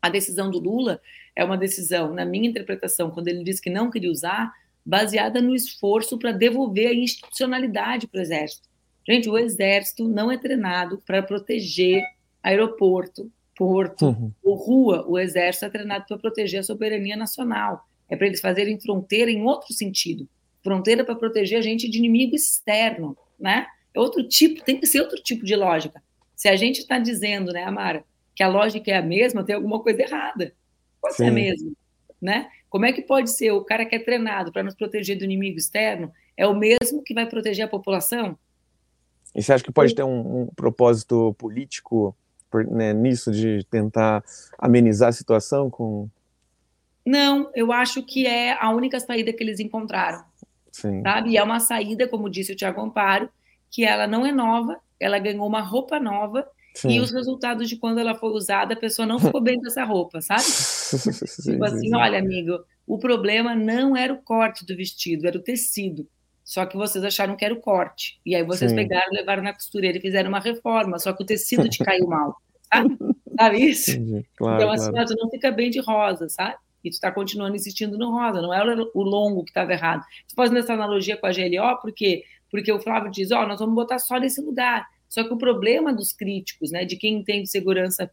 a 0.00 0.08
decisão 0.08 0.50
do 0.50 0.58
Lula 0.58 1.00
é 1.34 1.44
uma 1.44 1.58
decisão, 1.58 2.14
na 2.14 2.24
minha 2.24 2.48
interpretação, 2.48 3.10
quando 3.10 3.28
ele 3.28 3.42
diz 3.42 3.60
que 3.60 3.68
não 3.68 3.90
queria 3.90 4.10
usar, 4.10 4.52
baseada 4.84 5.42
no 5.42 5.54
esforço 5.54 6.16
para 6.16 6.30
devolver 6.30 6.86
a 6.86 6.94
institucionalidade 6.94 8.06
para 8.06 8.18
o 8.18 8.22
Exército. 8.22 8.68
Gente, 9.08 9.28
o 9.28 9.38
Exército 9.38 10.08
não 10.08 10.30
é 10.30 10.36
treinado 10.36 11.02
para 11.06 11.22
proteger 11.22 12.02
aeroporto, 12.42 13.30
porto 13.56 14.06
uhum. 14.06 14.32
ou 14.42 14.54
rua. 14.54 15.04
O 15.06 15.18
Exército 15.18 15.64
é 15.64 15.70
treinado 15.70 16.04
para 16.06 16.18
proteger 16.18 16.60
a 16.60 16.62
soberania 16.62 17.16
nacional. 17.16 17.86
É 18.08 18.16
para 18.16 18.26
eles 18.26 18.40
fazerem 18.40 18.78
fronteira 18.80 19.30
em 19.30 19.42
outro 19.42 19.72
sentido. 19.72 20.28
Fronteira 20.62 21.04
para 21.04 21.14
proteger 21.14 21.58
a 21.58 21.62
gente 21.62 21.88
de 21.88 21.98
inimigo 21.98 22.34
externo, 22.34 23.16
né? 23.38 23.66
É 23.94 24.00
outro 24.00 24.22
tipo, 24.28 24.62
tem 24.62 24.78
que 24.78 24.86
ser 24.86 25.00
outro 25.00 25.22
tipo 25.22 25.44
de 25.44 25.54
lógica. 25.56 26.02
Se 26.34 26.48
a 26.48 26.56
gente 26.56 26.80
está 26.80 26.98
dizendo, 26.98 27.52
né, 27.52 27.64
Amara, 27.64 28.04
que 28.34 28.42
a 28.42 28.48
lógica 28.48 28.90
é 28.90 28.96
a 28.96 29.02
mesma, 29.02 29.42
tem 29.42 29.54
alguma 29.54 29.80
coisa 29.80 30.02
errada. 30.02 30.52
Pode 31.00 31.14
Sim. 31.14 31.24
ser 31.24 31.30
a 31.30 31.32
mesma, 31.32 31.72
né? 32.20 32.50
Como 32.68 32.84
é 32.84 32.92
que 32.92 33.00
pode 33.00 33.30
ser 33.30 33.52
o 33.52 33.64
cara 33.64 33.86
que 33.86 33.94
é 33.94 33.98
treinado 33.98 34.52
para 34.52 34.62
nos 34.62 34.74
proteger 34.74 35.16
do 35.16 35.24
inimigo 35.24 35.56
externo 35.56 36.12
é 36.36 36.46
o 36.46 36.54
mesmo 36.54 37.02
que 37.02 37.14
vai 37.14 37.26
proteger 37.26 37.64
a 37.64 37.68
população? 37.68 38.38
E 39.36 39.42
você 39.42 39.52
acha 39.52 39.62
que 39.62 39.70
pode 39.70 39.94
ter 39.94 40.02
um, 40.02 40.42
um 40.42 40.46
propósito 40.46 41.34
político 41.38 42.16
né, 42.70 42.94
nisso 42.94 43.30
de 43.30 43.62
tentar 43.70 44.24
amenizar 44.58 45.10
a 45.10 45.12
situação 45.12 45.68
com? 45.68 46.08
Não, 47.04 47.50
eu 47.54 47.70
acho 47.70 48.02
que 48.02 48.26
é 48.26 48.56
a 48.58 48.70
única 48.70 48.98
saída 48.98 49.32
que 49.34 49.44
eles 49.44 49.60
encontraram. 49.60 50.24
Sim. 50.72 51.02
Sabe? 51.02 51.30
E 51.30 51.36
é 51.36 51.42
uma 51.42 51.60
saída, 51.60 52.08
como 52.08 52.30
disse 52.30 52.52
o 52.52 52.56
Tiago 52.56 52.80
Amparo, 52.80 53.28
que 53.70 53.84
ela 53.84 54.06
não 54.06 54.24
é 54.24 54.32
nova, 54.32 54.80
ela 54.98 55.18
ganhou 55.18 55.46
uma 55.46 55.60
roupa 55.60 56.00
nova 56.00 56.48
Sim. 56.74 56.92
e 56.92 57.00
os 57.00 57.10
resultados 57.12 57.68
de 57.68 57.76
quando 57.76 57.98
ela 57.98 58.14
foi 58.14 58.30
usada, 58.30 58.72
a 58.72 58.78
pessoa 58.78 59.04
não 59.04 59.18
ficou 59.18 59.40
bem 59.40 59.60
com 59.60 59.66
essa 59.66 59.84
roupa, 59.84 60.22
sabe? 60.22 60.42
sim, 60.48 61.52
tipo 61.52 61.64
assim, 61.64 61.94
olha, 61.94 62.18
amigo, 62.18 62.58
o 62.86 62.98
problema 62.98 63.54
não 63.54 63.94
era 63.94 64.14
o 64.14 64.22
corte 64.22 64.64
do 64.64 64.74
vestido, 64.74 65.26
era 65.26 65.36
o 65.36 65.42
tecido. 65.42 66.08
Só 66.46 66.64
que 66.64 66.76
vocês 66.76 67.02
acharam 67.02 67.34
que 67.34 67.44
era 67.44 67.52
o 67.52 67.60
corte. 67.60 68.20
E 68.24 68.32
aí 68.36 68.44
vocês 68.44 68.70
Sim. 68.70 68.76
pegaram, 68.76 69.10
levaram 69.10 69.42
na 69.42 69.52
costureira 69.52 69.98
e 69.98 70.00
fizeram 70.00 70.28
uma 70.28 70.38
reforma, 70.38 70.96
só 70.96 71.12
que 71.12 71.24
o 71.24 71.26
tecido 71.26 71.68
te 71.68 71.78
caiu 71.84 72.06
mal. 72.06 72.36
Sabe, 72.72 72.96
sabe 73.36 73.64
isso? 73.64 73.90
Claro, 74.36 74.56
então, 74.56 74.70
assim, 74.70 74.90
claro. 74.92 75.06
tu 75.08 75.16
não 75.20 75.28
fica 75.28 75.50
bem 75.50 75.70
de 75.70 75.80
rosa, 75.80 76.28
sabe? 76.28 76.56
E 76.84 76.90
tu 76.90 77.00
tá 77.00 77.10
continuando 77.10 77.56
insistindo 77.56 77.98
no 77.98 78.12
rosa, 78.12 78.40
não 78.40 78.54
é 78.54 78.62
o 78.94 79.02
longo 79.02 79.42
que 79.42 79.50
estava 79.50 79.72
errado. 79.72 80.04
Tu 80.28 80.36
fazendo 80.36 80.58
essa 80.58 80.72
analogia 80.72 81.16
com 81.16 81.26
a 81.26 81.32
GLO, 81.32 81.80
por 81.82 81.92
quê? 81.92 82.22
Porque 82.48 82.70
o 82.70 82.78
Flávio 82.78 83.10
diz, 83.10 83.32
ó, 83.32 83.42
oh, 83.42 83.46
nós 83.46 83.58
vamos 83.58 83.74
botar 83.74 83.98
só 83.98 84.20
nesse 84.20 84.40
lugar. 84.40 84.86
Só 85.08 85.24
que 85.24 85.34
o 85.34 85.38
problema 85.38 85.92
dos 85.92 86.12
críticos, 86.12 86.70
né, 86.70 86.84
de 86.84 86.96
quem 86.96 87.14
entende 87.14 87.48
segurança, 87.48 88.08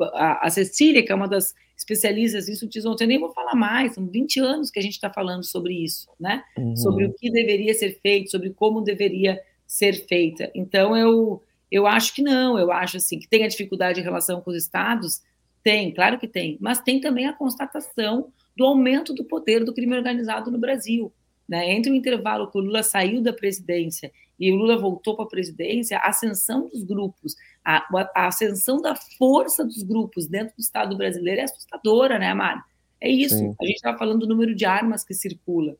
a, 0.00 0.46
a 0.46 0.50
Cecília, 0.50 1.04
que 1.04 1.12
é 1.12 1.14
uma 1.14 1.28
das 1.28 1.54
especialistas 1.76 2.48
nisso 2.48 2.68
diz 2.68 2.84
ontem, 2.86 3.04
eu 3.04 3.08
nem 3.08 3.18
vou 3.18 3.32
falar 3.32 3.54
mais, 3.54 3.94
são 3.94 4.06
20 4.06 4.40
anos 4.40 4.70
que 4.70 4.78
a 4.78 4.82
gente 4.82 4.92
está 4.92 5.10
falando 5.10 5.44
sobre 5.44 5.74
isso, 5.74 6.08
né? 6.18 6.42
Uhum. 6.56 6.76
Sobre 6.76 7.06
o 7.06 7.12
que 7.12 7.30
deveria 7.30 7.74
ser 7.74 7.98
feito, 8.00 8.30
sobre 8.30 8.50
como 8.50 8.80
deveria 8.80 9.40
ser 9.66 9.94
feita. 10.06 10.50
Então, 10.54 10.96
eu, 10.96 11.42
eu 11.70 11.86
acho 11.86 12.14
que 12.14 12.22
não, 12.22 12.58
eu 12.58 12.70
acho 12.70 12.98
assim, 12.98 13.18
que 13.18 13.28
tem 13.28 13.44
a 13.44 13.48
dificuldade 13.48 14.00
em 14.00 14.04
relação 14.04 14.40
com 14.40 14.50
os 14.50 14.56
estados, 14.56 15.22
tem, 15.62 15.92
claro 15.92 16.18
que 16.18 16.28
tem, 16.28 16.56
mas 16.60 16.80
tem 16.80 17.00
também 17.00 17.26
a 17.26 17.32
constatação 17.32 18.32
do 18.56 18.64
aumento 18.64 19.14
do 19.14 19.24
poder 19.24 19.64
do 19.64 19.72
crime 19.72 19.96
organizado 19.96 20.50
no 20.50 20.58
Brasil. 20.58 21.12
Né? 21.52 21.70
Entre 21.70 21.92
o 21.92 21.94
intervalo 21.94 22.50
que 22.50 22.56
o 22.56 22.62
Lula 22.62 22.82
saiu 22.82 23.20
da 23.20 23.30
presidência 23.30 24.10
e 24.40 24.50
o 24.50 24.56
Lula 24.56 24.78
voltou 24.78 25.14
para 25.14 25.26
a 25.26 25.28
presidência, 25.28 25.98
a 25.98 26.08
ascensão 26.08 26.66
dos 26.66 26.82
grupos, 26.82 27.36
a, 27.62 27.86
a, 28.14 28.26
ascensão 28.26 28.80
da 28.80 28.96
força 29.18 29.62
dos 29.62 29.82
grupos 29.82 30.26
dentro 30.26 30.56
do 30.56 30.62
Estado 30.62 30.96
brasileiro 30.96 31.42
é 31.42 31.44
assustadora, 31.44 32.18
né, 32.18 32.30
Amara? 32.30 32.64
É 32.98 33.10
isso. 33.10 33.36
Sim. 33.36 33.54
A 33.60 33.66
gente 33.66 33.76
estava 33.76 33.98
falando 33.98 34.20
do 34.20 34.26
número 34.26 34.54
de 34.54 34.64
armas 34.64 35.04
que 35.04 35.12
circula. 35.12 35.76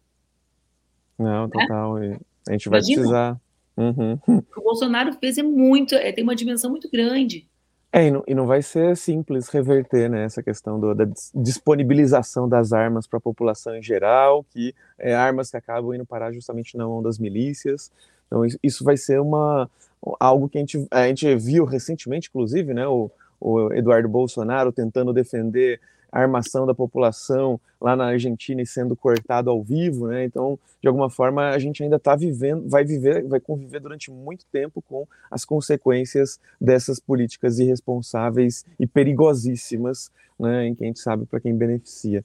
Não, 1.18 1.46
né? 1.46 1.50
total. 1.50 1.96
A 1.96 2.52
gente 2.52 2.68
vai 2.68 2.80
Imagina, 2.80 2.96
precisar. 2.96 3.40
Uhum. 3.74 4.18
O 4.26 4.42
que 4.42 4.60
o 4.60 4.62
Bolsonaro 4.62 5.14
fez 5.14 5.38
é 5.38 5.42
muito, 5.42 5.94
é, 5.94 6.12
tem 6.12 6.22
uma 6.22 6.36
dimensão 6.36 6.70
muito 6.70 6.90
grande. 6.90 7.48
É, 7.94 8.06
e 8.06 8.10
não, 8.10 8.24
e 8.26 8.34
não 8.34 8.46
vai 8.46 8.62
ser 8.62 8.96
simples 8.96 9.50
reverter 9.50 10.08
né, 10.08 10.24
essa 10.24 10.42
questão 10.42 10.80
do, 10.80 10.94
da 10.94 11.06
disponibilização 11.34 12.48
das 12.48 12.72
armas 12.72 13.06
para 13.06 13.18
a 13.18 13.20
população 13.20 13.76
em 13.76 13.82
geral, 13.82 14.42
que 14.44 14.74
é 14.98 15.14
armas 15.14 15.50
que 15.50 15.58
acabam 15.58 15.94
indo 15.94 16.06
parar 16.06 16.32
justamente 16.32 16.74
na 16.74 16.86
mão 16.86 17.02
das 17.02 17.18
milícias. 17.18 17.92
Então, 18.26 18.46
isso 18.62 18.82
vai 18.82 18.96
ser 18.96 19.20
uma, 19.20 19.70
algo 20.18 20.48
que 20.48 20.56
a 20.56 20.60
gente, 20.60 20.86
a 20.90 21.06
gente 21.06 21.36
viu 21.36 21.66
recentemente, 21.66 22.30
inclusive, 22.30 22.72
né, 22.72 22.86
o, 22.88 23.10
o 23.38 23.70
Eduardo 23.74 24.08
Bolsonaro 24.08 24.72
tentando 24.72 25.12
defender 25.12 25.78
armação 26.20 26.66
da 26.66 26.74
população 26.74 27.58
lá 27.80 27.96
na 27.96 28.06
Argentina 28.06 28.60
e 28.60 28.66
sendo 28.66 28.94
cortado 28.94 29.50
ao 29.50 29.62
vivo, 29.62 30.08
né? 30.08 30.24
Então, 30.24 30.58
de 30.80 30.86
alguma 30.86 31.08
forma, 31.08 31.48
a 31.48 31.58
gente 31.58 31.82
ainda 31.82 31.96
está 31.96 32.14
vivendo, 32.14 32.68
vai 32.68 32.84
viver, 32.84 33.26
vai 33.26 33.40
conviver 33.40 33.80
durante 33.80 34.10
muito 34.10 34.44
tempo 34.52 34.82
com 34.82 35.06
as 35.30 35.44
consequências 35.44 36.38
dessas 36.60 37.00
políticas 37.00 37.58
irresponsáveis 37.58 38.64
e 38.78 38.86
perigosíssimas, 38.86 40.12
né? 40.38 40.66
Em 40.66 40.74
que 40.74 40.84
a 40.84 40.86
gente 40.86 41.00
sabe 41.00 41.24
para 41.24 41.40
quem 41.40 41.56
beneficia. 41.56 42.24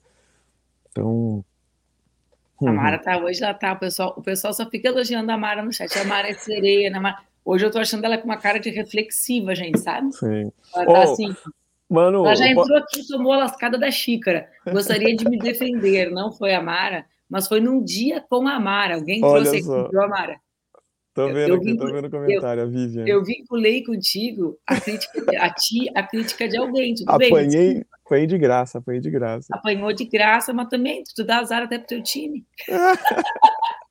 Então, 0.90 1.44
a 2.66 2.72
Mara 2.72 2.96
uhum. 2.96 3.02
tá 3.02 3.18
hoje, 3.18 3.42
ela 3.42 3.54
tá, 3.54 3.72
o 3.72 3.78
pessoal, 3.78 4.14
o 4.16 4.22
pessoal 4.22 4.52
só 4.52 4.68
fica 4.68 4.88
elogiando 4.88 5.30
a 5.30 5.36
Mara 5.36 5.62
no 5.62 5.72
chat. 5.72 5.96
A 5.98 6.04
Mara 6.04 6.28
é 6.28 6.34
sereia, 6.34 6.90
né? 6.90 7.14
Hoje 7.44 7.64
eu 7.64 7.70
tô 7.70 7.78
achando 7.78 8.04
ela 8.04 8.18
com 8.18 8.24
uma 8.24 8.36
cara 8.36 8.58
de 8.58 8.68
reflexiva, 8.68 9.54
gente, 9.54 9.78
sabe? 9.78 10.12
Sim. 10.12 10.52
Ela 10.74 10.84
tá 10.84 10.92
oh, 10.92 11.12
assim. 11.12 11.36
Mano, 11.88 12.26
ela 12.26 12.34
já 12.34 12.48
entrou 12.48 12.76
aqui 12.76 13.00
e 13.00 13.06
tomou 13.06 13.32
a 13.32 13.38
lascada 13.38 13.78
da 13.78 13.90
xícara. 13.90 14.48
Gostaria 14.70 15.16
de 15.16 15.28
me 15.28 15.38
defender, 15.38 16.10
não 16.10 16.32
foi 16.32 16.54
a 16.54 16.62
Mara, 16.62 17.06
mas 17.28 17.48
foi 17.48 17.60
num 17.60 17.82
dia 17.82 18.20
com 18.28 18.46
a 18.46 18.60
Mara. 18.60 18.96
Alguém 18.96 19.20
trouxe 19.20 19.56
aqui, 19.56 19.90
viu, 19.90 20.02
a 20.02 20.08
Mara? 20.08 20.38
Tô 21.14 21.26
vendo 21.26 21.54
eu, 21.54 21.56
aqui, 21.56 21.76
tô 21.76 21.86
vendo 21.86 22.04
o 22.04 22.10
comentário, 22.10 22.60
eu, 22.60 22.66
a 22.66 22.70
Vivian. 22.70 23.04
Eu 23.04 23.24
vinculei 23.24 23.82
contigo 23.82 24.56
a 24.66 24.78
crítica, 24.80 25.20
a 25.40 25.52
ti, 25.52 25.90
a 25.94 26.02
crítica 26.04 26.46
de 26.46 26.56
alguém, 26.56 26.94
tudo 26.94 27.10
apanhei, 27.10 27.74
bem? 27.74 27.84
Apanhei 28.04 28.26
de 28.26 28.38
graça, 28.38 28.78
apanhei 28.78 29.00
de 29.00 29.10
graça. 29.10 29.48
Apanhou 29.50 29.92
de 29.92 30.04
graça, 30.04 30.52
mas 30.52 30.68
também 30.68 31.02
tu 31.16 31.24
dá 31.24 31.38
azar 31.38 31.62
até 31.62 31.76
pro 31.78 31.88
teu 31.88 32.02
time. 32.02 32.46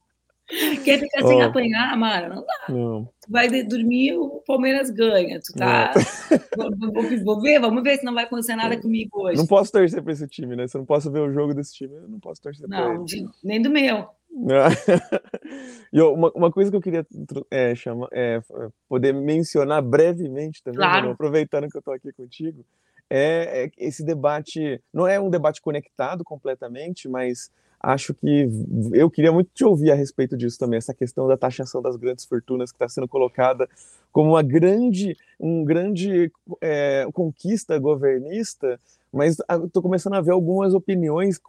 Quer 0.85 0.99
ficar 0.99 1.23
oh. 1.23 1.27
sem 1.27 1.41
apanhar, 1.41 1.97
Mara? 1.97 2.29
Não 2.29 2.45
dá. 2.45 2.65
Não. 2.69 3.09
Tu 3.21 3.31
vai 3.31 3.63
dormir, 3.63 4.13
o 4.17 4.41
Palmeiras 4.47 4.89
ganha. 4.89 5.39
Tu 5.41 5.53
tá. 5.53 5.93
Vou, 6.57 6.71
vou, 6.75 7.23
vou, 7.23 7.41
ver, 7.41 7.59
vamos 7.59 7.83
ver 7.83 7.97
se 7.97 8.03
não 8.03 8.13
vai 8.13 8.23
acontecer 8.23 8.55
nada 8.55 8.79
comigo 8.79 9.21
hoje. 9.21 9.37
Não 9.37 9.45
posso 9.45 9.71
torcer 9.71 10.01
para 10.01 10.11
esse 10.11 10.27
time, 10.27 10.55
né? 10.55 10.67
Se 10.67 10.75
eu 10.75 10.79
não 10.79 10.85
posso 10.85 11.11
ver 11.11 11.19
o 11.19 11.31
jogo 11.31 11.53
desse 11.53 11.73
time, 11.73 11.95
eu 11.95 12.07
não 12.07 12.19
posso 12.19 12.41
torcer 12.41 12.67
para 12.67 12.95
ele. 12.95 12.97
Não, 12.97 13.05
nem 13.43 13.61
do 13.61 13.69
meu. 13.69 14.07
e 15.93 16.01
uma, 16.01 16.31
uma, 16.33 16.51
coisa 16.51 16.69
que 16.69 16.77
eu 16.77 16.81
queria 16.81 17.05
é, 17.49 17.73
chamar, 17.75 18.07
é, 18.11 18.41
poder 18.87 19.13
mencionar 19.13 19.81
brevemente 19.81 20.61
também, 20.63 20.79
claro. 20.79 21.11
aproveitando 21.11 21.69
que 21.69 21.77
eu 21.77 21.79
estou 21.79 21.93
aqui 21.93 22.11
contigo, 22.11 22.65
é, 23.09 23.65
é 23.65 23.71
esse 23.77 24.03
debate. 24.03 24.81
Não 24.93 25.07
é 25.07 25.19
um 25.19 25.29
debate 25.29 25.61
conectado 25.61 26.23
completamente, 26.23 27.07
mas 27.07 27.51
acho 27.79 28.13
que 28.13 28.49
eu 28.93 29.09
queria 29.09 29.31
muito 29.31 29.49
te 29.53 29.63
ouvir 29.63 29.91
a 29.91 29.95
respeito 29.95 30.35
disso 30.35 30.57
também, 30.57 30.77
essa 30.77 30.93
questão 30.93 31.27
da 31.27 31.37
taxação 31.37 31.81
das 31.81 31.95
grandes 31.95 32.25
fortunas 32.25 32.71
que 32.71 32.75
está 32.75 32.89
sendo 32.89 33.07
colocada 33.07 33.69
como 34.11 34.31
uma 34.31 34.43
grande, 34.43 35.15
um 35.39 35.63
grande 35.63 36.31
é, 36.61 37.07
conquista 37.13 37.77
governista, 37.77 38.79
mas 39.11 39.37
estou 39.65 39.81
começando 39.81 40.15
a 40.15 40.21
ver 40.21 40.31
algumas 40.31 40.73
opiniões 40.73 41.39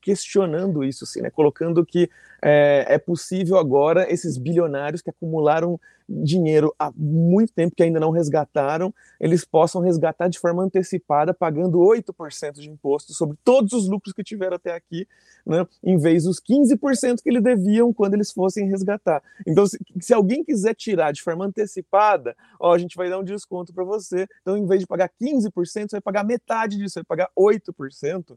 questionando 0.00 0.84
isso, 0.84 1.04
assim, 1.04 1.20
né? 1.20 1.30
colocando 1.30 1.84
que 1.84 2.08
é, 2.42 2.86
é 2.88 2.98
possível 2.98 3.56
agora 3.56 4.12
esses 4.12 4.36
bilionários 4.36 5.00
que 5.00 5.10
acumularam 5.10 5.80
dinheiro 6.08 6.74
há 6.78 6.92
muito 6.94 7.52
tempo 7.52 7.74
que 7.74 7.82
ainda 7.82 7.98
não 7.98 8.10
resgataram, 8.10 8.92
eles 9.20 9.44
possam 9.44 9.80
resgatar 9.80 10.28
de 10.28 10.38
forma 10.38 10.62
antecipada, 10.62 11.32
pagando 11.32 11.78
8% 11.78 12.54
de 12.54 12.68
imposto 12.68 13.12
sobre 13.12 13.36
todos 13.44 13.72
os 13.72 13.88
lucros 13.88 14.12
que 14.12 14.22
tiveram 14.22 14.56
até 14.56 14.74
aqui, 14.74 15.06
né, 15.46 15.66
em 15.82 15.96
vez 15.96 16.24
dos 16.24 16.40
15% 16.40 17.22
que 17.22 17.30
eles 17.30 17.42
deviam 17.42 17.92
quando 17.92 18.14
eles 18.14 18.30
fossem 18.30 18.68
resgatar. 18.68 19.22
Então, 19.46 19.66
se, 19.66 19.78
se, 20.00 20.12
alguém 20.12 20.44
quiser 20.44 20.74
tirar 20.74 21.12
de 21.12 21.22
forma 21.22 21.46
antecipada, 21.46 21.81
ó, 22.58 22.74
a 22.74 22.78
gente 22.78 22.96
vai 22.96 23.08
dar 23.08 23.18
um 23.18 23.24
desconto 23.24 23.72
para 23.72 23.84
você. 23.84 24.26
Então, 24.40 24.56
em 24.56 24.66
vez 24.66 24.80
de 24.80 24.86
pagar 24.86 25.10
15%, 25.20 25.50
você 25.64 25.86
vai 25.90 26.00
pagar 26.00 26.24
metade 26.24 26.76
disso, 26.76 26.94
vai 26.96 27.04
pagar 27.04 27.30
8%. 27.38 28.36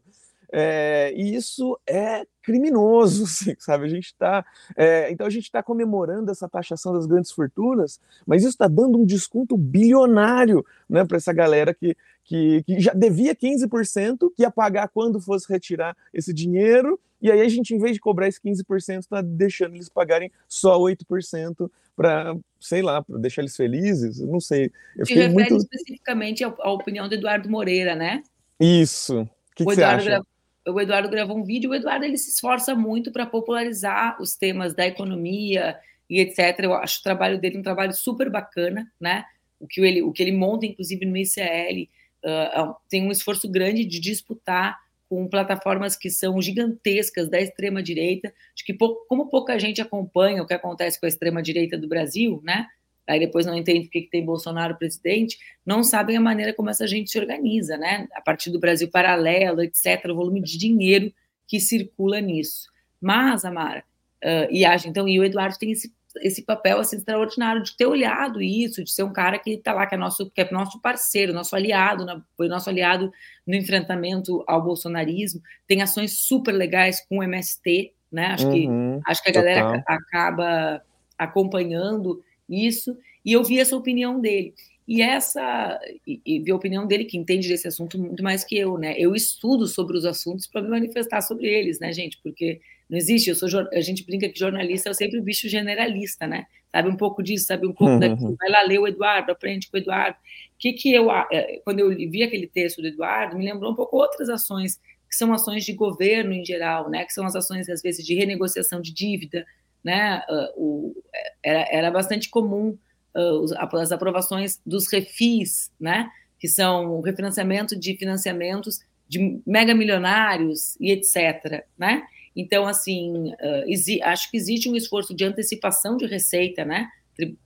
É, 0.52 1.12
e 1.16 1.34
isso 1.34 1.78
é 1.86 2.24
criminoso, 2.42 3.24
assim, 3.24 3.54
sabe? 3.58 3.84
A 3.84 3.88
gente 3.88 4.06
está, 4.06 4.44
é, 4.76 5.10
então 5.10 5.26
a 5.26 5.30
gente 5.30 5.44
está 5.44 5.62
comemorando 5.62 6.30
essa 6.30 6.48
taxação 6.48 6.92
das 6.92 7.06
grandes 7.06 7.30
fortunas, 7.30 8.00
mas 8.26 8.42
isso 8.42 8.50
está 8.50 8.68
dando 8.68 8.98
um 8.98 9.04
desconto 9.04 9.56
bilionário, 9.56 10.64
né, 10.88 11.04
para 11.04 11.16
essa 11.16 11.32
galera 11.32 11.74
que, 11.74 11.96
que, 12.24 12.62
que, 12.62 12.80
já 12.80 12.92
devia 12.92 13.34
15%, 13.34 14.30
que 14.34 14.42
ia 14.42 14.50
pagar 14.50 14.88
quando 14.88 15.20
fosse 15.20 15.50
retirar 15.50 15.96
esse 16.14 16.32
dinheiro, 16.32 17.00
e 17.20 17.30
aí 17.30 17.40
a 17.40 17.48
gente, 17.48 17.74
em 17.74 17.78
vez 17.78 17.94
de 17.94 18.00
cobrar 18.00 18.28
esse 18.28 18.40
15%, 18.40 18.98
está 18.98 19.22
deixando 19.22 19.74
eles 19.74 19.88
pagarem 19.88 20.30
só 20.48 20.78
8% 20.78 21.70
para, 21.96 22.36
sei 22.60 22.82
lá, 22.82 23.02
para 23.02 23.18
deixar 23.18 23.42
eles 23.42 23.56
felizes, 23.56 24.20
não 24.20 24.40
sei. 24.40 24.70
Eu 24.96 25.06
fiquei 25.06 25.22
refere 25.22 25.34
muito... 25.34 25.56
especificamente 25.56 26.44
à 26.44 26.70
opinião 26.70 27.08
do 27.08 27.14
Eduardo 27.14 27.48
Moreira, 27.48 27.94
né? 27.94 28.22
Isso. 28.60 29.22
O 29.22 29.28
que, 29.54 29.64
que 29.64 29.74
você 29.74 29.82
acha? 29.82 30.22
o 30.68 30.80
Eduardo 30.80 31.08
gravou 31.08 31.38
um 31.38 31.44
vídeo, 31.44 31.70
o 31.70 31.74
Eduardo 31.74 32.04
ele 32.04 32.18
se 32.18 32.30
esforça 32.30 32.74
muito 32.74 33.12
para 33.12 33.24
popularizar 33.24 34.20
os 34.20 34.34
temas 34.34 34.74
da 34.74 34.86
economia 34.86 35.78
e 36.10 36.20
etc. 36.20 36.58
Eu 36.60 36.74
acho 36.74 37.00
o 37.00 37.02
trabalho 37.02 37.40
dele 37.40 37.58
um 37.58 37.62
trabalho 37.62 37.94
super 37.94 38.28
bacana, 38.28 38.90
né? 39.00 39.24
O 39.60 39.66
que 39.66 39.80
ele, 39.80 40.02
o 40.02 40.12
que 40.12 40.22
ele 40.22 40.32
monta, 40.32 40.66
inclusive 40.66 41.06
no 41.06 41.16
ICL, 41.16 41.88
uh, 42.24 42.74
tem 42.88 43.06
um 43.06 43.12
esforço 43.12 43.48
grande 43.48 43.84
de 43.84 44.00
disputar 44.00 44.78
com 45.08 45.28
plataformas 45.28 45.96
que 45.96 46.10
são 46.10 46.40
gigantescas 46.42 47.28
da 47.28 47.40
extrema 47.40 47.82
direita. 47.82 48.32
Acho 48.54 48.64
que 48.64 48.76
como 49.08 49.28
pouca 49.28 49.58
gente 49.58 49.80
acompanha 49.80 50.42
o 50.42 50.46
que 50.46 50.54
acontece 50.54 50.98
com 50.98 51.06
a 51.06 51.08
extrema 51.08 51.42
direita 51.42 51.78
do 51.78 51.88
Brasil, 51.88 52.40
né? 52.44 52.66
aí 53.06 53.20
depois 53.20 53.46
não 53.46 53.56
entende 53.56 53.84
porque 53.84 54.02
que 54.02 54.10
tem 54.10 54.24
Bolsonaro 54.24 54.76
presidente, 54.76 55.38
não 55.64 55.84
sabem 55.84 56.16
a 56.16 56.20
maneira 56.20 56.52
como 56.52 56.70
essa 56.70 56.86
gente 56.86 57.10
se 57.10 57.18
organiza, 57.18 57.76
né? 57.76 58.08
A 58.12 58.20
partir 58.20 58.50
do 58.50 58.58
Brasil 58.58 58.90
Paralelo, 58.90 59.62
etc., 59.62 60.04
o 60.10 60.14
volume 60.14 60.42
de 60.42 60.58
dinheiro 60.58 61.12
que 61.46 61.60
circula 61.60 62.20
nisso. 62.20 62.68
Mas, 63.00 63.44
Amara, 63.44 63.84
uh, 64.24 64.50
e 64.50 64.64
acho, 64.64 64.88
então, 64.88 65.08
e 65.08 65.20
o 65.20 65.24
Eduardo 65.24 65.56
tem 65.56 65.70
esse, 65.70 65.94
esse 66.22 66.42
papel 66.42 66.78
assim, 66.78 66.96
extraordinário 66.96 67.62
de 67.62 67.76
ter 67.76 67.86
olhado 67.86 68.42
isso, 68.42 68.82
de 68.82 68.90
ser 68.90 69.02
um 69.02 69.12
cara 69.12 69.38
que 69.38 69.50
está 69.50 69.72
lá, 69.72 69.86
que 69.86 69.94
é 69.94 69.98
nosso, 69.98 70.30
que 70.30 70.40
é 70.40 70.50
nosso 70.50 70.80
parceiro, 70.80 71.32
nosso 71.32 71.54
aliado, 71.54 72.04
na, 72.04 72.22
foi 72.36 72.48
nosso 72.48 72.68
aliado 72.68 73.12
no 73.46 73.54
enfrentamento 73.54 74.44
ao 74.46 74.62
bolsonarismo, 74.62 75.40
tem 75.66 75.82
ações 75.82 76.20
super 76.20 76.52
legais 76.52 77.04
com 77.08 77.18
o 77.18 77.22
MST, 77.22 77.92
né? 78.10 78.26
Acho, 78.26 78.46
uhum, 78.48 79.00
que, 79.00 79.10
acho 79.10 79.22
que 79.22 79.30
a 79.30 79.32
galera 79.32 79.78
total. 79.78 79.96
acaba 79.96 80.82
acompanhando 81.18 82.22
isso, 82.48 82.96
e 83.24 83.32
eu 83.32 83.42
vi 83.42 83.58
essa 83.58 83.76
opinião 83.76 84.20
dele. 84.20 84.54
E 84.86 85.02
essa, 85.02 85.80
e, 86.06 86.20
e 86.24 86.38
vi 86.38 86.52
a 86.52 86.56
opinião 86.56 86.86
dele, 86.86 87.04
que 87.04 87.18
entende 87.18 87.48
desse 87.48 87.66
assunto 87.66 87.98
muito 87.98 88.22
mais 88.22 88.44
que 88.44 88.56
eu, 88.56 88.78
né? 88.78 88.94
Eu 88.96 89.14
estudo 89.16 89.66
sobre 89.66 89.96
os 89.96 90.04
assuntos 90.04 90.46
para 90.46 90.62
me 90.62 90.68
manifestar 90.68 91.20
sobre 91.22 91.48
eles, 91.48 91.80
né, 91.80 91.92
gente? 91.92 92.20
Porque 92.22 92.60
não 92.88 92.96
existe, 92.96 93.30
eu 93.30 93.34
sou, 93.34 93.48
a 93.72 93.80
gente 93.80 94.04
brinca 94.04 94.28
que 94.28 94.38
jornalista 94.38 94.90
é 94.90 94.94
sempre 94.94 95.18
o 95.18 95.22
bicho 95.22 95.48
generalista, 95.48 96.26
né? 96.26 96.46
Sabe 96.70 96.88
um 96.88 96.96
pouco 96.96 97.22
disso, 97.22 97.46
sabe 97.46 97.66
um 97.66 97.72
pouco 97.72 97.94
uhum. 97.94 97.98
daquilo. 97.98 98.36
Vai 98.38 98.50
lá 98.50 98.62
ler 98.62 98.78
o 98.78 98.86
Eduardo, 98.86 99.32
aprende 99.32 99.68
com 99.68 99.76
o 99.76 99.80
Eduardo. 99.80 100.16
O 100.16 100.58
que 100.58 100.72
que 100.72 100.92
eu, 100.92 101.10
é, 101.10 101.60
quando 101.64 101.80
eu 101.80 101.88
vi 101.88 102.22
aquele 102.22 102.46
texto 102.46 102.80
do 102.80 102.88
Eduardo, 102.88 103.36
me 103.36 103.44
lembrou 103.44 103.72
um 103.72 103.74
pouco 103.74 103.96
outras 103.96 104.28
ações, 104.28 104.78
que 105.08 105.16
são 105.16 105.32
ações 105.32 105.64
de 105.64 105.72
governo 105.72 106.32
em 106.32 106.44
geral, 106.44 106.90
né? 106.90 107.04
Que 107.04 107.12
são 107.12 107.24
as 107.24 107.34
ações, 107.34 107.68
às 107.68 107.82
vezes, 107.82 108.04
de 108.04 108.14
renegociação 108.14 108.80
de 108.80 108.92
dívida, 108.92 109.44
né, 109.86 110.20
uh, 110.28 110.60
o, 110.60 111.02
era, 111.40 111.68
era 111.70 111.90
bastante 111.92 112.28
comum 112.28 112.76
uh, 113.14 113.76
as 113.78 113.92
aprovações 113.92 114.60
dos 114.66 114.90
refis, 114.92 115.70
né, 115.78 116.10
que 116.40 116.48
são 116.48 116.90
o 116.90 117.00
refinanciamento 117.00 117.78
de 117.78 117.96
financiamentos 117.96 118.80
de 119.08 119.40
mega 119.46 119.76
milionários 119.76 120.76
e 120.80 120.90
etc. 120.90 121.64
Né? 121.78 122.02
Então, 122.36 122.68
assim, 122.68 123.32
uh, 123.32 124.04
acho 124.04 124.30
que 124.30 124.36
existe 124.36 124.68
um 124.68 124.76
esforço 124.76 125.14
de 125.14 125.24
antecipação 125.24 125.96
de 125.96 126.06
receita, 126.06 126.64
né? 126.64 126.88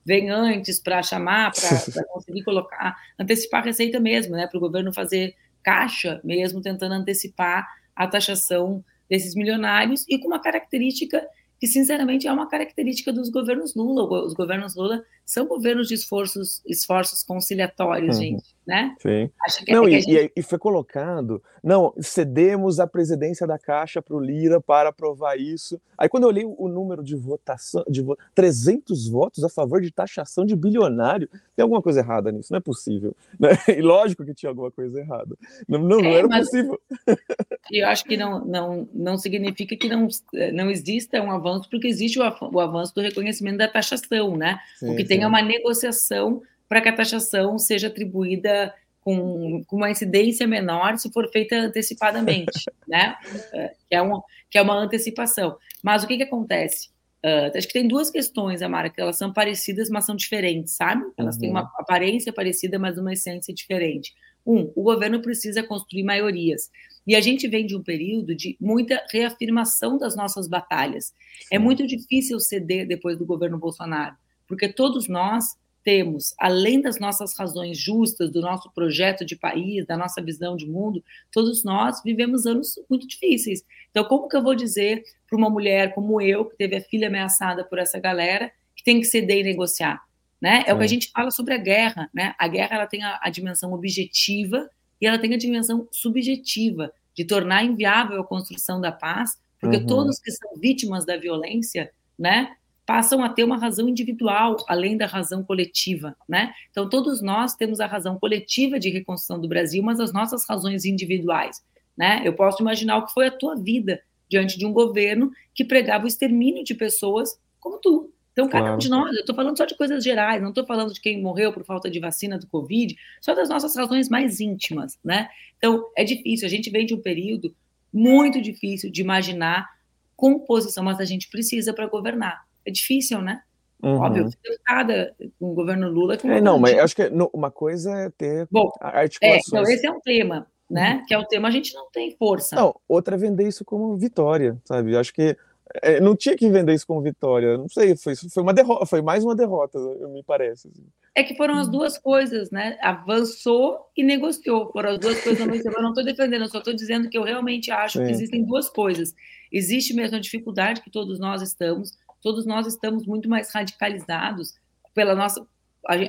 Vem 0.05 0.29
antes 0.29 0.81
para 0.81 1.01
chamar, 1.01 1.53
para 1.53 2.03
conseguir 2.11 2.43
colocar, 2.43 2.97
antecipar 3.17 3.61
a 3.61 3.65
receita 3.65 3.99
mesmo, 4.01 4.35
né? 4.35 4.47
Para 4.47 4.57
o 4.57 4.61
governo 4.61 4.91
fazer 4.91 5.33
caixa 5.63 6.19
mesmo, 6.23 6.61
tentando 6.61 6.93
antecipar 6.93 7.65
a 7.95 8.05
taxação 8.05 8.83
desses 9.09 9.33
milionários 9.33 10.05
e 10.09 10.17
com 10.19 10.27
uma 10.27 10.41
característica 10.41 11.25
que 11.61 11.67
sinceramente 11.67 12.27
é 12.27 12.33
uma 12.33 12.49
característica 12.49 13.13
dos 13.13 13.29
governos 13.29 13.75
Lula. 13.75 14.25
Os 14.25 14.33
governos 14.33 14.75
Lula 14.75 15.03
são 15.25 15.47
governos 15.47 15.87
de 15.87 15.93
esforços, 15.93 16.61
esforços 16.65 17.23
conciliatórios, 17.23 18.17
uhum. 18.17 18.21
gente, 18.21 18.55
né? 18.67 18.95
Sim. 18.99 19.29
Que, 19.65 19.71
não, 19.71 19.87
e, 19.87 20.01
gente... 20.01 20.31
e, 20.35 20.41
foi 20.41 20.57
colocado, 20.57 21.41
não, 21.63 21.93
cedemos 21.99 22.79
a 22.79 22.87
presidência 22.87 23.47
da 23.47 23.57
Caixa 23.57 24.01
para 24.01 24.15
o 24.15 24.19
Lira 24.19 24.59
para 24.59 24.89
aprovar 24.89 25.39
isso. 25.39 25.79
Aí 25.97 26.09
quando 26.09 26.23
eu 26.23 26.29
olhei 26.29 26.45
o 26.45 26.67
número 26.67 27.03
de 27.03 27.15
votação, 27.15 27.83
de 27.87 28.01
vo... 28.01 28.17
300 28.35 29.07
votos 29.07 29.43
a 29.43 29.49
favor 29.49 29.81
de 29.81 29.91
taxação 29.91 30.45
de 30.45 30.55
bilionário, 30.55 31.29
tem 31.55 31.63
alguma 31.63 31.81
coisa 31.81 31.99
errada 31.99 32.31
nisso, 32.31 32.51
não 32.51 32.57
é 32.57 32.61
possível. 32.61 33.15
Né? 33.39 33.49
E 33.71 33.81
lógico 33.81 34.25
que 34.25 34.33
tinha 34.33 34.49
alguma 34.49 34.69
coisa 34.69 34.99
errada. 34.99 35.35
Não, 35.67 35.79
não, 35.79 35.99
é, 35.99 36.03
não 36.03 36.11
era 36.11 36.27
mas... 36.27 36.49
possível. 36.49 36.79
Eu 37.71 37.87
acho 37.87 38.03
que 38.03 38.17
não, 38.17 38.43
não, 38.43 38.89
não 38.93 39.17
significa 39.17 39.77
que 39.77 39.87
não, 39.87 40.07
não 40.53 40.69
exista 40.69 41.21
um 41.21 41.31
avanço, 41.31 41.69
porque 41.69 41.87
existe 41.87 42.19
o, 42.19 42.23
o 42.51 42.59
avanço 42.59 42.93
do 42.93 43.01
reconhecimento 43.01 43.57
da 43.57 43.67
taxação, 43.67 44.35
né? 44.35 44.59
Sim, 44.77 44.89
o 44.89 44.95
que 44.95 45.05
é 45.19 45.27
uma 45.27 45.41
negociação 45.41 46.41
para 46.67 46.81
que 46.81 46.89
a 46.89 46.95
taxação 46.95 47.57
seja 47.57 47.87
atribuída 47.87 48.73
com, 49.01 49.63
com, 49.65 49.75
uma 49.75 49.91
incidência 49.91 50.47
menor 50.47 50.97
se 50.97 51.11
for 51.11 51.29
feita 51.31 51.55
antecipadamente, 51.55 52.65
né? 52.87 53.15
É, 53.51 53.67
que 53.89 53.95
é, 53.95 54.01
uma, 54.01 54.23
que 54.49 54.57
é 54.57 54.61
uma 54.61 54.75
antecipação. 54.75 55.57
Mas 55.83 56.03
o 56.03 56.07
que, 56.07 56.17
que 56.17 56.23
acontece? 56.23 56.89
Uh, 57.23 57.55
acho 57.55 57.67
que 57.67 57.73
tem 57.73 57.87
duas 57.87 58.09
questões, 58.09 58.61
Amara, 58.61 58.89
que 58.89 58.99
elas 58.99 59.17
são 59.17 59.31
parecidas, 59.31 59.89
mas 59.89 60.05
são 60.05 60.15
diferentes, 60.15 60.75
sabe? 60.75 61.03
Elas 61.17 61.35
uhum. 61.35 61.41
têm 61.41 61.51
uma 61.51 61.71
aparência 61.77 62.33
parecida, 62.33 62.79
mas 62.79 62.97
uma 62.97 63.13
essência 63.13 63.53
diferente. 63.53 64.13
Um, 64.45 64.71
o 64.75 64.81
governo 64.81 65.21
precisa 65.21 65.61
construir 65.61 66.03
maiorias. 66.03 66.71
E 67.05 67.15
a 67.15 67.21
gente 67.21 67.47
vem 67.47 67.65
de 67.65 67.75
um 67.75 67.83
período 67.83 68.35
de 68.35 68.55
muita 68.59 69.03
reafirmação 69.11 69.97
das 69.97 70.15
nossas 70.15 70.47
batalhas. 70.47 71.05
É 71.09 71.09
Sim. 71.09 71.55
É 71.55 71.59
muito 71.59 71.85
difícil 71.85 72.39
ceder 72.39 72.87
depois 72.87 73.17
do 73.17 73.25
governo 73.25 73.57
Bolsonaro, 73.57 74.15
porque 74.51 74.67
todos 74.67 75.07
nós 75.07 75.55
temos, 75.81 76.35
além 76.37 76.81
das 76.81 76.99
nossas 76.99 77.33
razões 77.37 77.77
justas, 77.77 78.29
do 78.29 78.41
nosso 78.41 78.69
projeto 78.73 79.23
de 79.23 79.37
país, 79.37 79.85
da 79.85 79.95
nossa 79.95 80.21
visão 80.21 80.57
de 80.57 80.65
mundo, 80.65 81.01
todos 81.31 81.63
nós 81.63 82.03
vivemos 82.03 82.45
anos 82.45 82.77
muito 82.89 83.07
difíceis. 83.07 83.63
Então, 83.89 84.03
como 84.03 84.27
que 84.27 84.35
eu 84.35 84.43
vou 84.43 84.53
dizer 84.53 85.03
para 85.29 85.37
uma 85.37 85.49
mulher 85.49 85.93
como 85.93 86.19
eu, 86.19 86.43
que 86.43 86.57
teve 86.57 86.75
a 86.75 86.81
filha 86.81 87.07
ameaçada 87.07 87.63
por 87.63 87.79
essa 87.79 87.97
galera, 87.97 88.51
que 88.75 88.83
tem 88.83 88.99
que 88.99 89.05
ceder 89.05 89.37
e 89.37 89.43
negociar? 89.43 90.03
Né? 90.41 90.65
É, 90.67 90.71
é, 90.71 90.73
o 90.73 90.77
que 90.77 90.83
a 90.83 90.87
gente 90.87 91.09
fala 91.11 91.31
sobre 91.31 91.53
a 91.53 91.57
guerra. 91.57 92.09
Né? 92.13 92.35
A 92.37 92.47
guerra 92.49 92.75
ela 92.75 92.87
tem 92.87 93.05
a, 93.05 93.21
a 93.23 93.29
dimensão 93.29 93.71
objetiva 93.71 94.69
e 94.99 95.07
ela 95.07 95.17
tem 95.17 95.33
a 95.33 95.37
dimensão 95.37 95.87
subjetiva, 95.93 96.91
de 97.15 97.23
tornar 97.23 97.63
inviável 97.63 98.19
a 98.19 98.27
construção 98.27 98.81
da 98.81 98.91
paz, 98.91 99.39
porque 99.61 99.77
uhum. 99.77 99.85
todos 99.85 100.19
que 100.19 100.29
são 100.29 100.57
vítimas 100.57 101.05
da 101.05 101.15
violência, 101.15 101.89
né, 102.19 102.57
passam 102.91 103.23
a 103.23 103.29
ter 103.29 103.45
uma 103.45 103.57
razão 103.57 103.87
individual 103.87 104.57
além 104.67 104.97
da 104.97 105.05
razão 105.05 105.45
coletiva, 105.45 106.13
né? 106.27 106.51
Então 106.71 106.89
todos 106.89 107.21
nós 107.21 107.55
temos 107.55 107.79
a 107.79 107.85
razão 107.85 108.19
coletiva 108.19 108.77
de 108.77 108.89
reconstrução 108.89 109.39
do 109.39 109.47
Brasil, 109.47 109.81
mas 109.81 110.01
as 110.01 110.11
nossas 110.11 110.45
razões 110.45 110.83
individuais, 110.83 111.63
né? 111.97 112.21
Eu 112.25 112.33
posso 112.33 112.61
imaginar 112.61 112.97
o 112.97 113.05
que 113.05 113.13
foi 113.13 113.27
a 113.27 113.31
tua 113.31 113.55
vida 113.55 114.01
diante 114.29 114.59
de 114.59 114.65
um 114.65 114.73
governo 114.73 115.31
que 115.55 115.63
pregava 115.63 116.03
o 116.03 116.07
extermínio 116.07 116.65
de 116.65 116.75
pessoas 116.75 117.39
como 117.61 117.77
tu, 117.77 118.11
então, 118.33 118.49
cada 118.49 118.63
claro. 118.63 118.75
um 118.75 118.77
de 118.77 118.89
nós, 118.89 119.13
eu 119.13 119.21
estou 119.21 119.35
falando 119.35 119.57
só 119.57 119.65
de 119.65 119.75
coisas 119.75 120.03
gerais, 120.03 120.41
não 120.41 120.49
estou 120.49 120.65
falando 120.65 120.93
de 120.93 120.99
quem 120.99 121.21
morreu 121.21 121.53
por 121.53 121.63
falta 121.63 121.89
de 121.89 121.99
vacina 121.99 122.37
do 122.37 122.47
Covid, 122.47 122.93
só 123.21 123.33
das 123.33 123.47
nossas 123.47 123.75
razões 123.75 124.09
mais 124.09 124.39
íntimas, 124.41 124.97
né? 125.03 125.29
Então, 125.57 125.85
é 125.97 126.03
difícil, 126.03 126.45
a 126.45 126.49
gente 126.49 126.69
vem 126.69 126.85
de 126.85 126.93
um 126.93 127.01
período 127.01 127.53
muito 127.93 128.41
difícil 128.41 128.89
de 128.89 129.01
imaginar 129.01 129.69
composição, 130.15 130.83
mas 130.83 130.99
a 130.99 131.05
gente 131.05 131.29
precisa 131.29 131.73
para 131.73 131.87
governar. 131.87 132.41
É 132.65 132.71
difícil, 132.71 133.21
né? 133.21 133.41
Uhum. 133.83 133.99
Óbvio, 133.99 134.29
cada 134.63 135.15
com 135.39 135.51
o 135.51 135.55
governo 135.55 135.89
Lula. 135.89 136.15
É, 136.23 136.39
não, 136.39 136.59
mas 136.59 136.77
acho 136.77 136.95
que 136.95 137.09
uma 137.33 137.49
coisa 137.49 137.91
é 137.91 138.09
ter 138.11 138.47
Bom, 138.51 138.69
articulações. 138.79 139.43
É, 139.43 139.47
então 139.47 139.63
esse 139.63 139.87
é 139.87 139.91
um 139.91 139.99
tema, 139.99 140.47
né? 140.69 140.97
Uhum. 140.97 141.05
Que 141.07 141.13
é 141.15 141.17
o 141.17 141.25
tema, 141.25 141.47
a 141.47 141.51
gente 141.51 141.73
não 141.73 141.89
tem 141.89 142.15
força. 142.15 142.55
Não, 142.55 142.75
outra 142.87 143.15
é 143.15 143.17
vender 143.17 143.47
isso 143.47 143.65
como 143.65 143.97
vitória, 143.97 144.55
sabe? 144.65 144.95
Acho 144.95 145.11
que 145.13 145.35
é, 145.81 145.99
não 145.99 146.15
tinha 146.15 146.35
que 146.35 146.49
vender 146.49 146.73
isso 146.73 146.85
como 146.85 147.01
vitória. 147.01 147.57
Não 147.57 147.69
sei, 147.69 147.95
foi, 147.95 148.15
foi 148.15 148.43
uma 148.43 148.53
derrota, 148.53 148.85
foi 148.85 149.01
mais 149.01 149.23
uma 149.23 149.35
derrota, 149.35 149.79
me 150.09 150.23
parece. 150.23 150.67
Assim. 150.67 150.85
É 151.15 151.23
que 151.23 151.35
foram 151.35 151.57
as 151.57 151.69
duas 151.69 151.97
coisas, 151.97 152.51
né? 152.51 152.77
Avançou 152.81 153.89
e 153.95 154.03
negociou. 154.03 154.71
Foram 154.71 154.91
as 154.91 154.99
duas 154.99 155.21
coisas 155.21 155.39
Eu 155.41 155.81
não 155.81 155.89
estou 155.89 156.03
defendendo, 156.03 156.43
eu 156.43 156.49
só 156.49 156.59
estou 156.59 156.73
dizendo 156.73 157.09
que 157.09 157.17
eu 157.17 157.23
realmente 157.23 157.71
acho 157.71 157.99
que 158.03 158.11
existem 158.11 158.43
duas 158.43 158.69
coisas. 158.69 159.13
Existe 159.51 159.93
mesmo 159.93 160.17
a 160.17 160.21
dificuldade 160.21 160.81
que 160.81 160.89
todos 160.89 161.19
nós 161.19 161.41
estamos, 161.41 161.97
todos 162.21 162.45
nós 162.45 162.67
estamos 162.67 163.05
muito 163.05 163.29
mais 163.29 163.51
radicalizados 163.53 164.55
pela 164.93 165.15
nossa. 165.15 165.45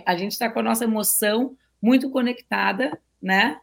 A 0.06 0.16
gente 0.16 0.32
está 0.32 0.50
com 0.50 0.60
a 0.60 0.62
nossa 0.62 0.84
emoção 0.84 1.56
muito 1.80 2.10
conectada, 2.10 2.98
né? 3.20 3.58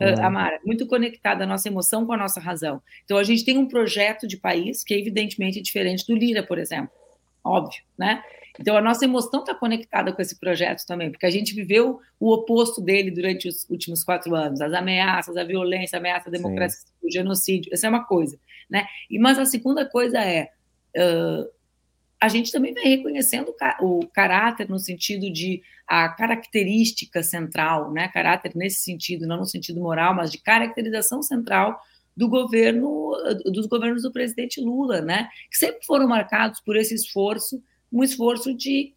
uh, 0.00 0.24
Amara, 0.24 0.60
muito 0.64 0.86
conectada 0.86 1.44
a 1.44 1.46
nossa 1.46 1.68
emoção 1.68 2.06
com 2.06 2.12
a 2.12 2.16
nossa 2.16 2.40
razão. 2.40 2.80
Então, 3.04 3.16
a 3.16 3.24
gente 3.24 3.44
tem 3.44 3.58
um 3.58 3.66
projeto 3.66 4.26
de 4.26 4.36
país 4.36 4.84
que 4.84 4.94
é 4.94 4.98
evidentemente 4.98 5.60
diferente 5.60 6.06
do 6.06 6.14
Lira, 6.14 6.42
por 6.42 6.58
exemplo. 6.58 6.90
Óbvio, 7.42 7.82
né? 7.96 8.22
Então, 8.60 8.76
a 8.76 8.80
nossa 8.80 9.04
emoção 9.04 9.40
está 9.40 9.54
conectada 9.54 10.12
com 10.12 10.20
esse 10.20 10.38
projeto 10.38 10.84
também, 10.84 11.10
porque 11.10 11.26
a 11.26 11.30
gente 11.30 11.54
viveu 11.54 12.00
o 12.18 12.32
oposto 12.32 12.80
dele 12.80 13.10
durante 13.10 13.48
os 13.48 13.68
últimos 13.70 14.02
quatro 14.02 14.34
anos, 14.34 14.60
as 14.60 14.72
ameaças, 14.72 15.36
a 15.36 15.44
violência, 15.44 15.96
a 15.96 16.00
ameaça 16.00 16.28
à 16.28 16.32
democracia, 16.32 16.80
Sim. 16.80 17.06
o 17.06 17.10
genocídio, 17.10 17.72
essa 17.72 17.86
é 17.86 17.90
uma 17.90 18.04
coisa, 18.04 18.36
né? 18.68 18.84
E, 19.08 19.18
mas 19.18 19.38
a 19.38 19.46
segunda 19.46 19.86
coisa 19.86 20.18
é, 20.18 20.50
uh, 20.96 21.48
a 22.20 22.28
gente 22.28 22.50
também 22.50 22.74
vem 22.74 22.96
reconhecendo 22.96 23.54
o 23.80 24.06
caráter 24.08 24.68
no 24.68 24.78
sentido 24.78 25.30
de 25.30 25.62
a 25.86 26.08
característica 26.08 27.22
central, 27.22 27.92
né? 27.92 28.08
Caráter 28.08 28.52
nesse 28.54 28.82
sentido, 28.82 29.26
não 29.26 29.38
no 29.38 29.46
sentido 29.46 29.80
moral, 29.80 30.14
mas 30.14 30.30
de 30.30 30.38
caracterização 30.38 31.22
central 31.22 31.80
do 32.16 32.28
governo, 32.28 33.12
dos 33.46 33.66
governos 33.66 34.02
do 34.02 34.12
presidente 34.12 34.60
Lula, 34.60 35.00
né? 35.00 35.28
Que 35.50 35.56
sempre 35.56 35.86
foram 35.86 36.08
marcados 36.08 36.60
por 36.60 36.76
esse 36.76 36.94
esforço, 36.94 37.62
um 37.92 38.02
esforço 38.02 38.52
de 38.52 38.92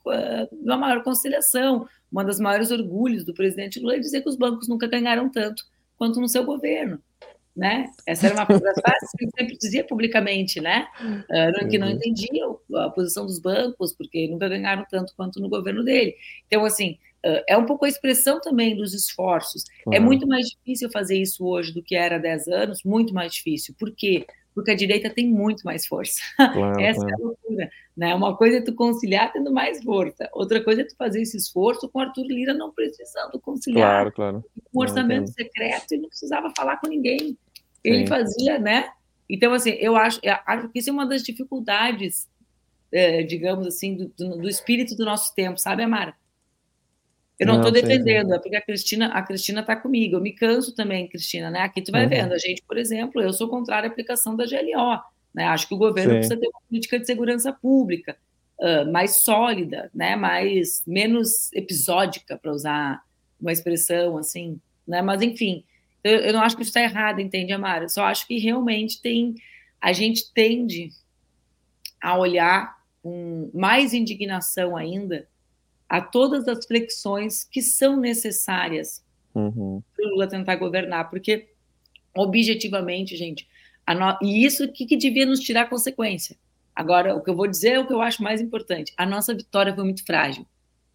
uma 0.52 0.78
maior 0.78 1.04
conciliação. 1.04 1.88
Uma 2.12 2.26
das 2.26 2.40
maiores 2.40 2.72
orgulhos 2.72 3.24
do 3.24 3.34
presidente 3.34 3.80
Lula 3.80 3.96
é 3.96 4.00
dizer 4.00 4.22
que 4.22 4.30
os 4.30 4.36
bancos 4.36 4.68
nunca 4.68 4.88
ganharam 4.88 5.30
tanto 5.30 5.64
quanto 5.96 6.20
no 6.20 6.28
seu 6.28 6.44
governo 6.44 7.02
né? 7.56 7.86
Essa 8.06 8.28
era 8.28 8.36
uma 8.36 8.46
das 8.46 8.80
frases 8.80 9.12
que 9.18 9.26
ele 9.26 9.32
sempre 9.38 9.58
dizia 9.58 9.84
publicamente, 9.84 10.62
né? 10.62 10.88
Uh, 11.02 11.68
que 11.68 11.78
não 11.78 11.88
uhum. 11.88 11.94
entendia 11.94 12.46
a 12.76 12.90
posição 12.90 13.26
dos 13.26 13.40
bancos, 13.40 13.94
porque 13.94 14.28
nunca 14.28 14.48
ganharam 14.48 14.86
tanto 14.90 15.14
quanto 15.16 15.40
no 15.40 15.50
governo 15.50 15.84
dele. 15.84 16.16
Então, 16.48 16.64
assim, 16.64 16.98
uh, 17.26 17.44
é 17.48 17.58
um 17.58 17.66
pouco 17.66 17.86
a 17.86 17.90
expressão 17.90 18.40
também 18.40 18.76
dos 18.76 18.94
esforços. 18.94 19.64
É 19.92 20.00
muito 20.00 20.28
mais 20.28 20.48
difícil 20.48 20.90
fazer 20.92 21.18
isso 21.18 21.46
hoje 21.46 21.74
do 21.74 21.84
que 21.84 21.96
era 21.96 22.16
há 22.16 22.20
10 22.20 22.48
anos, 22.48 22.84
muito 22.84 23.14
mais 23.14 23.34
difícil. 23.34 23.76
Por 23.78 23.92
quê? 23.92 24.26
Porque 24.26 24.41
a 24.68 24.76
direita 24.76 25.10
tem 25.10 25.28
muito 25.28 25.64
mais 25.64 25.86
força. 25.86 26.20
Claro, 26.52 26.80
Essa 26.82 27.00
claro. 27.00 27.12
é 27.12 27.14
a 27.14 27.26
loucura. 27.26 27.72
Né? 27.96 28.16
Uma 28.16 28.36
coisa 28.36 28.58
é 28.58 28.62
tu 28.62 28.74
conciliar 28.74 29.32
tendo 29.32 29.52
mais 29.52 29.84
força, 29.84 30.30
outra 30.34 30.64
coisa 30.64 30.82
é 30.82 30.84
tu 30.84 30.96
fazer 30.96 31.22
esse 31.22 31.38
esforço 31.38 31.90
com 31.90 32.00
Arthur 32.00 32.26
Lira 32.26 32.54
não 32.54 32.72
precisando 32.72 33.40
conciliar. 33.40 33.90
Claro, 33.90 34.12
claro. 34.12 34.46
Com 34.72 34.80
um 34.80 34.82
orçamento 34.82 35.28
não, 35.28 35.34
secreto 35.34 35.94
e 35.94 35.98
não 35.98 36.10
precisava 36.10 36.52
falar 36.56 36.78
com 36.78 36.88
ninguém. 36.88 37.38
Ele 37.84 38.00
Sim. 38.00 38.08
fazia, 38.08 38.60
né? 38.60 38.92
Então, 39.30 39.54
assim, 39.54 39.72
eu 39.72 39.96
acho, 39.96 40.20
eu 40.22 40.36
acho 40.46 40.70
que 40.70 40.80
isso 40.80 40.90
é 40.90 40.94
uma 40.94 41.06
das 41.06 41.24
dificuldades, 41.24 42.28
é, 42.92 43.24
digamos 43.24 43.66
assim, 43.66 43.96
do, 43.96 44.38
do, 44.38 44.50
espírito 44.50 44.96
do 44.96 45.06
nosso 45.06 45.34
tempo, 45.34 45.58
sabe, 45.58 45.84
Amara? 45.84 46.14
Eu 47.42 47.48
não 47.48 47.56
estou 47.56 47.72
defendendo, 47.72 48.36
é 48.36 48.38
porque 48.38 48.56
a 48.56 48.62
Cristina 48.62 49.08
a 49.08 49.24
Cristina 49.24 49.62
está 49.62 49.76
comigo. 49.76 50.16
Eu 50.16 50.22
me 50.22 50.32
canso 50.32 50.76
também, 50.76 51.08
Cristina, 51.08 51.50
né? 51.50 51.62
Aqui 51.62 51.82
tu 51.82 51.92
vai 51.92 52.04
uhum. 52.04 52.10
vendo. 52.10 52.34
A 52.34 52.38
gente, 52.38 52.62
por 52.62 52.78
exemplo, 52.78 53.20
eu 53.20 53.34
sou 53.34 53.50
contrária 53.50 53.90
à 53.90 53.92
aplicação 53.92 54.36
da 54.36 54.46
GLO. 54.46 55.02
Né? 55.34 55.46
Acho 55.46 55.68
que 55.68 55.74
o 55.74 55.78
governo 55.78 56.12
Sim. 56.12 56.18
precisa 56.18 56.40
ter 56.40 56.48
uma 56.48 56.62
política 56.70 57.00
de 57.00 57.08
segurança 57.08 57.52
pública 57.52 58.16
uh, 58.60 58.92
mais 58.92 59.24
sólida, 59.24 59.90
né? 59.92 60.16
Mais 60.16 60.84
menos 60.86 61.52
episódica, 61.52 62.38
para 62.38 62.52
usar 62.52 63.02
uma 63.42 63.52
expressão 63.52 64.20
assim, 64.20 64.62
né? 64.88 65.02
Mas 65.02 65.24
enfim, 65.24 65.64
eu, 66.04 66.18
eu 66.18 66.34
não 66.34 66.42
acho 66.42 66.56
que 66.56 66.62
isso 66.62 66.70
está 66.70 66.84
errado, 66.84 67.22
entende, 67.22 67.52
Amara? 67.52 67.86
Eu 67.86 67.90
só 67.90 68.04
acho 68.04 68.28
que 68.28 68.38
realmente 68.38 69.02
tem. 69.02 69.34
A 69.82 69.92
gente 69.92 70.32
tende 70.32 70.92
a 72.00 72.16
olhar 72.20 72.78
com 73.02 73.50
mais 73.52 73.96
indignação 73.96 74.78
ainda 74.78 75.28
a 75.92 76.00
todas 76.00 76.48
as 76.48 76.66
flexões 76.66 77.44
que 77.44 77.62
são 77.62 77.98
necessárias 77.98 79.04
uhum. 79.36 79.84
para 79.94 80.06
o 80.06 80.10
Lula 80.12 80.26
tentar 80.26 80.56
governar, 80.56 81.10
porque 81.10 81.50
objetivamente, 82.16 83.18
gente, 83.18 83.46
no... 83.90 84.18
e 84.22 84.46
isso 84.46 84.72
que, 84.72 84.86
que 84.86 84.96
devia 84.96 85.26
nos 85.26 85.42
tirar 85.42 85.70
consequência. 85.70 86.38
Agora, 86.74 87.14
o 87.14 87.22
que 87.22 87.30
eu 87.30 87.36
vou 87.36 87.46
dizer 87.46 87.74
é 87.74 87.80
o 87.80 87.86
que 87.86 87.92
eu 87.92 88.00
acho 88.00 88.24
mais 88.24 88.40
importante. 88.40 88.94
A 88.96 89.06
nossa 89.06 89.34
vitória 89.36 89.76
foi 89.76 89.84
muito 89.84 90.06
frágil 90.06 90.48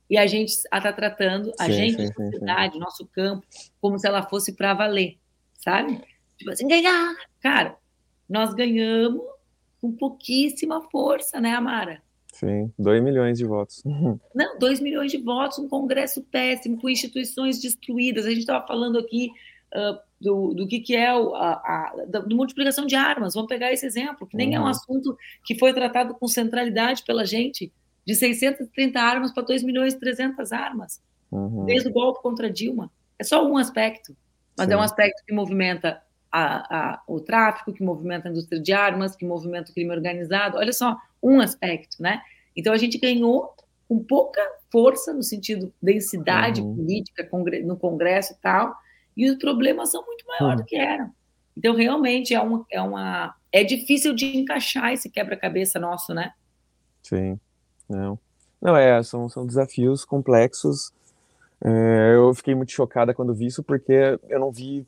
e 0.09 0.17
a 0.17 0.27
gente 0.27 0.53
está 0.53 0.91
tratando 0.91 1.53
a 1.61 1.67
sim, 1.67 1.73
gente, 1.73 1.97
sim, 1.97 2.11
a 2.11 2.15
sociedade, 2.15 2.73
sim, 2.73 2.81
nosso 2.81 3.07
campo, 3.09 3.47
como 3.79 3.99
se 3.99 4.09
ela 4.09 4.23
fosse 4.23 4.55
para 4.55 4.73
valer, 4.73 5.19
sabe? 5.59 6.01
Tipo 6.39 6.53
assim, 6.53 6.67
ganhar. 6.67 7.15
Cara, 7.43 7.77
nós 8.27 8.55
ganhamos 8.55 9.21
com 9.79 9.93
pouquíssima 9.93 10.81
força, 10.89 11.39
né, 11.39 11.53
Amara? 11.53 12.03
Sim, 12.37 12.71
2 12.79 13.03
milhões 13.03 13.39
de 13.39 13.47
votos. 13.47 13.83
Não, 14.35 14.59
2 14.59 14.81
milhões 14.81 15.11
de 15.11 15.17
votos, 15.17 15.59
um 15.59 15.69
Congresso 15.69 16.23
péssimo, 16.23 16.79
com 16.79 16.89
instituições 16.89 17.59
destruídas. 17.59 18.27
A 18.27 18.29
gente 18.29 18.41
estava 18.41 18.67
falando 18.67 18.99
aqui 18.99 19.31
uh, 19.75 19.99
do, 20.21 20.53
do 20.53 20.67
que, 20.67 20.81
que 20.81 20.95
é 20.95 21.15
o, 21.15 21.35
a, 21.35 21.53
a 21.53 22.21
do 22.21 22.37
multiplicação 22.37 22.85
de 22.85 22.95
armas. 22.95 23.33
Vamos 23.33 23.49
pegar 23.49 23.73
esse 23.73 23.87
exemplo, 23.87 24.27
que 24.27 24.37
nem 24.37 24.51
uhum. 24.51 24.55
é 24.55 24.59
um 24.59 24.63
uhum. 24.65 24.69
assunto 24.69 25.17
que 25.45 25.59
foi 25.59 25.73
tratado 25.73 26.15
com 26.15 26.29
centralidade 26.29 27.03
pela 27.05 27.25
gente 27.25 27.73
de 28.07 28.15
630 28.15 29.01
armas 29.01 29.33
para 29.33 29.43
2 29.43 29.63
milhões 29.63 29.95
e 29.95 29.99
300 29.99 30.53
armas, 30.53 31.03
uhum. 31.33 31.65
desde 31.65 31.89
o 31.89 31.93
golpe 31.93 32.21
contra 32.21 32.51
Dilma. 32.51 32.91
É 33.19 33.25
só 33.25 33.43
um 33.47 33.57
aspecto, 33.57 34.15
mas 34.59 34.67
Sim. 34.67 34.75
é 34.75 34.77
um 34.77 34.83
aspecto 34.83 35.25
que 35.27 35.35
movimenta 35.35 36.03
a, 36.31 36.93
a, 36.93 37.03
o 37.09 37.19
tráfico, 37.19 37.73
que 37.73 37.83
movimenta 37.83 38.29
a 38.29 38.31
indústria 38.31 38.61
de 38.61 38.73
armas, 38.75 39.17
que 39.17 39.25
movimenta 39.25 39.71
o 39.71 39.75
crime 39.75 39.91
organizado. 39.91 40.59
Olha 40.59 40.73
só, 40.73 40.97
um 41.27 41.41
aspecto, 41.41 42.01
né? 42.01 42.21
Então 42.57 42.73
a 42.73 42.77
gente 42.77 42.99
ganhou 42.99 43.55
com 43.89 44.03
pouca 44.03 44.41
força 44.71 45.13
no 45.13 45.23
sentido 45.23 45.73
densidade 45.83 46.61
uhum. 46.61 46.77
política 46.77 47.29
no 47.65 47.77
Congresso 47.77 48.33
e 48.33 48.37
tal, 48.37 48.75
e 49.17 49.29
os 49.31 49.37
problemas 49.37 49.91
são 49.91 50.05
muito 50.05 50.27
maiores 50.27 50.61
uhum. 50.61 50.65
do 50.65 50.69
que 50.69 50.77
eram. 50.77 51.11
Então 51.57 51.75
realmente 51.75 52.35
é 52.35 52.41
uma, 52.41 52.67
é 52.71 52.81
uma 52.81 53.35
é 53.53 53.65
difícil 53.65 54.15
de 54.15 54.37
encaixar 54.37 54.93
esse 54.93 55.09
quebra-cabeça 55.09 55.79
nosso, 55.79 56.13
né? 56.13 56.33
Sim. 57.03 57.39
Não, 57.89 58.19
não 58.61 58.77
é, 58.77 59.03
são, 59.03 59.29
são 59.29 59.47
desafios 59.47 60.05
complexos. 60.05 60.93
É, 61.65 62.15
eu 62.15 62.35
fiquei 62.35 62.55
muito 62.55 62.73
chocada 62.73 63.15
quando 63.15 63.35
vi 63.35 63.47
isso, 63.47 63.63
porque 63.63 64.19
eu 64.29 64.41
não 64.41 64.51
vi. 64.51 64.87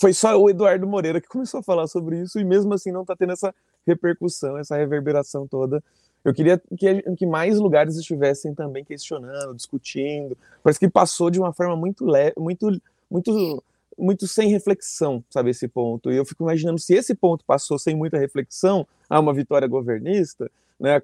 Foi 0.00 0.14
só 0.14 0.40
o 0.40 0.48
Eduardo 0.48 0.86
Moreira 0.86 1.20
que 1.20 1.28
começou 1.28 1.60
a 1.60 1.62
falar 1.62 1.86
sobre 1.86 2.20
isso, 2.20 2.38
e 2.38 2.44
mesmo 2.44 2.72
assim 2.72 2.90
não 2.90 3.02
está 3.02 3.14
tendo 3.14 3.32
essa 3.32 3.54
repercussão, 3.86 4.58
essa 4.58 4.76
reverberação 4.76 5.46
toda. 5.46 5.82
Eu 6.24 6.34
queria 6.34 6.60
que, 6.76 7.02
que 7.16 7.26
mais 7.26 7.58
lugares 7.58 7.96
estivessem 7.96 8.54
também 8.54 8.84
questionando, 8.84 9.54
discutindo. 9.54 10.36
Parece 10.62 10.78
que 10.78 10.88
passou 10.88 11.30
de 11.30 11.40
uma 11.40 11.52
forma 11.52 11.74
muito 11.76 12.04
leve, 12.04 12.34
muito, 12.38 12.80
muito, 13.10 13.62
muito 13.98 14.26
sem 14.26 14.48
reflexão, 14.50 15.24
sabe, 15.30 15.50
esse 15.50 15.66
ponto. 15.66 16.12
E 16.12 16.16
eu 16.16 16.24
fico 16.24 16.42
imaginando 16.42 16.78
se 16.78 16.94
esse 16.94 17.14
ponto 17.14 17.44
passou 17.44 17.78
sem 17.78 17.96
muita 17.96 18.18
reflexão 18.18 18.86
a 19.08 19.18
uma 19.18 19.32
vitória 19.32 19.66
governista, 19.66 20.50
né? 20.78 21.02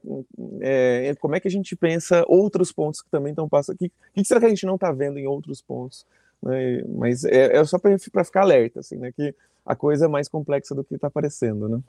É, 0.60 1.14
como 1.20 1.36
é 1.36 1.40
que 1.40 1.48
a 1.48 1.50
gente 1.50 1.76
pensa 1.76 2.24
outros 2.26 2.72
pontos 2.72 3.02
que 3.02 3.10
também 3.10 3.30
estão 3.30 3.48
passando? 3.48 3.76
O 3.76 3.78
que, 3.78 3.92
que, 4.14 4.24
será 4.24 4.40
que 4.40 4.46
a 4.46 4.50
gente 4.50 4.64
não 4.64 4.76
está 4.76 4.90
vendo 4.90 5.18
em 5.18 5.26
outros 5.26 5.60
pontos? 5.60 6.06
Né? 6.42 6.82
Mas 6.88 7.24
é, 7.24 7.56
é 7.56 7.64
só 7.64 7.78
para 7.78 8.24
ficar 8.24 8.42
alerta, 8.42 8.80
assim, 8.80 8.96
né? 8.96 9.12
Que 9.12 9.34
a 9.64 9.74
coisa 9.74 10.06
é 10.06 10.08
mais 10.08 10.28
complexa 10.28 10.74
do 10.74 10.82
que 10.84 10.94
está 10.94 11.08
aparecendo, 11.08 11.68
né? 11.68 11.80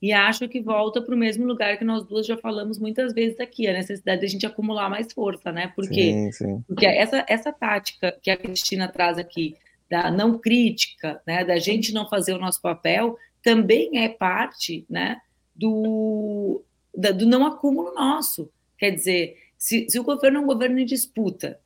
E 0.00 0.12
acho 0.12 0.48
que 0.48 0.60
volta 0.60 1.00
para 1.00 1.14
o 1.14 1.18
mesmo 1.18 1.46
lugar 1.46 1.78
que 1.78 1.84
nós 1.84 2.04
duas 2.04 2.26
já 2.26 2.36
falamos 2.36 2.78
muitas 2.78 3.14
vezes 3.14 3.40
aqui, 3.40 3.66
a 3.66 3.72
necessidade 3.72 4.20
de 4.20 4.26
a 4.26 4.28
gente 4.28 4.46
acumular 4.46 4.90
mais 4.90 5.12
força, 5.12 5.50
né? 5.50 5.72
Porque, 5.74 6.12
sim, 6.12 6.32
sim. 6.32 6.64
porque 6.66 6.84
essa, 6.84 7.24
essa 7.26 7.52
tática 7.52 8.16
que 8.22 8.30
a 8.30 8.36
Cristina 8.36 8.88
traz 8.88 9.18
aqui, 9.18 9.56
da 9.88 10.10
não 10.10 10.38
crítica, 10.38 11.20
né, 11.26 11.44
da 11.44 11.58
gente 11.58 11.94
não 11.94 12.08
fazer 12.08 12.34
o 12.34 12.38
nosso 12.38 12.60
papel, 12.60 13.16
também 13.42 14.04
é 14.04 14.08
parte 14.08 14.84
né, 14.90 15.20
do, 15.54 16.62
do 16.92 17.26
não 17.26 17.46
acúmulo 17.46 17.94
nosso. 17.94 18.50
Quer 18.76 18.90
dizer, 18.90 19.36
se, 19.56 19.88
se 19.88 19.98
o 19.98 20.04
governo 20.04 20.38
é 20.38 20.40
um 20.40 20.46
governo 20.46 20.78
em 20.78 20.84
disputa 20.84 21.58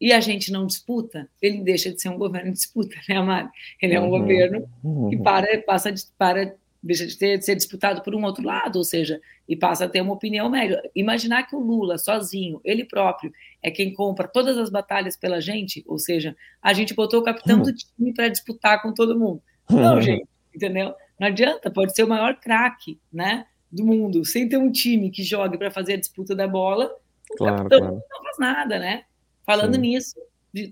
e 0.00 0.12
a 0.12 0.18
gente 0.18 0.50
não 0.50 0.66
disputa, 0.66 1.28
ele 1.40 1.62
deixa 1.62 1.92
de 1.92 2.02
ser 2.02 2.08
um 2.08 2.18
governo 2.18 2.50
em 2.50 2.52
disputa, 2.52 2.96
né, 3.08 3.16
Amado? 3.16 3.50
Ele 3.80 3.94
é 3.94 4.00
um 4.00 4.10
uhum. 4.10 4.18
governo 4.18 4.68
que 5.08 5.16
para, 5.18 5.62
passa 5.62 5.94
para, 6.18 6.56
deixa 6.82 7.06
de, 7.06 7.16
ter, 7.16 7.38
de 7.38 7.44
ser 7.44 7.54
disputado 7.54 8.02
por 8.02 8.14
um 8.14 8.24
outro 8.24 8.44
lado, 8.44 8.76
ou 8.76 8.84
seja, 8.84 9.20
e 9.48 9.56
passa 9.56 9.84
a 9.84 9.88
ter 9.88 10.00
uma 10.00 10.14
opinião 10.14 10.50
média. 10.50 10.82
Imaginar 10.94 11.44
que 11.44 11.54
o 11.54 11.60
Lula, 11.60 11.96
sozinho, 11.98 12.60
ele 12.64 12.84
próprio, 12.84 13.32
é 13.62 13.70
quem 13.70 13.92
compra 13.92 14.26
todas 14.26 14.58
as 14.58 14.70
batalhas 14.70 15.16
pela 15.16 15.40
gente, 15.40 15.84
ou 15.86 15.98
seja, 15.98 16.36
a 16.60 16.72
gente 16.72 16.94
botou 16.94 17.20
o 17.20 17.24
capitão 17.24 17.60
do 17.62 17.72
time 17.72 18.12
para 18.12 18.28
disputar 18.28 18.82
com 18.82 18.92
todo 18.92 19.18
mundo. 19.18 19.42
Não, 19.70 19.94
uhum. 19.94 20.02
gente, 20.02 20.26
entendeu? 20.54 20.94
Não 21.18 21.28
adianta, 21.28 21.70
pode 21.70 21.94
ser 21.94 22.02
o 22.02 22.08
maior 22.08 22.34
craque, 22.40 22.98
né? 23.12 23.46
do 23.72 23.86
mundo, 23.86 24.22
sem 24.24 24.46
ter 24.46 24.58
um 24.58 24.70
time 24.70 25.10
que 25.10 25.22
jogue 25.22 25.56
para 25.56 25.70
fazer 25.70 25.94
a 25.94 25.98
disputa 25.98 26.36
da 26.36 26.46
bola, 26.46 26.94
o 27.30 27.36
claro, 27.36 27.56
capitão 27.56 27.78
claro. 27.78 27.94
não 27.94 28.22
faz 28.22 28.38
nada, 28.38 28.78
né? 28.78 29.04
Falando 29.46 29.76
Sim. 29.76 29.80
nisso, 29.80 30.20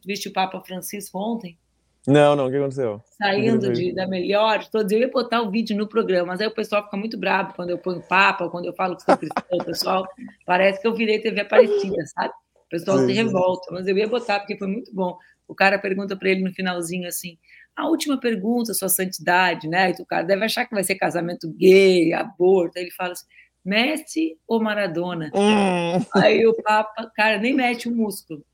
viste 0.05 0.29
o 0.29 0.33
Papa 0.33 0.61
Francisco 0.61 1.19
ontem? 1.19 1.59
Não, 2.07 2.35
não, 2.35 2.47
o 2.47 2.51
que 2.51 2.57
aconteceu? 2.57 3.03
Saindo 3.19 3.73
de, 3.73 3.93
da 3.95 4.07
melhor, 4.07 4.67
todos, 4.69 4.91
eu 4.91 5.01
ia 5.01 5.11
botar 5.11 5.43
o 5.43 5.51
vídeo 5.51 5.77
no 5.77 5.87
programa, 5.87 6.29
mas 6.29 6.41
aí 6.41 6.47
o 6.47 6.55
pessoal 6.55 6.85
fica 6.85 6.97
muito 6.97 7.19
bravo 7.19 7.55
quando 7.55 7.71
eu 7.71 7.79
ponho 7.79 8.01
Papa, 8.01 8.49
quando 8.49 8.65
eu 8.65 8.73
falo 8.73 8.97
que 8.97 9.03
sou 9.03 9.17
cristão, 9.17 9.43
o 9.59 9.65
pessoal 9.65 10.09
parece 10.47 10.81
que 10.81 10.89
eu 10.89 10.95
virei 10.95 11.19
TV 11.19 11.41
Aparecida, 11.41 12.07
sabe? 12.07 12.33
O 12.55 12.69
pessoal 12.71 12.99
sim, 12.99 13.07
se 13.07 13.13
revolta, 13.13 13.71
mas 13.73 13.87
eu 13.87 13.99
ia 13.99 14.09
botar 14.09 14.39
porque 14.39 14.57
foi 14.57 14.69
muito 14.69 14.95
bom. 14.95 15.19
O 15.47 15.55
cara 15.55 15.79
pergunta 15.79 16.17
para 16.17 16.31
ele 16.31 16.45
no 16.45 16.53
finalzinho 16.55 17.09
assim: 17.09 17.37
A 17.77 17.89
última 17.89 18.19
pergunta, 18.19 18.73
sua 18.73 18.89
santidade, 18.89 19.69
né? 19.69 19.91
E 19.91 20.01
o 20.01 20.07
cara 20.07 20.23
deve 20.23 20.45
achar 20.45 20.65
que 20.65 20.75
vai 20.75 20.85
ser 20.85 20.95
casamento 20.95 21.53
gay, 21.59 22.13
aborto. 22.13 22.79
Aí 22.79 22.85
ele 22.85 22.93
fala 22.93 23.13
assim: 23.13 23.27
Messi 23.65 24.39
ou 24.47 24.63
Maradona? 24.63 25.31
Hum. 25.35 26.05
Aí 26.15 26.47
o 26.47 26.55
Papa, 26.55 27.11
cara, 27.17 27.39
nem 27.39 27.53
mete 27.53 27.89
o 27.89 27.95
músculo. 27.95 28.45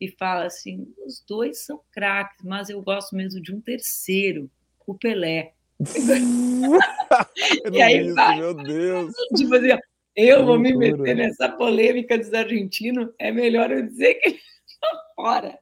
E 0.00 0.08
fala 0.16 0.46
assim: 0.46 0.92
os 1.04 1.24
dois 1.26 1.64
são 1.64 1.80
craques, 1.92 2.44
mas 2.44 2.70
eu 2.70 2.80
gosto 2.82 3.16
mesmo 3.16 3.40
de 3.40 3.54
um 3.54 3.60
terceiro, 3.60 4.50
o 4.86 4.94
Pelé. 4.94 5.52
e 7.72 7.82
aí, 7.82 8.06
isso, 8.06 8.14
vai, 8.14 8.38
meu 8.38 8.54
Deus. 8.54 9.12
Tipo 9.36 9.54
assim, 9.54 9.78
eu 10.16 10.44
vou 10.44 10.58
me 10.58 10.76
meter 10.76 11.14
nessa 11.14 11.48
polêmica 11.48 12.18
dos 12.18 12.32
argentinos, 12.34 13.10
é 13.18 13.30
melhor 13.30 13.70
eu 13.70 13.86
dizer 13.86 14.14
que 14.14 14.40
estão 14.66 14.90
fora. 15.14 15.58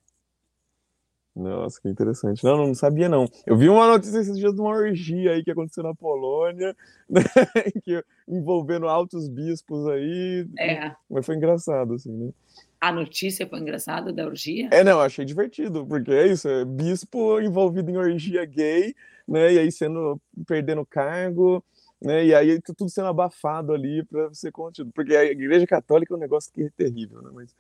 Nossa, 1.37 1.79
que 1.79 1.89
interessante. 1.89 2.43
Não, 2.43 2.57
não 2.57 2.75
sabia, 2.75 3.11
não. 3.11 3.29
Eu 3.47 3.59
vi 3.59 3.69
uma 3.69 3.87
notícia 3.87 4.19
esses 4.19 4.39
dias 4.39 4.55
de 4.55 4.61
uma 4.61 4.71
orgia 4.71 5.33
aí 5.33 5.45
que 5.45 5.51
aconteceu 5.51 5.83
na 5.83 5.95
Polônia, 5.95 6.75
né? 7.11 7.23
que, 7.85 8.03
envolvendo 8.27 8.89
altos 8.89 9.29
bispos 9.29 9.87
aí. 9.89 10.49
É. 10.59 10.93
Mas 11.11 11.27
foi 11.27 11.37
engraçado, 11.37 11.93
assim, 11.93 12.11
né? 12.11 12.33
A 12.81 12.93
notícia 12.93 13.47
foi 13.47 13.59
engraçada 13.59 14.13
da 14.13 14.27
orgia? 14.27 14.69
É, 14.71 14.85
não, 14.85 15.01
achei 15.01 15.25
divertido, 15.25 15.87
porque 15.87 16.11
é 16.11 16.27
isso, 16.27 16.49
é 16.49 16.65
bispo 16.65 17.41
envolvido 17.41 17.91
em 17.91 17.97
orgia 17.97 18.45
gay, 18.45 18.95
né? 19.27 19.55
E 19.55 19.59
aí 19.59 19.73
sendo 19.73 20.21
perdendo 20.47 20.85
cargo, 20.85 21.65
né? 22.01 22.27
E 22.27 22.35
aí 22.35 22.61
tudo 22.61 22.91
sendo 22.91 23.09
abafado 23.09 23.73
ali 23.73 24.05
para 24.05 24.33
ser 24.35 24.53
contido. 24.53 24.91
Porque 24.95 25.17
a 25.17 25.25
Igreja 25.25 25.67
Católica 25.67 26.13
é 26.13 26.17
um 26.17 26.21
negócio 26.21 26.53
que 26.53 26.65
é 26.65 26.71
terrível, 26.77 27.23
né? 27.23 27.31
Mas 27.33 27.55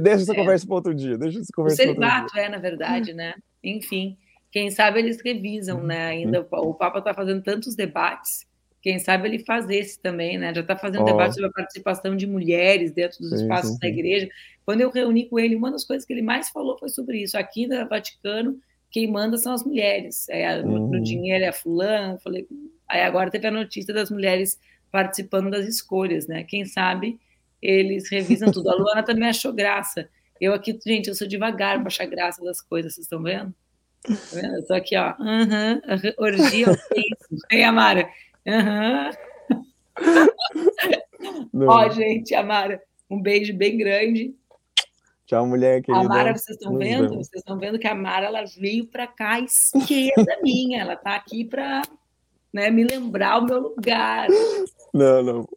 deixa 0.00 0.22
essa 0.22 0.32
é. 0.32 0.36
conversa 0.36 0.66
para 0.66 0.74
outro 0.74 0.94
dia. 0.94 1.16
Deixa 1.16 1.40
essa 1.40 1.52
conversa. 1.54 1.82
O 1.82 1.86
celibato 1.86 2.38
é, 2.38 2.48
na 2.48 2.58
verdade, 2.58 3.12
né? 3.12 3.34
Enfim, 3.62 4.16
quem 4.50 4.70
sabe 4.70 4.98
eles 4.98 5.20
revisam, 5.22 5.82
né? 5.82 6.08
Ainda 6.08 6.46
o 6.52 6.74
Papa 6.74 6.98
está 6.98 7.14
fazendo 7.14 7.42
tantos 7.42 7.74
debates. 7.74 8.46
Quem 8.80 8.98
sabe 8.98 9.28
ele 9.28 9.38
faz 9.40 9.68
esse 9.68 10.00
também, 10.00 10.38
né? 10.38 10.54
Já 10.54 10.60
está 10.60 10.76
fazendo 10.76 11.02
oh. 11.02 11.04
debate 11.04 11.34
sobre 11.34 11.48
a 11.48 11.52
participação 11.52 12.16
de 12.16 12.26
mulheres 12.26 12.92
dentro 12.92 13.18
dos 13.18 13.30
sim, 13.30 13.42
espaços 13.42 13.72
sim, 13.72 13.78
da 13.78 13.88
igreja. 13.88 14.28
Quando 14.64 14.80
eu 14.80 14.90
reuni 14.90 15.28
com 15.28 15.38
ele, 15.38 15.56
uma 15.56 15.70
das 15.70 15.84
coisas 15.84 16.06
que 16.06 16.12
ele 16.12 16.22
mais 16.22 16.48
falou 16.50 16.78
foi 16.78 16.88
sobre 16.88 17.22
isso. 17.22 17.36
Aqui 17.36 17.66
no 17.66 17.88
Vaticano, 17.88 18.58
quem 18.90 19.10
manda 19.10 19.36
são 19.36 19.52
as 19.52 19.64
mulheres. 19.64 20.28
É, 20.28 20.60
uhum. 20.60 20.88
No 20.88 21.02
dinheiro 21.02 21.44
é 21.44 21.48
a 21.48 21.52
fulana. 21.52 22.18
Falei, 22.18 22.46
Aí 22.88 23.02
agora 23.02 23.30
teve 23.30 23.46
a 23.46 23.50
notícia 23.50 23.92
das 23.92 24.10
mulheres 24.10 24.58
participando 24.90 25.50
das 25.50 25.66
escolhas, 25.66 26.26
né? 26.26 26.42
Quem 26.44 26.64
sabe 26.64 27.20
eles 27.60 28.08
revisam 28.10 28.50
tudo. 28.50 28.70
A 28.70 28.74
Luana 28.74 29.02
também 29.02 29.28
achou 29.28 29.52
graça. 29.52 30.08
Eu 30.40 30.54
aqui, 30.54 30.78
gente, 30.86 31.08
eu 31.08 31.14
sou 31.14 31.26
devagar 31.26 31.78
para 31.78 31.88
achar 31.88 32.06
graça 32.06 32.42
das 32.42 32.60
coisas, 32.60 32.94
vocês 32.94 33.04
estão 33.04 33.22
vendo? 33.22 33.52
Tá 34.02 34.14
vendo? 34.32 34.54
Eu 34.54 34.66
tô 34.66 34.74
aqui, 34.74 34.96
ó. 34.96 35.14
Uhum, 35.18 35.80
orgia, 36.18 36.66
isso. 36.70 37.46
Ei, 37.50 37.64
Amara. 37.64 38.08
Aham. 38.48 39.10
Uhum. 41.52 41.66
ó, 41.68 41.88
gente, 41.90 42.34
Amara, 42.34 42.80
um 43.10 43.20
beijo 43.20 43.54
bem 43.54 43.76
grande. 43.76 44.34
Tchau, 45.26 45.46
mulher 45.46 45.82
querida. 45.82 46.06
A 46.06 46.08
Mara, 46.08 46.32
vocês 46.32 46.56
estão 46.56 46.78
vendo? 46.78 47.08
Vocês 47.08 47.34
estão 47.34 47.58
vendo 47.58 47.78
que 47.78 47.86
a 47.86 47.94
Mara 47.94 48.26
ela 48.26 48.44
veio 48.58 48.86
para 48.86 49.06
cá 49.06 49.34
à 49.34 49.40
esquerda 49.40 50.38
minha. 50.42 50.80
Ela 50.80 50.94
está 50.94 51.14
aqui 51.14 51.44
para 51.44 51.82
né, 52.50 52.70
me 52.70 52.84
lembrar 52.84 53.38
o 53.38 53.44
meu 53.44 53.60
lugar. 53.60 54.28
Não, 54.94 55.22
não. 55.22 55.48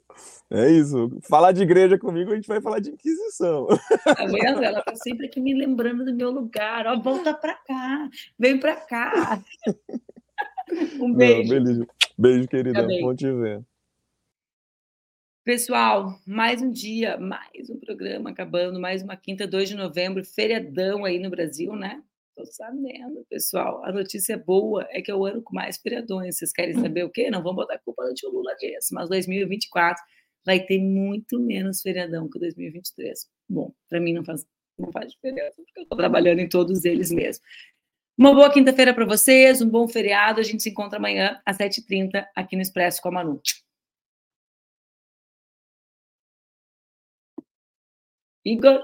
É 0.49 0.69
isso. 0.69 1.17
Falar 1.21 1.53
de 1.53 1.63
igreja 1.63 1.97
comigo, 1.97 2.31
a 2.31 2.35
gente 2.35 2.49
vai 2.49 2.59
falar 2.59 2.79
de 2.79 2.89
Inquisição. 2.89 3.67
Tá 4.03 4.25
vendo? 4.25 4.61
Ela 4.61 4.81
tá 4.81 4.93
sempre 4.95 5.27
aqui 5.27 5.39
me 5.39 5.53
lembrando 5.53 6.03
do 6.03 6.13
meu 6.13 6.29
lugar. 6.29 6.85
Ó, 6.87 6.99
volta 6.99 7.33
para 7.33 7.53
cá, 7.53 8.09
vem 8.37 8.59
para 8.59 8.75
cá. 8.75 9.41
Um 11.01 11.13
beijo. 11.13 11.53
Não, 11.53 11.63
beijo. 11.63 11.87
beijo, 12.17 12.47
querida. 12.47 12.87
Bom 13.01 13.15
te 13.15 13.31
ver. 13.31 13.63
Pessoal, 15.43 16.19
mais 16.25 16.61
um 16.61 16.71
dia, 16.71 17.17
mais 17.17 17.69
um 17.69 17.79
programa 17.79 18.29
acabando, 18.29 18.79
mais 18.79 19.01
uma 19.01 19.17
quinta, 19.17 19.47
2 19.47 19.69
de 19.69 19.75
novembro, 19.75 20.23
feriadão 20.23 21.03
aí 21.03 21.17
no 21.17 21.31
Brasil, 21.31 21.75
né? 21.75 22.01
Tô 22.35 22.45
sabendo, 22.45 23.25
pessoal. 23.29 23.83
A 23.83 23.91
notícia 23.91 24.37
boa 24.37 24.87
é 24.91 25.01
que 25.01 25.09
é 25.09 25.15
o 25.15 25.25
ano 25.25 25.41
com 25.41 25.53
mais 25.55 25.77
feriadões. 25.77 26.37
Vocês 26.37 26.53
querem 26.53 26.77
hum. 26.77 26.81
saber 26.81 27.03
o 27.03 27.09
quê? 27.09 27.29
Não 27.29 27.41
vamos 27.41 27.55
botar 27.55 27.79
culpa 27.79 28.05
do 28.05 28.13
tio 28.13 28.29
Lula 28.29 28.55
disso, 28.55 28.93
mas 28.93 29.09
2024 29.09 30.01
vai 30.45 30.59
ter 30.59 30.79
muito 30.79 31.39
menos 31.39 31.81
feriadão 31.81 32.29
que 32.29 32.39
2023. 32.39 33.27
Bom, 33.49 33.73
para 33.89 33.99
mim 33.99 34.13
não 34.13 34.23
faz, 34.23 34.45
não 34.77 34.91
faz 34.91 35.11
diferença, 35.11 35.55
porque 35.55 35.79
eu 35.79 35.83
estou 35.83 35.97
trabalhando 35.97 36.39
em 36.39 36.47
todos 36.47 36.85
eles 36.85 37.11
mesmo. 37.11 37.43
Uma 38.21 38.35
boa 38.35 38.53
quinta-feira 38.53 38.93
para 38.93 39.03
vocês, 39.03 39.63
um 39.63 39.67
bom 39.67 39.87
feriado. 39.87 40.39
A 40.39 40.43
gente 40.43 40.61
se 40.61 40.69
encontra 40.69 40.99
amanhã 40.99 41.41
às 41.43 41.57
7h30 41.57 42.23
aqui 42.35 42.55
no 42.55 42.61
Expresso 42.61 43.01
com 43.01 43.09
a 43.09 43.13
Manu. 43.13 43.41
Igor. 48.45 48.79